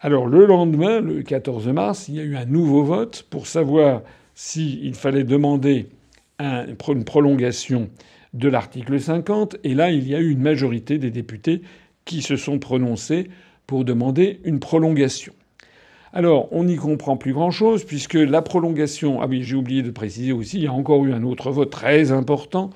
Alors 0.00 0.26
le 0.26 0.44
lendemain, 0.44 1.00
le 1.00 1.22
14 1.22 1.68
mars, 1.68 2.08
il 2.08 2.16
y 2.16 2.20
a 2.20 2.22
eu 2.22 2.36
un 2.36 2.44
nouveau 2.44 2.82
vote 2.82 3.26
pour 3.30 3.46
savoir 3.46 4.02
s'il 4.34 4.94
fallait 4.94 5.24
demander 5.24 5.88
une 6.38 7.04
prolongation 7.04 7.88
de 8.34 8.48
l'article 8.48 9.00
50. 9.00 9.56
Et 9.64 9.74
là, 9.74 9.90
il 9.90 10.06
y 10.06 10.14
a 10.14 10.20
eu 10.20 10.30
une 10.30 10.42
majorité 10.42 10.98
des 10.98 11.10
députés 11.10 11.62
qui 12.04 12.20
se 12.20 12.36
sont 12.36 12.58
prononcés 12.58 13.30
pour 13.66 13.84
demander 13.84 14.40
une 14.44 14.60
prolongation. 14.60 15.32
Alors, 16.12 16.48
on 16.52 16.64
n'y 16.64 16.76
comprend 16.76 17.16
plus 17.16 17.32
grand-chose, 17.32 17.84
puisque 17.84 18.14
la 18.14 18.40
prolongation. 18.40 19.20
Ah 19.20 19.26
oui, 19.26 19.42
j'ai 19.42 19.56
oublié 19.56 19.82
de 19.82 19.90
préciser 19.90 20.32
aussi, 20.32 20.58
il 20.58 20.62
y 20.64 20.66
a 20.66 20.72
encore 20.72 21.04
eu 21.04 21.12
un 21.12 21.22
autre 21.22 21.50
vote 21.50 21.70
très 21.70 22.10
important, 22.12 22.70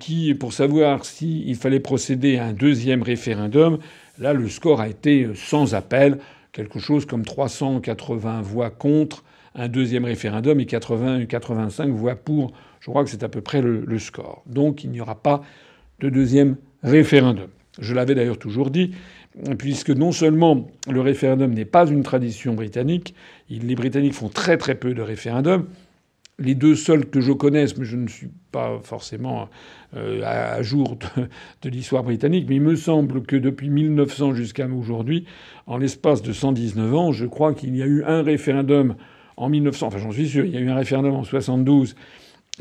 qui, 0.00 0.34
pour 0.34 0.52
savoir 0.52 1.04
s'il 1.04 1.54
fallait 1.56 1.80
procéder 1.80 2.38
à 2.38 2.46
un 2.46 2.52
deuxième 2.52 3.02
référendum, 3.02 3.78
là, 4.18 4.32
le 4.32 4.48
score 4.48 4.80
a 4.80 4.88
été 4.88 5.28
sans 5.34 5.74
appel, 5.74 6.18
quelque 6.52 6.78
chose 6.78 7.04
comme 7.04 7.24
380 7.24 8.40
voix 8.40 8.70
contre 8.70 9.24
un 9.54 9.68
deuxième 9.68 10.04
référendum 10.04 10.58
et 10.58 10.66
80, 10.66 11.26
85 11.26 11.90
voix 11.90 12.16
pour. 12.16 12.52
Je 12.80 12.90
crois 12.90 13.04
que 13.04 13.10
c'est 13.10 13.22
à 13.22 13.28
peu 13.28 13.40
près 13.40 13.60
le 13.62 13.98
score. 13.98 14.42
Donc, 14.46 14.84
il 14.84 14.90
n'y 14.90 15.00
aura 15.00 15.16
pas 15.16 15.42
de 16.00 16.08
deuxième 16.08 16.56
référendum. 16.82 17.48
Je 17.78 17.94
l'avais 17.94 18.14
d'ailleurs 18.14 18.38
toujours 18.38 18.70
dit, 18.70 18.92
puisque 19.58 19.90
non 19.90 20.12
seulement 20.12 20.68
le 20.88 21.00
référendum 21.00 21.52
n'est 21.52 21.64
pas 21.64 21.86
une 21.86 22.02
tradition 22.02 22.54
britannique, 22.54 23.14
les 23.50 23.74
Britanniques 23.74 24.14
font 24.14 24.28
très 24.28 24.56
très 24.56 24.74
peu 24.74 24.94
de 24.94 25.02
référendums. 25.02 25.66
Les 26.38 26.56
deux 26.56 26.74
seuls 26.74 27.06
que 27.06 27.20
je 27.20 27.32
connaisse, 27.32 27.76
mais 27.76 27.84
je 27.84 27.96
ne 27.96 28.08
suis 28.08 28.28
pas 28.50 28.80
forcément 28.82 29.48
euh, 29.96 30.20
à 30.24 30.60
jour 30.62 30.96
de, 31.62 31.68
l'histoire 31.68 32.02
britannique, 32.02 32.46
mais 32.48 32.56
il 32.56 32.62
me 32.62 32.74
semble 32.74 33.22
que 33.22 33.36
depuis 33.36 33.70
1900 33.70 34.34
jusqu'à 34.34 34.66
aujourd'hui, 34.66 35.26
en 35.68 35.76
l'espace 35.76 36.22
de 36.22 36.32
119 36.32 36.94
ans, 36.94 37.12
je 37.12 37.26
crois 37.26 37.54
qu'il 37.54 37.76
y 37.76 37.82
a 37.82 37.86
eu 37.86 38.02
un 38.02 38.22
référendum 38.22 38.96
en 39.36 39.48
1900, 39.48 39.86
enfin 39.86 39.98
j'en 39.98 40.10
suis 40.10 40.28
sûr, 40.28 40.44
il 40.44 40.52
y 40.52 40.56
a 40.56 40.60
eu 40.60 40.70
un 40.70 40.74
référendum 40.74 41.14
en 41.14 41.22
72 41.22 41.94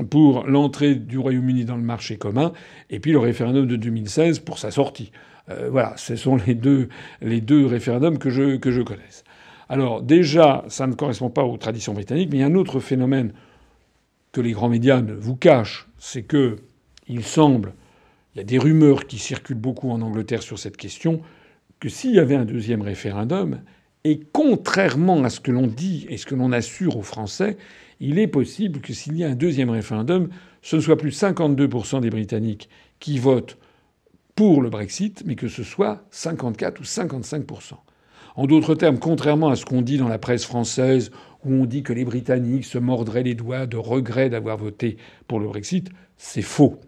pour 0.10 0.46
l'entrée 0.46 0.94
du 0.94 1.18
Royaume-Uni 1.18 1.66
dans 1.66 1.76
le 1.76 1.84
marché 1.84 2.18
commun, 2.18 2.54
et 2.92 3.00
puis 3.00 3.12
le 3.12 3.20
référendum 3.20 3.66
de 3.66 3.76
2016 3.76 4.40
pour 4.40 4.60
sa 4.60 4.70
sortie. 4.70 5.12
Euh, 5.50 5.70
voilà, 5.70 5.94
ce 5.98 6.16
sont 6.16 6.38
les 6.48 6.56
deux, 6.56 6.90
les 7.22 7.42
deux 7.42 7.66
référendums 7.66 8.18
que 8.18 8.30
je, 8.30 8.58
que 8.58 8.72
je 8.72 8.82
connaisse. 8.82 9.24
Alors 9.70 10.02
déjà, 10.02 10.64
ça 10.68 10.88
ne 10.88 10.94
correspond 10.94 11.30
pas 11.30 11.44
aux 11.44 11.58
traditions 11.58 11.94
britanniques, 11.94 12.30
mais 12.32 12.38
il 12.38 12.42
y 12.42 12.44
a 12.44 12.48
un 12.48 12.56
autre 12.56 12.80
phénomène 12.80 13.34
que 14.32 14.42
les 14.42 14.52
grands 14.52 14.70
médias 14.70 15.02
ne 15.02 15.14
vous 15.14 15.36
cachent, 15.36 15.88
c'est 15.98 16.24
que 16.24 16.58
il 17.08 17.24
semble, 17.24 17.74
il 18.34 18.40
y 18.40 18.42
a 18.42 18.46
des 18.46 18.58
rumeurs 18.58 19.06
qui 19.06 19.20
circulent 19.20 19.58
beaucoup 19.58 19.92
en 19.92 20.02
Angleterre 20.02 20.42
sur 20.42 20.58
cette 20.58 20.78
question, 20.78 21.22
que 21.80 21.90
s'il 21.90 22.16
y 22.16 22.20
avait 22.20 22.36
un 22.36 22.46
deuxième 22.46 22.82
référendum, 22.82 23.62
et 24.06 24.22
contrairement 24.32 25.24
à 25.24 25.30
ce 25.30 25.40
que 25.40 25.52
l'on 25.52 25.68
dit 25.68 26.06
et 26.10 26.18
ce 26.18 26.26
que 26.26 26.36
l'on 26.36 26.52
assure 26.52 26.98
aux 26.98 27.04
Français, 27.04 27.58
il 28.00 28.20
est 28.20 28.28
possible 28.28 28.82
que 28.82 28.94
s'il 28.94 29.18
y 29.18 29.24
a 29.24 29.30
un 29.30 29.36
deuxième 29.36 29.70
référendum, 29.70 30.30
ce 30.62 30.78
ne 30.78 30.82
soit 30.82 30.98
plus 30.98 31.18
52% 31.18 32.02
des 32.02 32.10
Britanniques 32.10 32.70
qui 33.00 33.18
votent 33.18 33.58
pour 34.36 34.62
le 34.62 34.70
Brexit, 34.70 35.24
mais 35.26 35.36
que 35.36 35.48
ce 35.48 35.64
soit 35.64 36.04
54 36.12 36.80
ou 36.80 36.84
55% 36.84 37.74
En 38.36 38.48
d'autres 38.48 38.76
termes, 38.76 39.00
contrairement 39.00 39.50
à 39.50 39.56
ce 39.56 39.66
qu'on 39.66 39.82
dit 39.82 39.98
dans 39.98 40.08
la 40.08 40.18
presse 40.18 40.46
française, 40.46 41.12
où 41.46 41.54
on 41.54 41.66
dit 41.66 41.84
que 41.84 41.94
les 41.94 42.06
Britanniques 42.06 42.66
se 42.66 42.78
mordraient 42.78 43.24
les 43.24 43.36
doigts 43.36 43.66
de 43.66 43.78
regret 43.78 44.30
d'avoir 44.30 44.58
voté 44.58 44.98
pour 45.28 45.40
le 45.40 45.48
Brexit, 45.48 45.90
c'est 46.18 46.42
faux. 46.42 46.80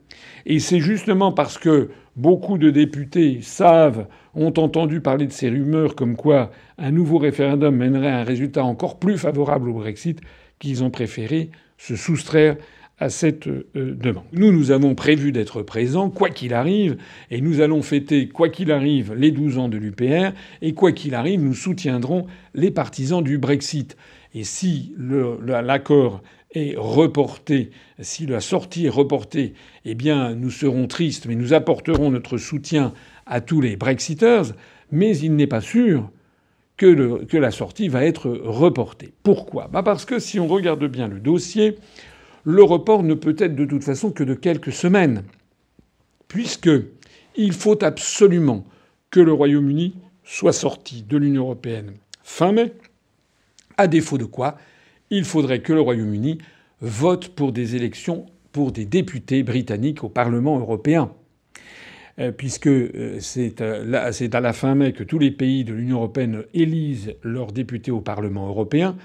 Et 0.45 0.59
c'est 0.59 0.79
justement 0.79 1.31
parce 1.31 1.57
que 1.57 1.89
beaucoup 2.15 2.57
de 2.57 2.69
députés 2.69 3.39
savent, 3.41 4.07
ont 4.33 4.53
entendu 4.57 5.01
parler 5.01 5.27
de 5.27 5.31
ces 5.31 5.49
rumeurs 5.49 5.95
comme 5.95 6.15
quoi 6.15 6.51
un 6.77 6.91
nouveau 6.91 7.17
référendum 7.17 7.75
mènerait 7.75 8.11
à 8.11 8.19
un 8.19 8.23
résultat 8.23 8.63
encore 8.63 8.97
plus 8.97 9.17
favorable 9.17 9.69
au 9.69 9.73
Brexit, 9.73 10.21
qu'ils 10.59 10.83
ont 10.83 10.89
préféré 10.91 11.51
se 11.77 11.95
soustraire 11.95 12.55
à 12.97 13.09
cette 13.09 13.47
euh, 13.47 13.63
demande. 13.73 14.23
Nous, 14.31 14.51
nous 14.51 14.71
avons 14.71 14.95
prévu 14.95 15.31
d'être 15.31 15.61
présents, 15.61 16.09
quoi 16.09 16.29
qu'il 16.29 16.53
arrive, 16.53 16.97
et 17.29 17.41
nous 17.41 17.59
allons 17.59 17.81
fêter, 17.81 18.29
quoi 18.29 18.49
qu'il 18.49 18.71
arrive, 18.71 19.13
les 19.13 19.31
12 19.31 19.57
ans 19.57 19.69
de 19.69 19.77
l'UPR, 19.77 20.31
et 20.61 20.73
quoi 20.73 20.91
qu'il 20.91 21.13
arrive, 21.13 21.41
nous 21.41 21.53
soutiendrons 21.53 22.27
les 22.53 22.71
partisans 22.71 23.23
du 23.23 23.37
Brexit. 23.37 23.97
Et 24.33 24.43
si 24.43 24.93
l'accord 25.45 26.21
est 26.53 26.75
reporté, 26.77 27.71
si 27.99 28.25
la 28.25 28.39
sortie 28.39 28.85
est 28.85 28.89
reportée, 28.89 29.53
eh 29.83 29.95
bien, 29.95 30.33
nous 30.35 30.49
serons 30.49 30.87
tristes, 30.87 31.25
mais 31.25 31.35
nous 31.35 31.53
apporterons 31.53 32.11
notre 32.11 32.37
soutien 32.37 32.93
à 33.25 33.41
tous 33.41 33.59
les 33.59 33.75
Brexiters, 33.75 34.53
mais 34.91 35.17
il 35.17 35.35
n'est 35.35 35.47
pas 35.47 35.61
sûr 35.61 36.09
que, 36.77 37.23
que, 37.23 37.37
la 37.37 37.51
sortie 37.51 37.87
va 37.87 38.03
être 38.05 38.29
reportée. 38.29 39.13
Pourquoi? 39.23 39.69
Bah 39.71 39.83
Parce 39.83 40.05
que 40.05 40.19
si 40.19 40.39
on 40.39 40.47
regarde 40.47 40.85
bien 40.85 41.07
le 41.07 41.19
dossier, 41.19 41.77
le 42.45 42.63
report 42.63 43.03
ne 43.03 43.15
peut 43.15 43.35
être 43.37 43.55
de 43.55 43.65
toute 43.65 43.83
façon 43.83 44.11
que 44.11 44.23
de 44.23 44.33
quelques 44.33 44.71
semaines, 44.71 45.23
puisque 46.27 46.69
il 47.35 47.51
faut 47.51 47.83
absolument 47.83 48.65
que 49.09 49.19
le 49.19 49.33
Royaume-Uni 49.33 49.95
soit 50.23 50.53
sorti 50.53 51.03
de 51.03 51.17
l'Union 51.17 51.43
européenne 51.43 51.93
fin 52.23 52.51
mai, 52.51 52.73
à 53.77 53.87
défaut 53.87 54.17
de 54.17 54.25
quoi 54.25 54.57
il 55.11 55.23
faudrait 55.23 55.61
que 55.61 55.73
le 55.73 55.81
Royaume-Uni 55.81 56.39
vote 56.81 57.29
pour 57.29 57.51
des 57.51 57.75
élections 57.75 58.25
pour 58.51 58.71
des 58.71 58.85
députés 58.85 59.43
britanniques 59.43 60.03
au 60.03 60.09
Parlement 60.09 60.57
européen. 60.59 61.11
Euh, 62.19 62.31
puisque 62.31 62.67
euh, 62.67 63.19
c'est 63.19 63.61
à 63.61 64.39
la 64.39 64.53
fin 64.53 64.75
mai 64.75 64.93
que 64.93 65.03
tous 65.03 65.19
les 65.19 65.31
pays 65.31 65.65
de 65.65 65.73
l'Union 65.73 65.97
européenne 65.97 66.43
élisent 66.53 67.13
leurs 67.21 67.51
députés 67.51 67.91
au 67.91 67.99
Parlement 67.99 68.47
européen. 68.47 68.95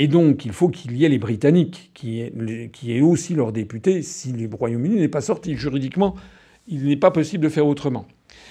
Et 0.00 0.06
donc, 0.06 0.44
il 0.44 0.52
faut 0.52 0.68
qu'il 0.68 0.96
y 0.96 1.04
ait 1.04 1.08
les 1.08 1.18
Britanniques 1.18 1.90
qui 1.92 2.20
aient, 2.20 3.00
aussi 3.00 3.34
leurs 3.34 3.50
députés 3.50 4.02
si 4.02 4.30
le 4.30 4.48
Royaume-Uni 4.54 4.94
n'est 4.94 5.08
pas 5.08 5.20
sorti. 5.20 5.56
Juridiquement, 5.56 6.14
il 6.68 6.86
n'est 6.86 6.96
pas 6.96 7.10
possible 7.10 7.42
de 7.42 7.48
faire 7.48 7.66
autrement. 7.66 8.06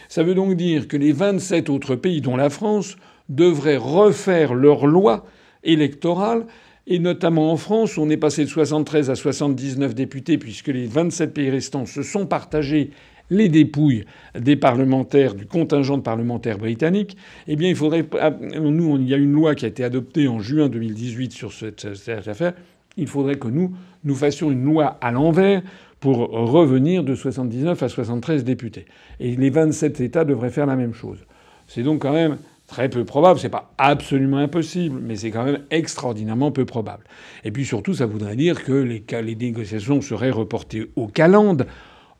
Ça 0.09 0.23
veut 0.23 0.35
donc 0.35 0.55
dire 0.55 0.89
que 0.89 0.97
les 0.97 1.13
27 1.13 1.69
autres 1.69 1.95
pays, 1.95 2.19
dont 2.19 2.35
la 2.35 2.49
France, 2.49 2.97
devraient 3.29 3.77
refaire 3.77 4.55
leurs 4.55 4.87
lois 4.87 5.25
électorales. 5.63 6.47
Et 6.85 6.99
notamment 6.99 7.49
en 7.53 7.55
France, 7.55 7.97
on 7.97 8.09
est 8.09 8.17
passé 8.17 8.43
de 8.43 8.49
73 8.49 9.09
à 9.09 9.15
79 9.15 9.95
députés, 9.95 10.37
puisque 10.37 10.67
les 10.67 10.85
27 10.85 11.33
pays 11.33 11.49
restants 11.49 11.85
se 11.85 12.03
sont 12.03 12.25
partagés 12.25 12.91
les 13.30 13.49
dépouilles 13.49 14.05
des 14.38 14.55
parlementaires, 14.55 15.36
du 15.36 15.45
contingent 15.45 15.97
de 15.97 16.03
parlementaires 16.03 16.57
britanniques, 16.57 17.17
eh 17.47 17.55
bien, 17.55 17.69
il 17.69 17.75
faudrait. 17.75 18.05
Ah, 18.19 18.32
nous, 18.32 18.97
il 18.97 19.07
y 19.07 19.13
a 19.13 19.17
une 19.17 19.34
loi 19.34 19.55
qui 19.55 19.65
a 19.65 19.67
été 19.67 19.84
adoptée 19.84 20.28
en 20.28 20.39
juin 20.39 20.69
2018 20.69 21.32
sur 21.32 21.51
cette, 21.53 21.86
affaire. 22.28 22.53
Il 22.95 23.07
faudrait 23.07 23.36
que 23.36 23.47
nous, 23.47 23.75
nous 24.03 24.15
fassions 24.15 24.51
une 24.51 24.63
loi 24.63 24.97
à 25.01 25.11
l'envers 25.11 25.61
pour 25.99 26.30
revenir 26.30 27.03
de 27.03 27.15
79 27.15 27.82
à 27.82 27.89
73 27.89 28.43
députés. 28.43 28.86
Et 29.19 29.36
les 29.36 29.49
27 29.49 29.99
États 30.01 30.25
devraient 30.25 30.49
faire 30.49 30.65
la 30.65 30.75
même 30.75 30.93
chose. 30.93 31.19
C'est 31.67 31.84
donc 31.84 32.01
quand 32.01 32.13
même 32.13 32.38
très 32.67 32.89
peu 32.89 33.03
probable. 33.03 33.39
C'est 33.39 33.49
pas 33.49 33.73
absolument 33.78 34.38
impossible, 34.38 34.99
mais 35.01 35.15
c'est 35.15 35.32
quand 35.32 35.43
même 35.43 35.63
extraordinairement 35.71 36.51
peu 36.51 36.65
probable. 36.65 37.03
Et 37.43 37.51
puis 37.51 37.65
surtout, 37.65 37.93
ça 37.93 38.05
voudrait 38.05 38.36
dire 38.36 38.63
que 38.63 38.73
les, 38.73 39.03
les 39.23 39.36
négociations 39.36 40.01
seraient 40.01 40.32
reportées 40.32 40.91
au 40.95 41.07
calende 41.07 41.65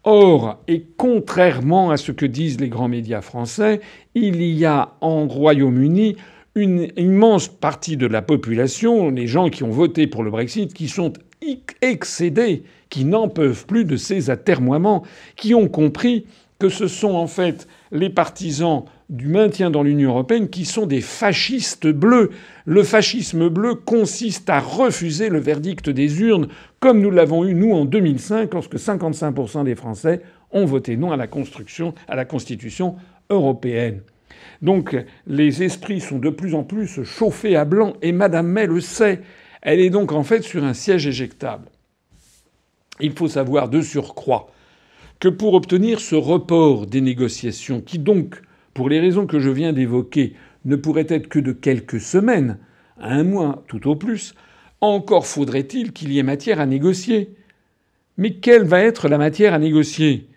Or, 0.10 0.64
et 0.70 0.86
contrairement 0.96 1.92
à 1.92 1.98
ce 1.98 2.14
que 2.14 2.26
disent 2.26 2.62
les 2.62 2.70
grands 2.70 2.88
médias 2.88 3.20
français, 3.20 3.82
il 4.16 4.42
y 4.42 4.64
a 4.64 4.94
en 5.02 5.28
Royaume-Uni 5.28 6.16
une 6.56 6.88
immense 6.96 7.50
partie 7.50 7.98
de 7.98 8.08
la 8.08 8.22
population, 8.22 9.10
les 9.10 9.28
gens 9.28 9.50
qui 9.50 9.64
ont 9.64 9.70
voté 9.70 10.08
pour 10.08 10.24
le 10.24 10.32
Brexit, 10.32 10.74
qui 10.74 10.88
sont 10.88 11.12
excédés, 11.82 12.64
qui 12.88 13.04
n'en 13.04 13.28
peuvent 13.28 13.66
plus 13.66 13.84
de 13.84 13.98
ces 13.98 14.30
atermoiements, 14.30 15.04
qui 15.36 15.54
ont 15.54 15.68
compris 15.68 16.26
que 16.58 16.70
ce 16.70 16.88
sont 16.88 17.16
en 17.16 17.28
fait 17.28 17.68
les 17.92 18.10
partisans 18.10 18.86
du 19.10 19.28
maintien 19.28 19.70
dans 19.72 19.84
l'Union 19.84 20.12
européenne 20.12 20.50
qui 20.50 20.66
sont 20.66 20.86
des 20.86 21.02
fascistes 21.02 21.88
bleus. 21.88 22.32
Le 22.66 22.84
fascisme 22.84 23.48
bleu 23.50 23.76
consiste 23.76 24.50
à 24.50 24.60
refuser 24.60 25.30
le 25.30 25.40
verdict 25.40 25.90
des 25.90 26.22
urnes, 26.22 26.48
comme 26.80 27.00
nous 27.00 27.12
l'avons 27.12 27.46
eu 27.46 27.54
nous 27.54 27.72
en 27.72 27.86
2005, 27.86 28.54
lorsque 28.54 28.76
55% 28.76 29.64
des 29.64 29.76
Français 29.76 30.22
ont 30.52 30.66
voté 30.66 30.98
non 30.98 31.12
à 31.12 31.18
la 31.18 31.28
construction, 31.28 31.94
à 32.08 32.16
la 32.16 32.26
Constitution 32.26 32.96
européenne. 33.30 34.02
Donc 34.62 34.96
les 35.26 35.64
esprits 35.64 36.02
sont 36.02 36.20
de 36.20 36.30
plus 36.30 36.54
en 36.54 36.64
plus 36.64 37.04
chauffés 37.04 37.56
à 37.56 37.64
blanc, 37.64 37.94
et 38.02 38.12
Madame 38.12 38.48
May 38.48 38.68
le 38.68 38.82
sait. 38.82 39.22
Elle 39.62 39.80
est 39.80 39.90
donc 39.90 40.12
en 40.12 40.24
fait 40.24 40.44
sur 40.44 40.64
un 40.64 40.74
siège 40.74 41.08
éjectable. 41.08 41.70
Il 43.00 43.14
faut 43.14 43.28
savoir 43.28 43.70
de 43.70 43.82
surcroît 43.82 44.50
que 45.20 45.30
pour 45.30 45.54
obtenir 45.54 46.00
ce 46.00 46.16
report 46.16 46.88
des 46.88 47.02
négociations, 47.02 47.82
qui 47.82 48.00
donc 48.00 48.42
pour 48.78 48.90
les 48.90 49.00
raisons 49.00 49.26
que 49.26 49.40
je 49.40 49.50
viens 49.50 49.74
d'évoquer, 49.74 50.34
ne 50.66 50.76
pourrait 50.76 51.08
être 51.10 51.30
que 51.30 51.40
de 51.40 51.52
quelques 51.52 52.00
semaines, 52.00 52.60
un 53.00 53.24
mois 53.24 53.64
tout 53.68 53.90
au 53.90 53.96
plus, 53.96 54.36
encore 54.82 55.26
faudrait-il 55.26 55.94
qu'il 55.94 56.14
y 56.14 56.20
ait 56.20 56.24
matière 56.24 56.60
à 56.60 56.68
négocier. 56.68 57.34
Mais 58.18 58.34
quelle 58.34 58.66
va 58.66 58.84
être 58.84 59.10
la 59.10 59.18
matière 59.18 59.56
à 59.56 59.58
négocier? 59.58 60.28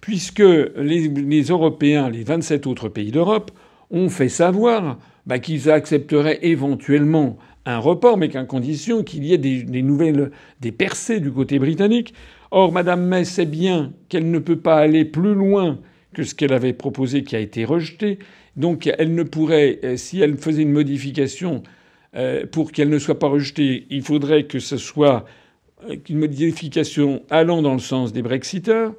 Puisque 0.00 0.42
les, 0.76 1.42
Européens, 1.42 2.10
les 2.10 2.24
27 2.24 2.66
autres 2.66 2.88
pays 2.88 3.12
d'Europe, 3.12 3.52
ont 3.92 4.08
fait 4.08 4.28
savoir 4.28 4.98
bah, 5.24 5.38
qu'ils 5.38 5.70
accepteraient 5.70 6.40
éventuellement 6.42 7.38
un 7.66 7.78
report, 7.78 8.16
mais 8.16 8.30
qu'à 8.30 8.42
condition 8.42 9.04
qu'il 9.04 9.24
y 9.24 9.32
ait 9.32 9.38
des, 9.38 9.62
des, 9.62 9.82
nouvelles, 9.82 10.32
des 10.60 10.72
percées 10.72 11.20
du 11.20 11.30
côté 11.30 11.60
britannique. 11.60 12.14
Or, 12.50 12.72
Mme 12.72 13.06
May 13.06 13.24
sait 13.24 13.46
bien 13.46 13.92
qu'elle 14.08 14.28
ne 14.28 14.40
peut 14.40 14.58
pas 14.58 14.78
aller 14.78 15.04
plus 15.04 15.34
loin 15.34 15.78
que 16.16 16.24
ce 16.24 16.34
qu'elle 16.34 16.54
avait 16.54 16.72
proposé 16.72 17.24
qui 17.24 17.36
a 17.36 17.40
été 17.40 17.66
rejeté. 17.66 18.18
Donc, 18.56 18.90
elle 18.98 19.14
ne 19.14 19.22
pourrait, 19.22 19.80
euh, 19.84 19.96
si 19.98 20.18
elle 20.22 20.38
faisait 20.38 20.62
une 20.62 20.72
modification 20.72 21.62
euh, 22.14 22.46
pour 22.46 22.72
qu'elle 22.72 22.88
ne 22.88 22.98
soit 22.98 23.18
pas 23.18 23.26
rejetée, 23.26 23.86
il 23.90 24.00
faudrait 24.00 24.44
que 24.44 24.58
ce 24.58 24.78
soit 24.78 25.26
euh, 25.86 25.96
une 26.08 26.20
modification 26.20 27.22
allant 27.28 27.60
dans 27.60 27.74
le 27.74 27.80
sens 27.80 28.14
des 28.14 28.22
Brexiteurs. 28.22 28.94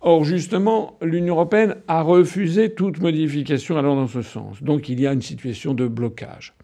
Or, 0.00 0.24
justement, 0.24 0.96
l'Union 1.02 1.34
européenne 1.34 1.76
a 1.86 2.00
refusé 2.00 2.72
toute 2.72 2.98
modification 2.98 3.76
allant 3.76 3.96
dans 3.96 4.08
ce 4.08 4.22
sens. 4.22 4.62
Donc, 4.62 4.88
il 4.88 4.98
y 5.00 5.06
a 5.06 5.12
une 5.12 5.20
situation 5.20 5.74
de 5.74 5.86
blocage. 5.86 6.54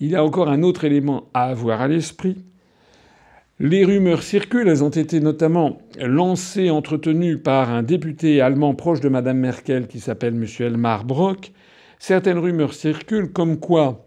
Il 0.00 0.08
y 0.08 0.16
a 0.16 0.24
encore 0.24 0.48
un 0.48 0.62
autre 0.62 0.84
élément 0.84 1.28
à 1.34 1.50
avoir 1.50 1.82
à 1.82 1.88
l'esprit. 1.88 2.46
Les 3.60 3.84
rumeurs 3.84 4.22
circulent, 4.22 4.68
elles 4.68 4.82
ont 4.82 4.88
été 4.88 5.20
notamment 5.20 5.78
lancées, 6.00 6.70
entretenues 6.70 7.38
par 7.38 7.70
un 7.70 7.82
député 7.82 8.40
allemand 8.40 8.74
proche 8.74 9.00
de 9.00 9.10
Mme 9.10 9.38
Merkel 9.38 9.86
qui 9.86 10.00
s'appelle 10.00 10.34
M. 10.34 10.46
Elmar 10.58 11.04
Brock. 11.04 11.52
Certaines 11.98 12.38
rumeurs 12.38 12.72
circulent 12.72 13.30
comme 13.30 13.60
quoi 13.60 14.06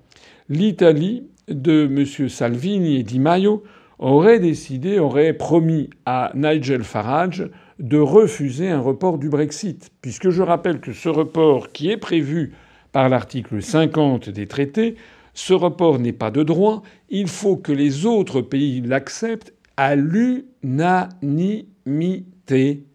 l'Italie 0.49 1.27
de 1.47 1.85
M. 1.85 2.27
Salvini 2.27 2.97
et 2.97 3.03
Di 3.03 3.19
Maio 3.19 3.63
aurait 3.99 4.39
décidé, 4.39 4.99
aurait 4.99 5.33
promis 5.33 5.89
à 6.05 6.31
Nigel 6.33 6.83
Farage 6.83 7.47
de 7.79 7.97
refuser 7.97 8.69
un 8.69 8.79
report 8.79 9.19
du 9.19 9.29
Brexit. 9.29 9.91
Puisque 10.01 10.31
je 10.31 10.41
rappelle 10.41 10.79
que 10.79 10.91
ce 10.91 11.07
report 11.07 11.71
qui 11.71 11.91
est 11.91 11.97
prévu 11.97 12.53
par 12.91 13.09
l'article 13.09 13.61
50 13.61 14.29
des 14.29 14.47
traités 14.47 14.95
ce 15.35 15.53
report 15.53 15.99
n'est 15.99 16.13
pas 16.13 16.31
de 16.31 16.41
droit. 16.41 16.81
Il 17.09 17.27
faut 17.27 17.57
que 17.57 17.71
les 17.71 18.07
autres 18.07 18.41
pays 18.41 18.81
l'acceptent 18.81 19.53
à 19.77 19.95
l'unanimité. 19.95 22.87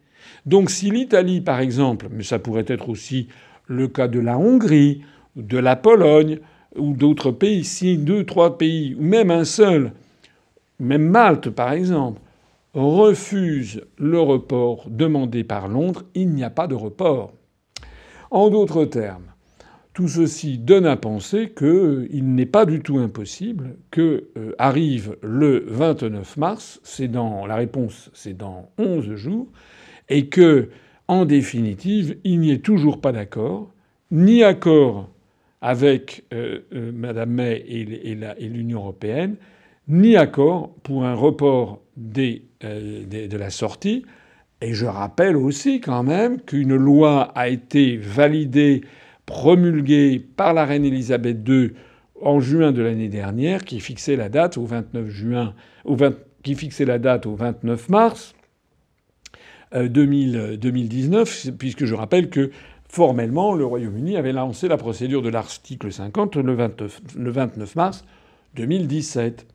Donc 0.46 0.70
si 0.70 0.90
l'Italie, 0.90 1.42
par 1.42 1.60
exemple, 1.60 2.08
mais 2.10 2.24
ça 2.24 2.40
pourrait 2.40 2.64
être 2.66 2.88
aussi 2.88 3.28
le 3.66 3.86
cas 3.86 4.08
de 4.08 4.18
la 4.18 4.38
Hongrie, 4.38 5.02
de 5.36 5.58
la 5.58 5.76
Pologne 5.76 6.40
ou 6.76 6.94
d'autres 6.94 7.30
pays, 7.30 7.62
si 7.64 7.98
deux, 7.98 8.24
trois 8.24 8.56
pays, 8.56 8.96
ou 8.98 9.02
même 9.02 9.30
un 9.30 9.44
seul, 9.44 9.92
même 10.78 11.06
Malte 11.06 11.50
par 11.50 11.72
exemple, 11.72 12.22
refuse 12.72 13.82
le 13.98 14.20
report 14.20 14.88
demandé 14.88 15.44
par 15.44 15.68
Londres, 15.68 16.04
il 16.14 16.30
n'y 16.30 16.44
a 16.44 16.50
pas 16.50 16.66
de 16.66 16.74
report. 16.74 17.34
En 18.30 18.48
d'autres 18.48 18.86
termes, 18.86 19.26
tout 20.00 20.08
ceci 20.08 20.56
donne 20.56 20.86
à 20.86 20.96
penser 20.96 21.52
qu'il 21.54 22.34
n'est 22.34 22.46
pas 22.46 22.64
du 22.64 22.80
tout 22.80 22.96
impossible 22.96 23.76
que 23.90 24.30
euh, 24.38 24.54
arrive 24.56 25.18
le 25.20 25.66
29 25.68 26.38
mars, 26.38 26.80
c'est 26.84 27.08
dans 27.08 27.44
la 27.44 27.56
réponse, 27.56 28.10
c'est 28.14 28.32
dans 28.34 28.70
11 28.78 29.14
jours, 29.16 29.48
et 30.08 30.28
que, 30.28 30.70
en 31.06 31.26
définitive, 31.26 32.16
il 32.24 32.40
n'y 32.40 32.50
ait 32.50 32.60
toujours 32.60 33.02
pas 33.02 33.12
d'accord, 33.12 33.74
ni 34.10 34.42
accord 34.42 35.10
avec 35.60 36.24
euh, 36.32 36.60
euh, 36.72 36.92
Mme 36.94 37.32
May 37.32 37.62
et, 37.68 38.48
l'Union 38.48 38.78
européenne, 38.78 39.36
ni 39.86 40.16
accord 40.16 40.70
pour 40.82 41.04
un 41.04 41.14
report 41.14 41.82
des, 41.98 42.44
de 42.62 43.36
la 43.36 43.50
sortie. 43.50 44.06
Et 44.62 44.72
je 44.72 44.86
rappelle 44.86 45.36
aussi 45.36 45.82
quand 45.82 46.04
même 46.04 46.40
qu'une 46.40 46.74
loi 46.74 47.32
a 47.34 47.48
été 47.48 47.98
validée 47.98 48.80
promulgué 49.30 50.18
par 50.18 50.54
la 50.54 50.64
reine 50.64 50.84
Elisabeth 50.84 51.48
II 51.48 51.70
en 52.20 52.40
juin 52.40 52.72
de 52.72 52.82
l'année 52.82 53.08
dernière, 53.08 53.64
qui 53.64 53.78
fixait 53.78 54.16
la 54.16 54.28
date 54.28 54.58
au 54.58 54.64
29 54.64 55.08
juin, 55.08 55.54
qui 56.42 56.56
fixait 56.56 56.84
la 56.84 56.98
date 56.98 57.26
au 57.26 57.36
29 57.36 57.88
mars 57.90 58.34
2019, 59.72 61.46
euh, 61.46 61.52
puisque 61.56 61.84
je 61.84 61.94
rappelle 61.94 62.28
que 62.28 62.50
formellement, 62.88 63.54
le 63.54 63.64
Royaume-Uni 63.64 64.16
avait 64.16 64.32
lancé 64.32 64.66
la 64.66 64.76
procédure 64.76 65.22
de 65.22 65.28
l'article 65.28 65.92
50 65.92 66.34
le 66.34 66.54
29, 66.54 67.00
le 67.16 67.30
29 67.30 67.76
mars 67.76 68.04
2017. 68.56 69.46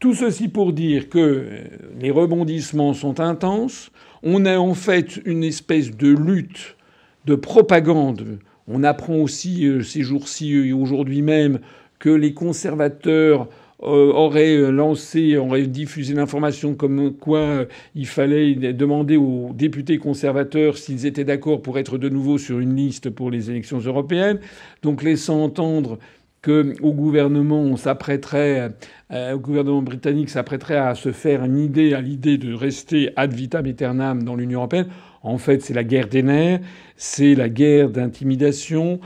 Tout 0.00 0.14
ceci 0.14 0.48
pour 0.48 0.74
dire 0.74 1.08
que 1.08 1.18
euh, 1.18 1.64
les 1.98 2.10
rebondissements 2.10 2.92
sont 2.92 3.20
intenses. 3.20 3.90
On 4.22 4.44
a 4.44 4.58
en 4.58 4.74
fait 4.74 5.16
une 5.24 5.44
espèce 5.44 5.96
de 5.96 6.08
lutte 6.08 6.76
de 7.24 7.36
propagande 7.36 8.38
on 8.68 8.84
apprend 8.84 9.16
aussi 9.16 9.66
euh, 9.66 9.82
ces 9.82 10.02
jours-ci 10.02 10.52
et 10.52 10.72
aujourd'hui 10.72 11.22
même 11.22 11.60
que 11.98 12.10
les 12.10 12.34
conservateurs 12.34 13.48
euh, 13.82 14.12
auraient 14.12 14.70
lancé, 14.70 15.36
auraient 15.36 15.66
diffusé 15.66 16.14
l'information 16.14 16.74
comme 16.74 17.12
quoi 17.14 17.38
euh, 17.38 17.64
il 17.94 18.06
fallait 18.06 18.54
demander 18.72 19.16
aux 19.16 19.50
députés 19.54 19.98
conservateurs 19.98 20.78
s'ils 20.78 21.06
étaient 21.06 21.24
d'accord 21.24 21.62
pour 21.62 21.78
être 21.78 21.98
de 21.98 22.08
nouveau 22.08 22.38
sur 22.38 22.60
une 22.60 22.76
liste 22.76 23.10
pour 23.10 23.30
les 23.30 23.50
élections 23.50 23.78
européennes, 23.78 24.38
donc 24.82 25.02
laissant 25.02 25.42
entendre 25.42 25.98
que 26.42 26.74
au 26.82 26.92
gouvernement 26.92 27.60
on 27.60 27.76
s'apprêterait, 27.76 28.70
au 29.12 29.38
gouvernement 29.38 29.82
britannique 29.82 30.28
s'apprêterait 30.28 30.76
à 30.76 30.96
se 30.96 31.12
faire 31.12 31.44
une 31.44 31.56
idée 31.56 31.94
à 31.94 32.00
l'idée 32.00 32.36
de 32.36 32.52
rester 32.52 33.10
ad 33.14 33.32
vitam 33.32 33.64
aeternam 33.64 34.24
dans 34.24 34.34
l'Union 34.34 34.58
européenne. 34.58 34.88
En 35.22 35.38
fait, 35.38 35.62
c'est 35.62 35.74
la 35.74 35.84
guerre 35.84 36.08
des 36.08 36.22
nerfs, 36.22 36.60
c'est 36.96 37.34
la 37.34 37.48
guerre 37.48 37.90
d'intimidation, 37.90 39.00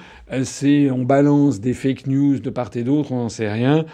c'est 0.44 0.90
on 0.90 1.04
balance 1.04 1.60
des 1.60 1.74
fake 1.74 2.06
news 2.06 2.38
de 2.38 2.50
part 2.50 2.70
et 2.74 2.84
d'autre, 2.84 3.12
on 3.12 3.16
n'en 3.16 3.28
sait 3.28 3.50
rien. 3.52 3.84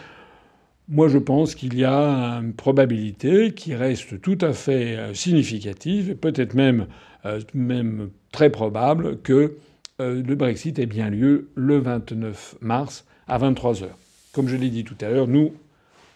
Moi, 0.89 1.09
je 1.09 1.19
pense 1.19 1.55
qu'il 1.55 1.79
y 1.79 1.85
a 1.85 2.41
une 2.43 2.53
probabilité 2.53 3.53
qui 3.53 3.75
reste 3.75 4.21
tout 4.21 4.39
à 4.41 4.53
fait 4.53 4.97
euh, 4.97 5.15
significative, 5.15 6.17
peut-être 6.17 6.55
même, 6.55 6.87
euh, 7.25 7.41
même 7.55 8.11
très 8.33 8.51
probable, 8.51 9.19
que 9.23 9.57
euh, 10.01 10.23
le 10.23 10.35
Brexit 10.35 10.79
ait 10.79 10.87
bien 10.87 11.09
lieu 11.09 11.49
le 11.55 11.79
29 11.79 12.57
mars 12.61 13.07
à 13.29 13.39
23 13.39 13.85
heures. 13.85 13.99
Comme 14.33 14.49
je 14.49 14.57
l'ai 14.57 14.71
dit 14.71 14.85
tout 14.85 14.97
à 15.01 15.09
l'heure, 15.09 15.29
nous, 15.29 15.55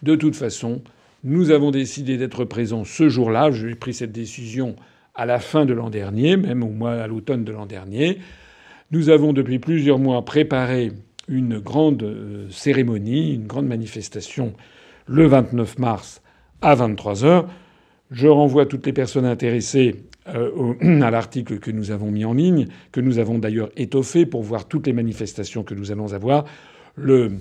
de 0.02 0.14
toute 0.16 0.36
façon, 0.36 0.82
nous 1.22 1.50
avons 1.50 1.70
décidé 1.70 2.18
d'être 2.18 2.44
présents 2.44 2.84
ce 2.84 3.09
jour-là. 3.09 3.50
J'ai 3.52 3.74
pris 3.76 3.94
cette 3.94 4.12
décision 4.12 4.76
à 5.16 5.26
la 5.26 5.38
fin 5.38 5.64
de 5.64 5.72
l'an 5.72 5.90
dernier, 5.90 6.36
même 6.36 6.62
au 6.62 6.68
mois 6.68 6.92
à 6.92 7.06
l'automne 7.06 7.44
de 7.44 7.52
l'an 7.52 7.66
dernier. 7.66 8.18
Nous 8.90 9.08
avons 9.08 9.32
depuis 9.32 9.58
plusieurs 9.58 9.98
mois 9.98 10.24
préparé 10.24 10.92
une 11.28 11.58
grande 11.58 12.02
euh, 12.02 12.46
cérémonie, 12.50 13.34
une 13.34 13.46
grande 13.46 13.66
manifestation 13.66 14.52
le 15.06 15.26
29 15.26 15.78
mars 15.78 16.22
à 16.60 16.74
23 16.74 17.24
heures. 17.24 17.48
Je 18.10 18.28
renvoie 18.28 18.66
toutes 18.66 18.86
les 18.86 18.92
personnes 18.92 19.24
intéressées 19.24 20.04
euh, 20.28 20.74
à 21.02 21.10
l'article 21.10 21.58
que 21.58 21.70
nous 21.70 21.90
avons 21.90 22.10
mis 22.10 22.24
en 22.24 22.34
ligne, 22.34 22.68
que 22.92 23.00
nous 23.00 23.18
avons 23.18 23.38
d'ailleurs 23.38 23.70
étoffé 23.76 24.26
pour 24.26 24.42
voir 24.42 24.68
toutes 24.68 24.86
les 24.86 24.92
manifestations 24.92 25.64
que 25.64 25.74
nous 25.74 25.90
allons 25.90 26.12
avoir. 26.12 26.44
Le, 26.94 27.32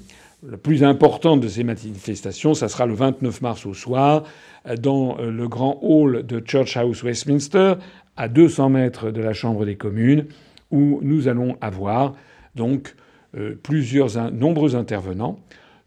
la 0.50 0.58
plus 0.58 0.84
importante 0.84 1.42
de 1.42 1.48
ces 1.48 1.64
manifestations, 1.64 2.54
ça 2.54 2.68
sera 2.68 2.86
le 2.86 2.94
29 2.94 3.42
mars 3.42 3.66
au 3.66 3.74
soir, 3.74 4.24
dans 4.80 5.18
le 5.18 5.48
grand 5.48 5.80
hall 5.82 6.26
de 6.26 6.42
Church 6.46 6.78
House 6.78 7.04
Westminster, 7.04 7.76
à 8.18 8.28
200 8.28 8.70
mètres 8.70 9.12
de 9.12 9.22
la 9.22 9.34
Chambre 9.34 9.66
des 9.66 9.76
communes, 9.76 10.26
où 10.72 11.00
nous 11.02 11.28
allons 11.28 11.58
avoir 11.62 12.16
donc 12.56 12.96
euh, 13.38 13.56
plusieurs, 13.62 14.10
nombreux 14.32 14.76
intervenants, 14.76 15.40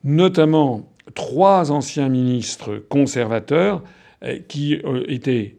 notamment 0.05 0.89
trois 1.15 1.73
anciens 1.73 2.09
ministres 2.09 2.77
conservateurs 2.77 3.83
euh, 4.23 4.39
qui 4.49 4.77
euh, 4.85 5.05
étaient 5.09 5.57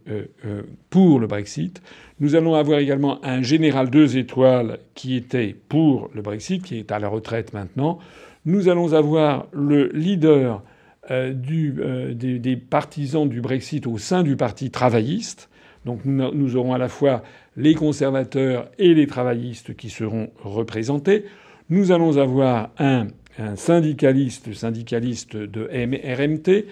pour 0.89 1.19
le 1.19 1.27
Brexit. 1.27 1.81
Nous 2.19 2.35
allons 2.35 2.55
avoir 2.55 2.79
également 2.79 3.23
un 3.25 3.41
général 3.41 3.89
deux 3.89 4.17
étoiles 4.17 4.79
qui 4.93 5.15
était 5.15 5.55
pour 5.67 6.09
le 6.13 6.21
Brexit, 6.21 6.61
qui 6.61 6.77
est 6.77 6.91
à 6.91 6.99
la 6.99 7.07
retraite 7.07 7.53
maintenant. 7.53 7.99
Nous 8.45 8.69
allons 8.69 8.93
avoir 8.93 9.47
le 9.51 9.87
leader 9.93 10.63
euh, 11.11 11.33
euh, 11.51 12.13
des, 12.13 12.55
partisans 12.55 13.27
du 13.27 13.41
Brexit 13.41 13.87
au 13.87 13.97
sein 13.97 14.21
du 14.21 14.35
Parti 14.35 14.69
travailliste. 14.69 15.49
Donc 15.85 16.01
nous, 16.05 16.55
aurons 16.55 16.73
à 16.73 16.77
la 16.77 16.89
fois 16.89 17.23
les 17.57 17.73
conservateurs 17.73 18.69
et 18.77 18.93
les 18.93 19.07
travaillistes 19.07 19.75
qui 19.75 19.89
seront 19.89 20.29
représentés. 20.43 21.25
Nous 21.69 21.91
allons 21.91 22.17
avoir 22.17 22.69
un, 22.77 23.07
un 23.39 23.55
syndicaliste, 23.55 24.53
syndicaliste 24.53 25.35
de 25.35 25.63
RMT. 25.63 26.65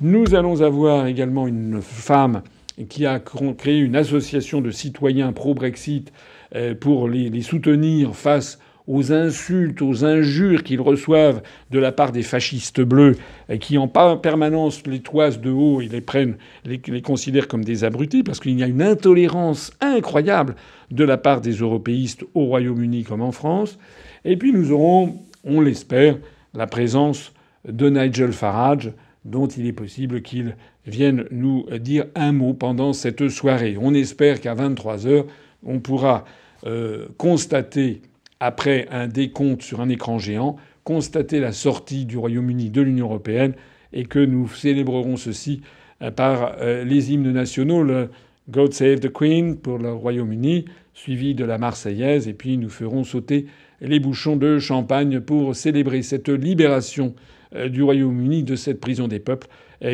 Nous 0.00 0.34
allons 0.34 0.62
avoir 0.62 1.06
également 1.06 1.46
une 1.46 1.80
femme 1.80 2.42
qui 2.88 3.06
a 3.06 3.20
créé 3.20 3.78
une 3.78 3.96
association 3.96 4.60
de 4.60 4.72
citoyens 4.72 5.32
pro-Brexit 5.32 6.12
euh, 6.56 6.74
pour 6.74 7.08
les 7.08 7.42
soutenir 7.42 8.16
face 8.16 8.58
aux 8.86 9.12
insultes, 9.12 9.80
aux 9.80 10.04
injures 10.04 10.62
qu'ils 10.62 10.80
reçoivent 10.80 11.42
de 11.70 11.78
la 11.78 11.90
part 11.90 12.12
des 12.12 12.22
fascistes 12.22 12.80
bleus, 12.80 13.16
qui 13.60 13.78
en 13.78 13.88
permanence 13.88 14.86
les 14.86 15.00
toisent 15.00 15.40
de 15.40 15.50
haut 15.50 15.80
et 15.80 15.88
les 15.88 16.02
prennent, 16.02 16.36
les, 16.64 16.80
les 16.86 17.02
considèrent 17.02 17.48
comme 17.48 17.64
des 17.64 17.84
abrutis, 17.84 18.22
parce 18.22 18.40
qu'il 18.40 18.58
y 18.58 18.62
a 18.62 18.66
une 18.66 18.82
intolérance 18.82 19.72
incroyable 19.80 20.54
de 20.90 21.04
la 21.04 21.16
part 21.16 21.40
des 21.40 21.52
européistes 21.52 22.24
au 22.34 22.44
Royaume-Uni 22.44 23.04
comme 23.04 23.22
en 23.22 23.32
France. 23.32 23.78
Et 24.26 24.36
puis 24.36 24.52
nous 24.52 24.70
aurons 24.70 25.18
on 25.44 25.60
l'espère, 25.60 26.16
la 26.54 26.66
présence 26.66 27.32
de 27.68 27.88
Nigel 27.88 28.32
Farage, 28.32 28.92
dont 29.24 29.46
il 29.46 29.66
est 29.66 29.72
possible 29.72 30.22
qu'il 30.22 30.56
vienne 30.86 31.24
nous 31.30 31.66
dire 31.78 32.06
un 32.14 32.32
mot 32.32 32.54
pendant 32.54 32.92
cette 32.92 33.28
soirée. 33.28 33.76
On 33.80 33.94
espère 33.94 34.40
qu'à 34.40 34.54
23 34.54 35.06
heures, 35.06 35.26
on 35.64 35.80
pourra 35.80 36.24
euh, 36.66 37.06
constater, 37.16 38.02
après 38.44 38.86
un 38.90 39.08
décompte 39.08 39.62
sur 39.62 39.80
un 39.80 39.88
écran 39.88 40.18
géant, 40.18 40.56
constater 40.84 41.40
la 41.40 41.52
sortie 41.52 42.04
du 42.04 42.18
Royaume-Uni 42.18 42.68
de 42.68 42.82
l'Union 42.82 43.06
européenne 43.06 43.54
et 43.94 44.04
que 44.04 44.18
nous 44.18 44.48
célébrerons 44.48 45.16
ceci 45.16 45.62
euh, 46.02 46.10
par 46.10 46.56
euh, 46.60 46.84
les 46.84 47.10
hymnes 47.10 47.32
nationaux, 47.32 47.82
le 47.82 48.10
God 48.50 48.74
Save 48.74 49.00
the 49.00 49.10
Queen 49.10 49.56
pour 49.56 49.78
le 49.78 49.90
Royaume-Uni, 49.90 50.66
suivi 50.92 51.34
de 51.34 51.46
la 51.46 51.56
Marseillaise, 51.56 52.28
et 52.28 52.34
puis 52.34 52.58
nous 52.58 52.68
ferons 52.68 53.02
sauter 53.02 53.46
les 53.80 53.98
bouchons 53.98 54.36
de 54.36 54.58
champagne 54.58 55.20
pour 55.20 55.56
célébrer 55.56 56.02
cette 56.02 56.28
libération 56.28 57.14
euh, 57.54 57.70
du 57.70 57.82
Royaume-Uni 57.82 58.42
de 58.42 58.56
cette 58.56 58.78
prison 58.78 59.08
des 59.08 59.20
peuples 59.20 59.48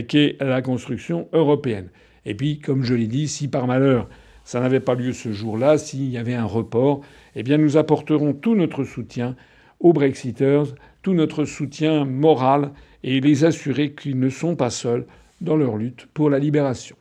qu'est 0.09 0.37
la 0.41 0.61
construction 0.61 1.29
européenne. 1.33 1.89
Et 2.25 2.35
puis, 2.35 2.59
comme 2.59 2.85
je 2.85 2.95
l'ai 2.95 3.09
dit, 3.09 3.27
si 3.27 3.49
par 3.49 3.67
malheur 3.67 4.09
ça 4.51 4.59
n'avait 4.59 4.81
pas 4.81 4.97
lieu 4.97 5.13
ce 5.13 5.31
jour-là, 5.31 5.79
s'il 5.79 6.11
y 6.11 6.19
avait 6.19 6.35
un 6.35 6.45
report, 6.45 7.03
eh 7.37 7.45
bien 7.45 7.57
nous 7.57 7.77
apporterons 7.77 8.33
tout 8.33 8.57
notre 8.57 8.83
soutien 8.83 9.37
aux 9.79 9.93
Brexiters, 9.93 10.75
tout 11.03 11.15
notre 11.15 11.45
soutien 11.45 12.05
moral 12.05 12.73
et 13.05 13.21
les 13.21 13.45
assurer 13.45 13.93
qu'ils 13.93 14.19
ne 14.19 14.29
sont 14.29 14.57
pas 14.57 14.71
seuls 14.71 15.07
dans 15.41 15.55
leur 15.55 15.77
lutte 15.77 16.07
pour 16.15 16.31
la 16.31 16.41
libération. 16.41 16.97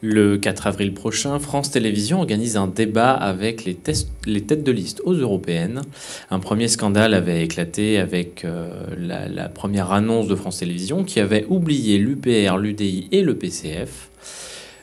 Le 0.00 0.38
4 0.38 0.68
avril 0.68 0.94
prochain, 0.94 1.40
France 1.40 1.72
Télévisions 1.72 2.20
organise 2.20 2.56
un 2.56 2.68
débat 2.68 3.10
avec 3.10 3.64
les, 3.64 3.74
têtes 3.74 4.62
de 4.62 4.70
liste 4.70 5.02
aux 5.04 5.14
européennes. 5.14 5.82
Un 6.30 6.38
premier 6.38 6.68
scandale 6.68 7.14
avait 7.14 7.42
éclaté 7.42 7.98
avec 7.98 8.44
euh, 8.44 8.70
la, 8.96 9.26
la, 9.26 9.48
première 9.48 9.90
annonce 9.90 10.28
de 10.28 10.36
France 10.36 10.58
Télévisions 10.58 11.02
qui 11.02 11.18
avait 11.18 11.46
oublié 11.48 11.98
l'UPR, 11.98 12.58
l'UDI 12.58 13.08
et 13.10 13.22
le 13.22 13.34
PCF. 13.34 14.10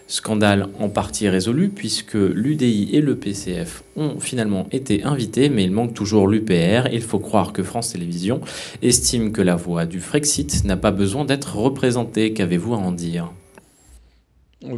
Scandale 0.07 0.67
en 0.79 0.89
partie 0.89 1.29
résolu 1.29 1.69
puisque 1.69 2.15
l'UDI 2.15 2.89
et 2.91 2.99
le 2.99 3.15
PCF 3.15 3.83
ont 3.95 4.19
finalement 4.19 4.67
été 4.73 5.03
invités, 5.03 5.47
mais 5.47 5.63
il 5.63 5.71
manque 5.71 5.93
toujours 5.93 6.27
l'UPR. 6.27 6.89
Il 6.91 7.01
faut 7.01 7.19
croire 7.19 7.53
que 7.53 7.63
France 7.63 7.93
Télévisions 7.93 8.41
estime 8.81 9.31
que 9.31 9.41
la 9.41 9.55
voix 9.55 9.85
du 9.85 10.01
Frexit 10.01 10.65
n'a 10.65 10.75
pas 10.75 10.91
besoin 10.91 11.23
d'être 11.23 11.55
représentée. 11.55 12.33
Qu'avez-vous 12.33 12.73
à 12.73 12.77
en 12.77 12.91
dire? 12.91 13.31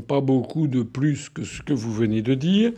Pas 0.07 0.21
beaucoup 0.21 0.67
de 0.67 0.83
plus 0.83 1.29
que 1.29 1.43
ce 1.43 1.61
que 1.61 1.73
vous 1.73 1.93
venez 1.93 2.21
de 2.21 2.33
dire. 2.33 2.71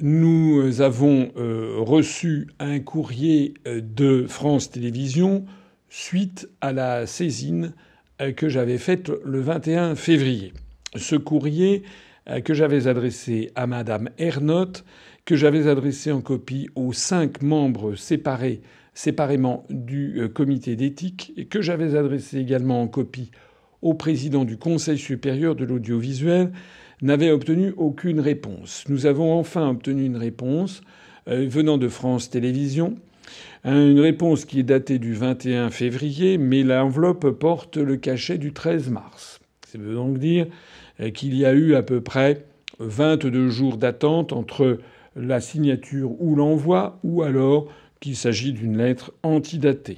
Nous 0.00 0.80
avons 0.80 1.32
euh, 1.36 1.74
reçu 1.78 2.46
un 2.60 2.78
courrier 2.78 3.54
euh, 3.66 3.80
de 3.82 4.26
France 4.28 4.70
Télévisions 4.70 5.44
suite 5.88 6.48
à 6.60 6.72
la 6.72 7.04
saisine 7.06 7.72
euh, 8.20 8.30
que 8.30 8.48
j'avais 8.48 8.78
faite 8.78 9.10
le 9.24 9.40
21 9.40 9.96
février 9.96 10.52
ce 10.96 11.16
courrier 11.16 11.82
que 12.44 12.54
j'avais 12.54 12.88
adressé 12.88 13.50
à 13.54 13.66
Madame 13.66 14.08
Ernotte, 14.18 14.84
que 15.24 15.36
j'avais 15.36 15.66
adressé 15.66 16.12
en 16.12 16.20
copie 16.20 16.68
aux 16.74 16.92
cinq 16.92 17.42
membres 17.42 17.94
séparés, 17.94 18.60
séparément 18.92 19.64
du 19.70 20.28
comité 20.34 20.76
d'éthique, 20.76 21.32
et 21.36 21.46
que 21.46 21.62
j'avais 21.62 21.94
adressé 21.94 22.38
également 22.38 22.82
en 22.82 22.88
copie 22.88 23.30
au 23.82 23.94
président 23.94 24.44
du 24.44 24.56
Conseil 24.56 24.98
supérieur 24.98 25.54
de 25.54 25.64
l'audiovisuel, 25.64 26.52
n'avait 27.02 27.30
obtenu 27.30 27.72
aucune 27.76 28.20
réponse. 28.20 28.84
Nous 28.88 29.06
avons 29.06 29.38
enfin 29.38 29.68
obtenu 29.68 30.04
une 30.04 30.16
réponse 30.16 30.82
euh, 31.28 31.46
venant 31.48 31.78
de 31.78 31.88
France 31.88 32.30
Télévisions, 32.30 32.96
une 33.64 34.00
réponse 34.00 34.44
qui 34.44 34.60
est 34.60 34.64
datée 34.64 34.98
du 34.98 35.14
21 35.14 35.70
février, 35.70 36.38
mais 36.38 36.62
l'enveloppe 36.62 37.28
porte 37.30 37.76
le 37.76 37.96
cachet 37.96 38.38
du 38.38 38.52
13 38.52 38.88
mars. 38.90 39.40
Ça 39.66 39.78
veut 39.78 39.94
donc 39.94 40.18
dire 40.18 40.46
qu'il 41.14 41.36
y 41.36 41.44
a 41.44 41.52
eu 41.52 41.74
à 41.74 41.82
peu 41.82 42.00
près 42.00 42.44
22 42.78 43.50
jours 43.50 43.76
d'attente 43.76 44.32
entre 44.32 44.78
la 45.16 45.40
signature 45.40 46.12
ou 46.20 46.36
l'envoi, 46.36 46.98
ou 47.02 47.22
alors 47.22 47.68
qu'il 48.00 48.16
s'agit 48.16 48.52
d'une 48.52 48.78
lettre 48.78 49.12
antidatée. 49.22 49.96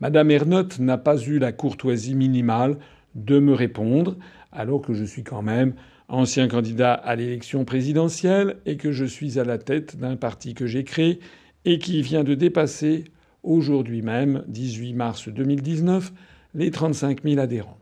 Madame 0.00 0.30
Ernotte 0.30 0.78
n'a 0.78 0.96
pas 0.96 1.20
eu 1.20 1.38
la 1.38 1.52
courtoisie 1.52 2.14
minimale 2.14 2.78
de 3.16 3.40
me 3.40 3.52
répondre, 3.52 4.16
alors 4.52 4.80
que 4.80 4.94
je 4.94 5.04
suis 5.04 5.24
quand 5.24 5.42
même 5.42 5.74
ancien 6.08 6.46
candidat 6.46 6.94
à 6.94 7.16
l'élection 7.16 7.64
présidentielle 7.64 8.56
et 8.64 8.76
que 8.76 8.92
je 8.92 9.04
suis 9.04 9.38
à 9.38 9.44
la 9.44 9.58
tête 9.58 9.96
d'un 9.98 10.16
parti 10.16 10.54
que 10.54 10.66
j'ai 10.66 10.84
créé 10.84 11.18
et 11.64 11.78
qui 11.78 12.00
vient 12.02 12.24
de 12.24 12.34
dépasser 12.34 13.04
aujourd'hui 13.42 14.02
même, 14.02 14.44
18 14.46 14.94
mars 14.94 15.28
2019, 15.28 16.12
les 16.54 16.70
35 16.70 17.22
000 17.24 17.40
adhérents. 17.40 17.78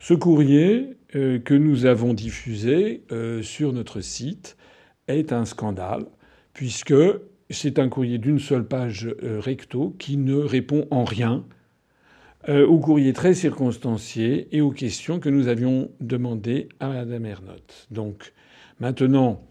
Ce 0.00 0.14
courrier 0.14 0.96
euh, 1.14 1.38
que 1.38 1.54
nous 1.54 1.86
avons 1.86 2.14
diffusé 2.14 3.04
euh, 3.12 3.42
sur 3.42 3.72
notre 3.72 4.00
site 4.00 4.56
est 5.06 5.32
un 5.32 5.44
scandale, 5.44 6.06
puisque 6.52 6.94
c'est 7.50 7.78
un 7.78 7.88
courrier 7.88 8.18
d'une 8.18 8.38
seule 8.38 8.66
page 8.66 9.08
euh, 9.22 9.40
recto 9.40 9.94
qui 9.98 10.16
ne 10.16 10.36
répond 10.36 10.86
en 10.90 11.04
rien 11.04 11.44
au 12.48 12.78
courrier 12.78 13.12
très 13.12 13.34
circonstancié 13.34 14.46
et 14.52 14.60
aux 14.60 14.70
questions 14.70 15.18
que 15.18 15.28
nous 15.28 15.48
avions 15.48 15.90
demandées 15.98 16.68
à 16.78 16.90
Mme 16.90 17.26
Ernotte. 17.26 17.88
Donc 17.90 18.34
maintenant, 18.78 19.42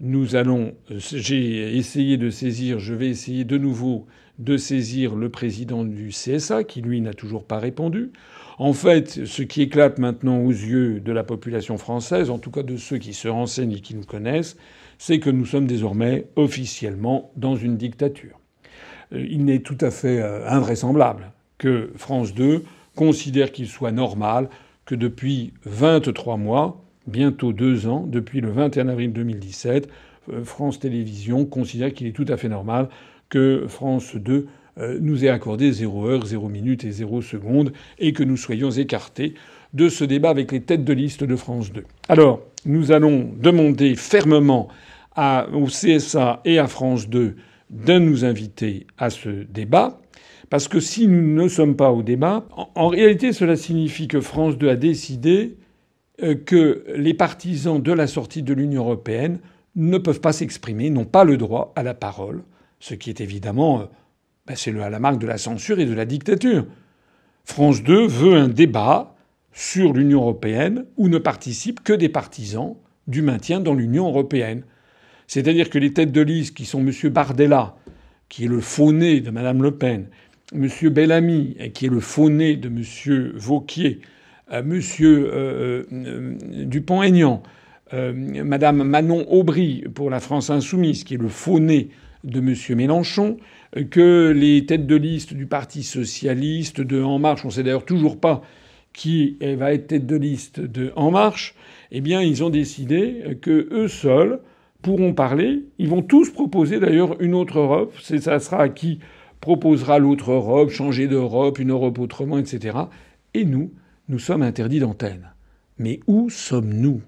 nous 0.00 0.36
allons. 0.36 0.74
J'ai 0.90 1.76
essayé 1.76 2.16
de 2.16 2.30
saisir, 2.30 2.78
je 2.78 2.94
vais 2.94 3.08
essayer 3.08 3.44
de 3.44 3.58
nouveau 3.58 4.06
de 4.38 4.56
saisir 4.56 5.16
le 5.16 5.28
président 5.28 5.84
du 5.84 6.08
CSA, 6.10 6.62
qui 6.64 6.80
lui 6.80 7.00
n'a 7.00 7.12
toujours 7.12 7.44
pas 7.44 7.58
répondu. 7.58 8.12
En 8.58 8.72
fait, 8.72 9.24
ce 9.24 9.42
qui 9.42 9.62
éclate 9.62 9.98
maintenant 9.98 10.38
aux 10.38 10.50
yeux 10.50 11.00
de 11.00 11.12
la 11.12 11.24
population 11.24 11.76
française, 11.78 12.30
en 12.30 12.38
tout 12.38 12.50
cas 12.50 12.62
de 12.62 12.76
ceux 12.76 12.98
qui 12.98 13.14
se 13.14 13.28
renseignent 13.28 13.72
et 13.72 13.80
qui 13.80 13.94
nous 13.94 14.04
connaissent, 14.04 14.56
c'est 14.98 15.20
que 15.20 15.30
nous 15.30 15.46
sommes 15.46 15.66
désormais 15.66 16.26
officiellement 16.36 17.30
dans 17.36 17.56
une 17.56 17.76
dictature. 17.76 18.38
Euh, 19.12 19.26
il 19.28 19.44
n'est 19.44 19.60
tout 19.60 19.78
à 19.80 19.90
fait 19.90 20.20
euh, 20.20 20.48
invraisemblable 20.48 21.32
que 21.56 21.90
France 21.96 22.34
2 22.34 22.64
considère 22.94 23.52
qu'il 23.52 23.68
soit 23.68 23.92
normal 23.92 24.48
que 24.84 24.94
depuis 24.94 25.52
23 25.64 26.36
mois, 26.36 26.82
bientôt 27.06 27.52
deux 27.52 27.86
ans, 27.86 28.06
depuis 28.06 28.40
le 28.40 28.50
21 28.50 28.88
avril 28.88 29.12
2017, 29.12 29.88
euh, 30.32 30.44
France 30.44 30.78
Télévisions 30.78 31.44
considère 31.44 31.92
qu'il 31.92 32.06
est 32.06 32.12
tout 32.12 32.26
à 32.28 32.36
fait 32.36 32.48
normal 32.48 32.88
que 33.28 33.64
France 33.68 34.16
2 34.16 34.46
euh, 34.78 34.98
nous 35.00 35.24
ait 35.24 35.28
accordé 35.28 35.72
0 35.72 36.06
heure, 36.06 36.26
0 36.26 36.48
minute 36.48 36.84
et 36.84 36.90
0 36.90 37.20
seconde 37.22 37.72
et 37.98 38.12
que 38.12 38.22
nous 38.22 38.36
soyons 38.36 38.70
écartés 38.70 39.34
de 39.74 39.88
ce 39.88 40.04
débat 40.04 40.30
avec 40.30 40.52
les 40.52 40.60
têtes 40.60 40.84
de 40.84 40.92
liste 40.92 41.24
de 41.24 41.36
France 41.36 41.72
2. 41.72 41.84
Alors, 42.08 42.40
nous 42.64 42.92
allons 42.92 43.30
demander 43.36 43.94
fermement 43.96 44.68
au 45.52 45.66
CSA 45.66 46.40
et 46.44 46.58
à 46.58 46.68
France 46.68 47.08
2 47.08 47.36
de 47.70 47.98
nous 47.98 48.24
inviter 48.24 48.86
à 48.96 49.10
ce 49.10 49.28
débat. 49.28 50.00
Parce 50.50 50.68
que 50.68 50.80
si 50.80 51.06
nous 51.06 51.42
ne 51.42 51.48
sommes 51.48 51.76
pas 51.76 51.92
au 51.92 52.02
débat, 52.02 52.46
en, 52.74 52.88
réalité, 52.88 53.32
cela 53.32 53.56
signifie 53.56 54.08
que 54.08 54.20
France 54.20 54.56
2 54.56 54.68
a 54.68 54.76
décidé 54.76 55.58
euh, 56.22 56.34
que 56.34 56.84
les 56.96 57.12
partisans 57.12 57.82
de 57.82 57.92
la 57.92 58.06
sortie 58.06 58.42
de 58.42 58.54
l'Union 58.54 58.82
européenne 58.82 59.40
ne 59.76 59.98
peuvent 59.98 60.20
pas 60.20 60.32
s'exprimer, 60.32 60.88
n'ont 60.88 61.04
pas 61.04 61.24
le 61.24 61.36
droit 61.36 61.72
à 61.76 61.82
la 61.82 61.92
parole, 61.94 62.42
ce 62.80 62.94
qui 62.94 63.10
est 63.10 63.20
évidemment 63.20 63.80
euh, 63.80 63.84
ben, 64.46 64.56
c'est 64.56 64.72
la 64.72 64.98
marque 64.98 65.18
de 65.18 65.26
la 65.26 65.36
censure 65.36 65.78
et 65.78 65.84
de 65.84 65.92
la 65.92 66.06
dictature. 66.06 66.64
France 67.44 67.82
2 67.82 68.06
veut 68.06 68.34
un 68.34 68.48
débat 68.48 69.14
sur 69.52 69.92
l'Union 69.92 70.20
européenne 70.22 70.86
où 70.96 71.08
ne 71.08 71.18
participent 71.18 71.82
que 71.82 71.92
des 71.92 72.08
partisans 72.08 72.76
du 73.06 73.20
maintien 73.20 73.60
dans 73.60 73.74
l'Union 73.74 74.08
européenne. 74.08 74.64
C'est-à-dire 75.28 75.68
que 75.68 75.78
les 75.78 75.92
têtes 75.92 76.10
de 76.10 76.22
liste 76.22 76.56
qui 76.56 76.64
sont 76.64 76.80
M. 76.80 76.90
Bardella, 77.10 77.76
qui 78.30 78.44
est 78.44 78.48
le 78.48 78.60
faux-né 78.60 79.20
de 79.20 79.30
Mme 79.30 79.62
Le 79.62 79.72
Pen, 79.72 80.06
M. 80.54 80.68
Bellamy, 80.90 81.56
qui 81.74 81.86
est 81.86 81.90
le 81.90 82.00
faux-né 82.00 82.56
de 82.56 82.68
M. 82.68 83.32
Vauquier, 83.36 84.00
euh, 84.50 84.60
M. 84.60 84.80
Euh, 85.00 85.84
euh, 85.92 86.34
Dupont-Aignan, 86.64 87.42
Mme 87.92 88.82
Manon 88.82 89.26
Aubry 89.30 89.84
pour 89.94 90.10
la 90.10 90.20
France 90.20 90.50
insoumise, 90.50 91.04
qui 91.04 91.14
est 91.14 91.18
le 91.18 91.28
faux-né 91.28 91.90
de 92.24 92.38
M. 92.38 92.54
Mélenchon, 92.76 93.36
que 93.90 94.32
les 94.34 94.64
têtes 94.64 94.86
de 94.86 94.96
liste 94.96 95.34
du 95.34 95.46
Parti 95.46 95.82
socialiste, 95.82 96.80
de 96.80 97.02
En 97.02 97.18
Marche, 97.18 97.44
on 97.44 97.50
sait 97.50 97.62
d'ailleurs 97.62 97.84
toujours 97.84 98.18
pas 98.18 98.42
qui 98.94 99.36
va 99.40 99.72
être 99.72 99.86
tête 99.86 100.06
de 100.06 100.16
liste 100.16 100.60
de 100.60 100.92
En 100.96 101.10
Marche, 101.10 101.54
eh 101.92 102.00
bien, 102.00 102.20
ils 102.22 102.42
ont 102.42 102.50
décidé 102.50 103.38
que 103.40 103.68
eux 103.70 103.88
seuls 103.88 104.40
pourront 104.82 105.14
parler. 105.14 105.64
Ils 105.78 105.88
vont 105.88 106.02
tous 106.02 106.30
proposer 106.30 106.80
d'ailleurs 106.80 107.20
une 107.20 107.34
autre 107.34 107.58
Europe. 107.58 107.94
Ça 108.00 108.38
sera 108.38 108.68
qui 108.68 109.00
proposera 109.40 109.98
l'autre 109.98 110.32
Europe, 110.32 110.70
changer 110.70 111.08
d'Europe, 111.08 111.58
une 111.58 111.70
Europe 111.70 111.98
autrement, 111.98 112.38
etc. 112.38 112.78
Et 113.34 113.44
nous, 113.44 113.72
nous 114.08 114.18
sommes 114.18 114.42
interdits 114.42 114.80
d'antenne. 114.80 115.32
Mais 115.78 116.00
où 116.06 116.28
sommes-nous? 116.30 117.02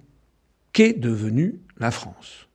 Qu'est 0.72 0.98
devenue 0.98 1.60
la 1.78 1.90
France? 1.90 2.48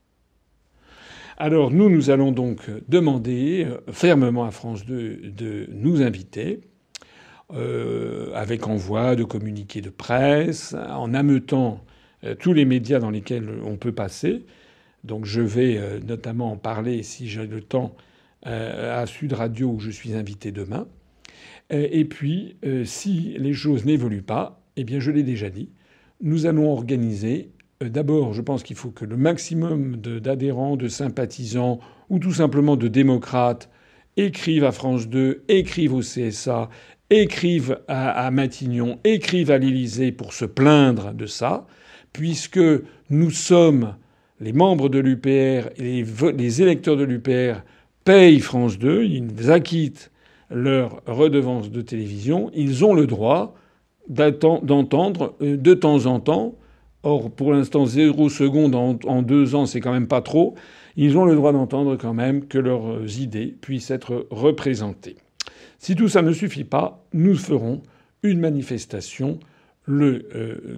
Alors 1.37 1.71
nous, 1.71 1.89
nous 1.89 2.09
allons 2.09 2.31
donc 2.31 2.69
demander 2.87 3.67
fermement 3.91 4.45
à 4.45 4.51
France 4.51 4.85
2 4.85 5.31
de 5.35 5.67
nous 5.73 6.01
inviter. 6.01 6.61
Euh, 7.53 8.33
avec 8.33 8.65
envoi 8.65 9.15
de 9.15 9.23
communiqués 9.23 9.81
de 9.81 9.91
presse, 9.91 10.73
en 10.73 11.13
ameutant 11.13 11.85
euh, 12.23 12.33
tous 12.33 12.53
les 12.53 12.65
médias 12.65 12.97
dans 12.97 13.11
lesquels 13.11 13.47
on 13.63 13.77
peut 13.77 13.91
passer. 13.91 14.47
Donc 15.05 15.25
je 15.25 15.41
vais 15.41 15.77
euh, 15.77 15.99
notamment 15.99 16.51
en 16.51 16.57
parler, 16.57 17.03
si 17.03 17.27
j'ai 17.27 17.47
le 17.47 17.61
temps, 17.61 17.95
à 18.47 19.07
Sud 19.07 19.33
Radio 19.33 19.71
où 19.71 19.79
je 19.79 19.89
suis 19.89 20.13
invité 20.13 20.51
demain. 20.51 20.87
Et 21.71 22.05
puis, 22.05 22.57
si 22.83 23.35
les 23.39 23.53
choses 23.53 23.85
n'évoluent 23.85 24.21
pas, 24.21 24.61
eh 24.75 24.83
bien 24.83 24.99
je 24.99 25.09
l'ai 25.09 25.23
déjà 25.23 25.49
dit, 25.49 25.69
nous 26.21 26.45
allons 26.45 26.71
organiser. 26.71 27.49
D'abord, 27.81 28.33
je 28.33 28.43
pense 28.43 28.61
qu'il 28.61 28.75
faut 28.75 28.91
que 28.91 29.03
le 29.03 29.17
maximum 29.17 29.97
d'adhérents, 29.97 30.77
de 30.77 30.87
sympathisants 30.87 31.79
ou 32.09 32.19
tout 32.19 32.33
simplement 32.33 32.75
de 32.75 32.87
démocrates 32.87 33.69
écrivent 34.17 34.63
à 34.63 34.71
France 34.71 35.09
2, 35.09 35.43
écrivent 35.47 35.93
au 35.93 36.01
CSA, 36.01 36.69
écrivent 37.09 37.79
à, 37.87 38.29
Matignon, 38.31 38.99
écrivent 39.03 39.51
à 39.51 39.57
l'Élysée 39.57 40.11
pour 40.11 40.33
se 40.33 40.45
plaindre 40.45 41.13
de 41.13 41.25
ça, 41.25 41.67
puisque 42.13 42.59
nous 43.09 43.31
sommes 43.31 43.95
les 44.39 44.53
membres 44.53 44.89
de 44.89 44.99
l'UPR 44.99 45.69
et 45.77 46.03
les, 46.37 46.61
électeurs 46.61 46.97
de 46.97 47.03
l'UPR 47.03 47.61
payent 48.03 48.39
France 48.39 48.77
2, 48.77 49.03
ils 49.03 49.51
acquittent 49.51 50.11
leur 50.49 51.01
redevance 51.05 51.71
de 51.71 51.81
télévision, 51.81 52.51
ils 52.53 52.85
ont 52.85 52.93
le 52.93 53.07
droit 53.07 53.55
d'entendre 54.07 55.35
euh, 55.41 55.57
de 55.57 55.73
temps 55.73 56.05
en 56.05 56.19
temps, 56.19 56.55
or 57.01 57.31
pour 57.31 57.53
l'instant 57.53 57.85
zéro 57.85 58.29
seconde 58.29 58.75
en, 58.75 58.99
en 59.05 59.21
deux 59.23 59.55
ans 59.55 59.65
c'est 59.65 59.79
quand 59.79 59.93
même 59.93 60.07
pas 60.07 60.21
trop, 60.21 60.53
ils 60.95 61.17
ont 61.17 61.25
le 61.25 61.35
droit 61.35 61.51
d'entendre 61.51 61.95
quand 61.95 62.13
même 62.13 62.45
que 62.45 62.59
leurs 62.59 63.19
idées 63.19 63.55
puissent 63.59 63.91
être 63.91 64.27
représentées. 64.29 65.17
Si 65.79 65.95
tout 65.95 66.07
ça 66.07 66.21
ne 66.21 66.31
suffit 66.31 66.63
pas, 66.63 67.05
nous 67.13 67.35
ferons 67.35 67.81
une 68.23 68.39
manifestation 68.39 69.39
le 69.85 70.27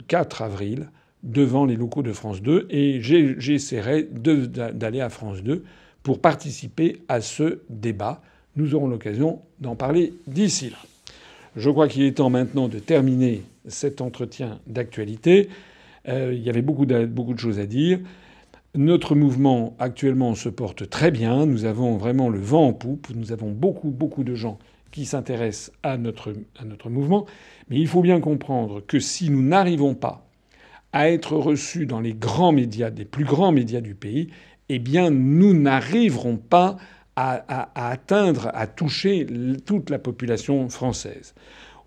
4 0.07 0.41
euh, 0.41 0.45
avril 0.45 0.89
devant 1.27 1.65
les 1.65 1.75
locaux 1.75 2.03
de 2.03 2.13
France 2.13 2.41
2 2.41 2.67
et 2.69 2.99
j'essaierai 3.01 4.03
d'aller 4.03 5.01
à 5.01 5.09
France 5.09 5.43
2 5.43 5.63
pour 6.01 6.21
participer 6.21 7.01
à 7.09 7.21
ce 7.21 7.59
débat. 7.69 8.21
Nous 8.55 8.73
aurons 8.73 8.87
l'occasion 8.87 9.41
d'en 9.59 9.75
parler 9.75 10.13
d'ici 10.25 10.69
là. 10.69 10.77
Je 11.57 11.69
crois 11.69 11.87
qu'il 11.87 12.03
est 12.03 12.13
temps 12.13 12.29
maintenant 12.29 12.69
de 12.69 12.79
terminer 12.79 13.43
cet 13.67 13.99
entretien 13.99 14.59
d'actualité. 14.67 15.49
Euh, 16.07 16.31
il 16.33 16.41
y 16.41 16.49
avait 16.49 16.61
beaucoup 16.61 16.85
de, 16.85 17.09
choses 17.37 17.59
à 17.59 17.65
dire. 17.65 17.99
Notre 18.75 19.15
mouvement 19.15 19.75
actuellement 19.79 20.33
se 20.35 20.49
porte 20.49 20.89
très 20.89 21.11
bien. 21.11 21.45
Nous 21.45 21.65
avons 21.65 21.97
vraiment 21.97 22.29
le 22.29 22.39
vent 22.39 22.67
en 22.67 22.73
poupe. 22.73 23.07
Nous 23.13 23.31
avons 23.31 23.51
beaucoup, 23.51 23.89
beaucoup 23.89 24.23
de 24.23 24.35
gens 24.35 24.59
qui 24.91 25.05
s'intéressent 25.05 25.73
à 25.83 25.97
notre 25.97 26.89
mouvement. 26.89 27.25
Mais 27.69 27.77
il 27.79 27.87
faut 27.87 28.01
bien 28.01 28.21
comprendre 28.21 28.81
que 28.85 28.99
si 28.99 29.29
nous 29.29 29.41
n'arrivons 29.41 29.95
pas 29.95 30.26
à 30.97 31.11
être 31.11 31.35
reçus 31.35 31.85
dans 31.85 31.99
les 31.99 32.15
grands 32.15 32.51
médias, 32.51 32.89
des 32.89 33.05
plus 33.05 33.23
grands 33.23 33.51
médias 33.51 33.81
du 33.81 33.93
pays, 33.93 34.29
eh 34.67 34.79
bien, 34.79 35.11
nous 35.11 35.53
n'arriverons 35.53 36.37
pas 36.37 36.77
à, 37.15 37.35
à, 37.47 37.91
atteindre, 37.91 38.49
à 38.55 38.65
toucher 38.65 39.27
toute 39.67 39.91
la 39.91 39.99
population 39.99 40.67
française. 40.69 41.35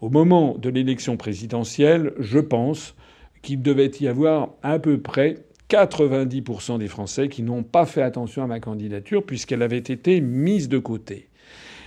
Au 0.00 0.10
moment 0.10 0.56
de 0.56 0.68
l'élection 0.70 1.16
présidentielle, 1.16 2.12
je 2.20 2.38
pense 2.38 2.94
qu'il 3.42 3.62
devait 3.62 3.90
y 4.00 4.06
avoir 4.06 4.50
à 4.62 4.78
peu 4.78 5.00
près 5.00 5.38
90% 5.68 6.78
des 6.78 6.86
Français 6.86 7.28
qui 7.28 7.42
n'ont 7.42 7.64
pas 7.64 7.86
fait 7.86 8.02
attention 8.02 8.44
à 8.44 8.46
ma 8.46 8.60
candidature 8.60 9.26
puisqu'elle 9.26 9.62
avait 9.62 9.78
été 9.78 10.20
mise 10.20 10.68
de 10.68 10.78
côté. 10.78 11.30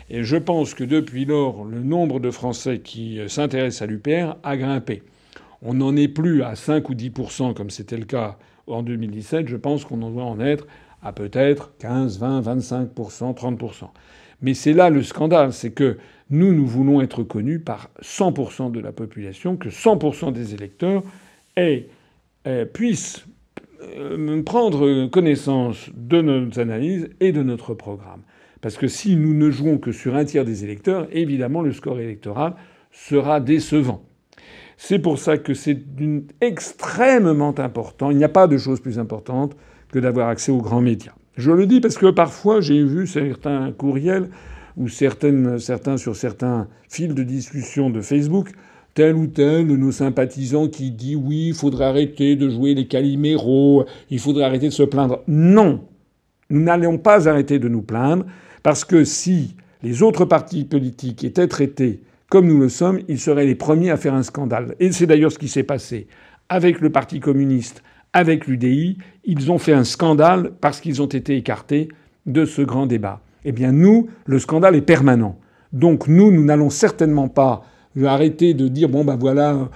Et 0.10 0.26
je 0.26 0.36
pense 0.36 0.74
que 0.74 0.84
depuis 0.84 1.24
lors, 1.24 1.64
le 1.64 1.80
nombre 1.84 2.20
de 2.20 2.32
Français 2.32 2.80
qui 2.80 3.22
s'intéressent 3.30 3.84
à 3.84 3.86
l'UPR 3.86 4.36
a 4.44 4.58
grimpé. 4.58 5.04
On 5.66 5.76
n'en 5.76 5.96
est 5.96 6.10
plus 6.10 6.44
à 6.44 6.56
5 6.56 6.90
ou 6.90 6.94
10 6.94 7.12
comme 7.56 7.70
c'était 7.70 7.98
le 7.98 8.06
cas 8.06 8.38
en 8.68 8.84
2017. 8.84 9.48
Je 9.48 9.56
pense 9.56 9.86
qu'on 9.86 9.98
doit 9.98 10.24
en 10.24 10.40
être 10.40 10.68
à 11.02 11.14
peut-être 11.14 11.72
15, 11.80 12.20
20, 12.20 12.42
25% 12.42 13.34
30% 13.34 13.90
Mais 14.42 14.54
c'est 14.54 14.74
là 14.74 14.90
le 14.90 15.02
scandale, 15.04 15.54
c'est 15.54 15.72
que 15.72 15.98
nous, 16.30 16.54
nous 16.54 16.66
voulons 16.66 17.02
être 17.02 17.24
connus 17.24 17.60
par 17.60 17.90
100% 18.02 18.72
de 18.72 18.80
la 18.80 18.92
population, 18.92 19.56
que 19.56 19.70
100% 19.70 20.34
des 20.34 20.54
électeurs 20.54 21.04
euh, 21.58 22.66
puissent 22.66 23.26
euh, 23.82 24.44
prendre 24.44 25.08
connaissance 25.08 25.90
de 25.96 26.22
nos 26.22 26.60
analyses 26.60 27.10
et 27.20 27.32
de 27.32 27.44
notre 27.44 27.74
programme. 27.74 28.22
Parce 28.62 28.78
que 28.78 28.88
si 28.88 29.16
nous 29.16 29.34
ne 29.34 29.50
jouons 29.52 29.78
que 29.78 29.92
sur 29.92 30.16
un 30.16 30.26
tiers 30.26 30.46
des 30.46 30.64
électeurs, 30.64 31.08
évidemment, 31.12 31.62
le 31.62 31.74
score 31.74 32.00
électoral 32.00 32.56
sera 32.92 33.40
décevant. 33.40 34.04
C'est 34.86 35.00
pour 35.00 35.18
ça 35.18 35.38
que 35.38 35.54
c'est 35.54 35.82
extrêmement 36.42 37.58
important. 37.58 38.12
Il 38.12 38.18
n'y 38.18 38.26
a 38.26 38.30
pas 38.30 38.48
de 38.48 38.58
chose 38.58 38.82
plus 38.82 39.00
importante 39.00 39.56
que 39.90 39.98
d'avoir 39.98 40.28
accès 40.28 40.52
aux 40.52 40.62
grands 40.62 40.82
médias. 40.82 41.14
Je 41.38 41.52
le 41.52 41.68
dis 41.68 41.80
parce 41.80 41.98
que 41.98 42.12
parfois 42.12 42.60
j'ai 42.60 42.84
vu 42.84 43.08
certains 43.08 43.72
courriels 43.72 44.28
ou 44.76 44.90
certains 44.90 45.58
sur 45.96 46.18
certains 46.18 46.68
fils 46.90 47.16
de 47.16 47.24
discussion 47.24 47.92
de 47.92 48.02
Facebook, 48.02 48.50
tel 48.94 49.16
ou 49.16 49.28
tel 49.28 49.70
de 49.70 49.78
nos 49.78 49.94
sympathisants 49.94 50.68
qui 50.68 50.92
dit 50.92 51.16
oui, 51.16 51.48
il 51.48 51.54
faudrait 51.54 51.86
arrêter 51.86 52.36
de 52.36 52.50
jouer 52.50 52.74
les 52.74 52.86
caliméros, 52.86 53.86
il 54.10 54.20
faudrait 54.20 54.44
arrêter 54.44 54.68
de 54.68 54.74
se 54.74 54.84
plaindre. 54.84 55.24
Non, 55.30 55.80
nous 56.50 56.62
n'allons 56.62 56.98
pas 56.98 57.30
arrêter 57.30 57.58
de 57.58 57.70
nous 57.70 57.84
plaindre. 57.84 58.26
Parce 58.64 58.84
que 58.84 59.06
si 59.06 59.56
les 59.82 60.04
autres 60.04 60.26
partis 60.26 60.66
politiques 60.66 61.24
étaient 61.24 61.48
traités 61.48 62.02
comme 62.34 62.48
nous 62.48 62.60
le 62.60 62.70
sommes, 62.70 63.00
ils 63.08 63.20
seraient 63.20 63.46
les 63.46 63.54
premiers 63.54 63.92
à 63.92 63.96
faire 63.96 64.16
un 64.16 64.24
scandale. 64.24 64.74
Et 64.80 64.92
c'est 64.92 65.06
d'ailleurs 65.06 65.32
ce 65.32 65.38
qui 65.38 65.48
s'est 65.48 65.62
passé 65.62 66.08
avec 66.50 66.82
le 66.82 66.90
Parti 66.90 67.20
communiste, 67.20 67.84
avec 68.12 68.48
l'UDI. 68.48 68.98
Ils 69.24 69.52
ont 69.52 69.60
fait 69.60 69.74
un 69.74 69.84
scandale 69.84 70.50
parce 70.60 70.82
qu'ils 70.82 71.04
ont 71.04 71.06
été 71.06 71.38
écartés 71.38 71.90
de 72.26 72.46
ce 72.46 72.64
grand 72.64 72.88
débat. 72.88 73.22
Eh 73.46 73.52
bien 73.52 73.72
nous, 73.72 74.08
le 74.26 74.40
scandale 74.40 74.76
est 74.76 74.82
permanent. 74.82 75.38
Donc 75.74 76.08
nous, 76.08 76.32
nous 76.32 76.44
n'allons 76.44 76.72
certainement 76.72 77.28
pas 77.28 77.66
arrêter 78.04 78.56
de 78.56 78.68
dire 78.68 78.90
bon 78.90 79.06
ben 79.06 79.16
voilà, 79.16 79.70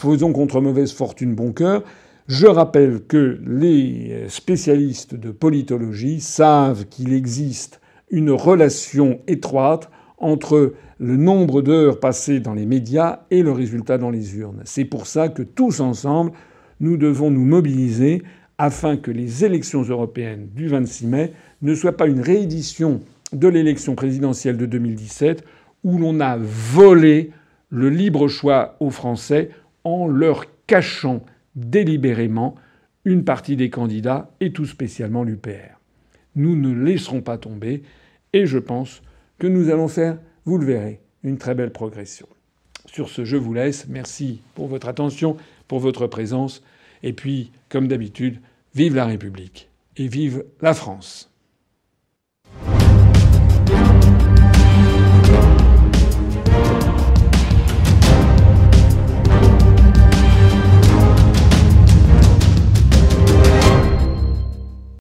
faisons 0.00 0.32
contre 0.32 0.60
mauvaise 0.60 0.92
fortune 0.92 1.34
bon 1.34 1.50
cœur. 1.50 1.82
Je 2.28 2.46
rappelle 2.46 3.00
que 3.08 3.40
les 3.44 4.26
spécialistes 4.28 5.16
de 5.16 5.32
politologie 5.32 6.20
savent 6.20 6.84
qu'il 6.84 7.12
existe 7.12 7.80
une 8.08 8.30
relation 8.30 9.18
étroite 9.26 9.90
entre 10.18 10.74
le 10.98 11.16
nombre 11.16 11.62
d'heures 11.62 12.00
passées 12.00 12.40
dans 12.40 12.54
les 12.54 12.66
médias 12.66 13.20
et 13.30 13.42
le 13.42 13.52
résultat 13.52 13.98
dans 13.98 14.10
les 14.10 14.36
urnes. 14.36 14.62
C'est 14.64 14.84
pour 14.84 15.06
ça 15.06 15.28
que 15.28 15.42
tous 15.42 15.80
ensemble, 15.80 16.32
nous 16.80 16.96
devons 16.96 17.30
nous 17.30 17.44
mobiliser 17.44 18.22
afin 18.58 18.96
que 18.96 19.10
les 19.10 19.44
élections 19.44 19.82
européennes 19.82 20.48
du 20.54 20.68
26 20.68 21.06
mai 21.06 21.32
ne 21.62 21.74
soient 21.74 21.96
pas 21.96 22.06
une 22.06 22.20
réédition 22.20 23.00
de 23.32 23.48
l'élection 23.48 23.94
présidentielle 23.94 24.56
de 24.56 24.66
2017 24.66 25.44
où 25.82 25.98
l'on 25.98 26.20
a 26.20 26.36
volé 26.38 27.30
le 27.70 27.90
libre 27.90 28.28
choix 28.28 28.76
aux 28.80 28.90
Français 28.90 29.50
en 29.82 30.06
leur 30.06 30.46
cachant 30.66 31.22
délibérément 31.56 32.54
une 33.04 33.24
partie 33.24 33.56
des 33.56 33.70
candidats 33.70 34.30
et 34.40 34.52
tout 34.52 34.66
spécialement 34.66 35.24
l'UPR. 35.24 35.80
Nous 36.36 36.56
ne 36.56 36.72
laisserons 36.72 37.20
pas 37.20 37.38
tomber 37.38 37.82
et 38.32 38.46
je 38.46 38.58
pense 38.58 39.02
que 39.38 39.46
nous 39.46 39.70
allons 39.70 39.88
faire, 39.88 40.16
vous 40.44 40.58
le 40.58 40.66
verrez, 40.66 41.00
une 41.22 41.38
très 41.38 41.54
belle 41.54 41.72
progression. 41.72 42.28
Sur 42.86 43.08
ce, 43.08 43.24
je 43.24 43.36
vous 43.36 43.54
laisse. 43.54 43.86
Merci 43.88 44.42
pour 44.54 44.68
votre 44.68 44.88
attention, 44.88 45.36
pour 45.68 45.80
votre 45.80 46.06
présence. 46.06 46.62
Et 47.02 47.12
puis, 47.12 47.50
comme 47.68 47.88
d'habitude, 47.88 48.40
vive 48.74 48.94
la 48.94 49.06
République 49.06 49.70
et 49.96 50.06
vive 50.06 50.44
la 50.60 50.74
France. 50.74 51.33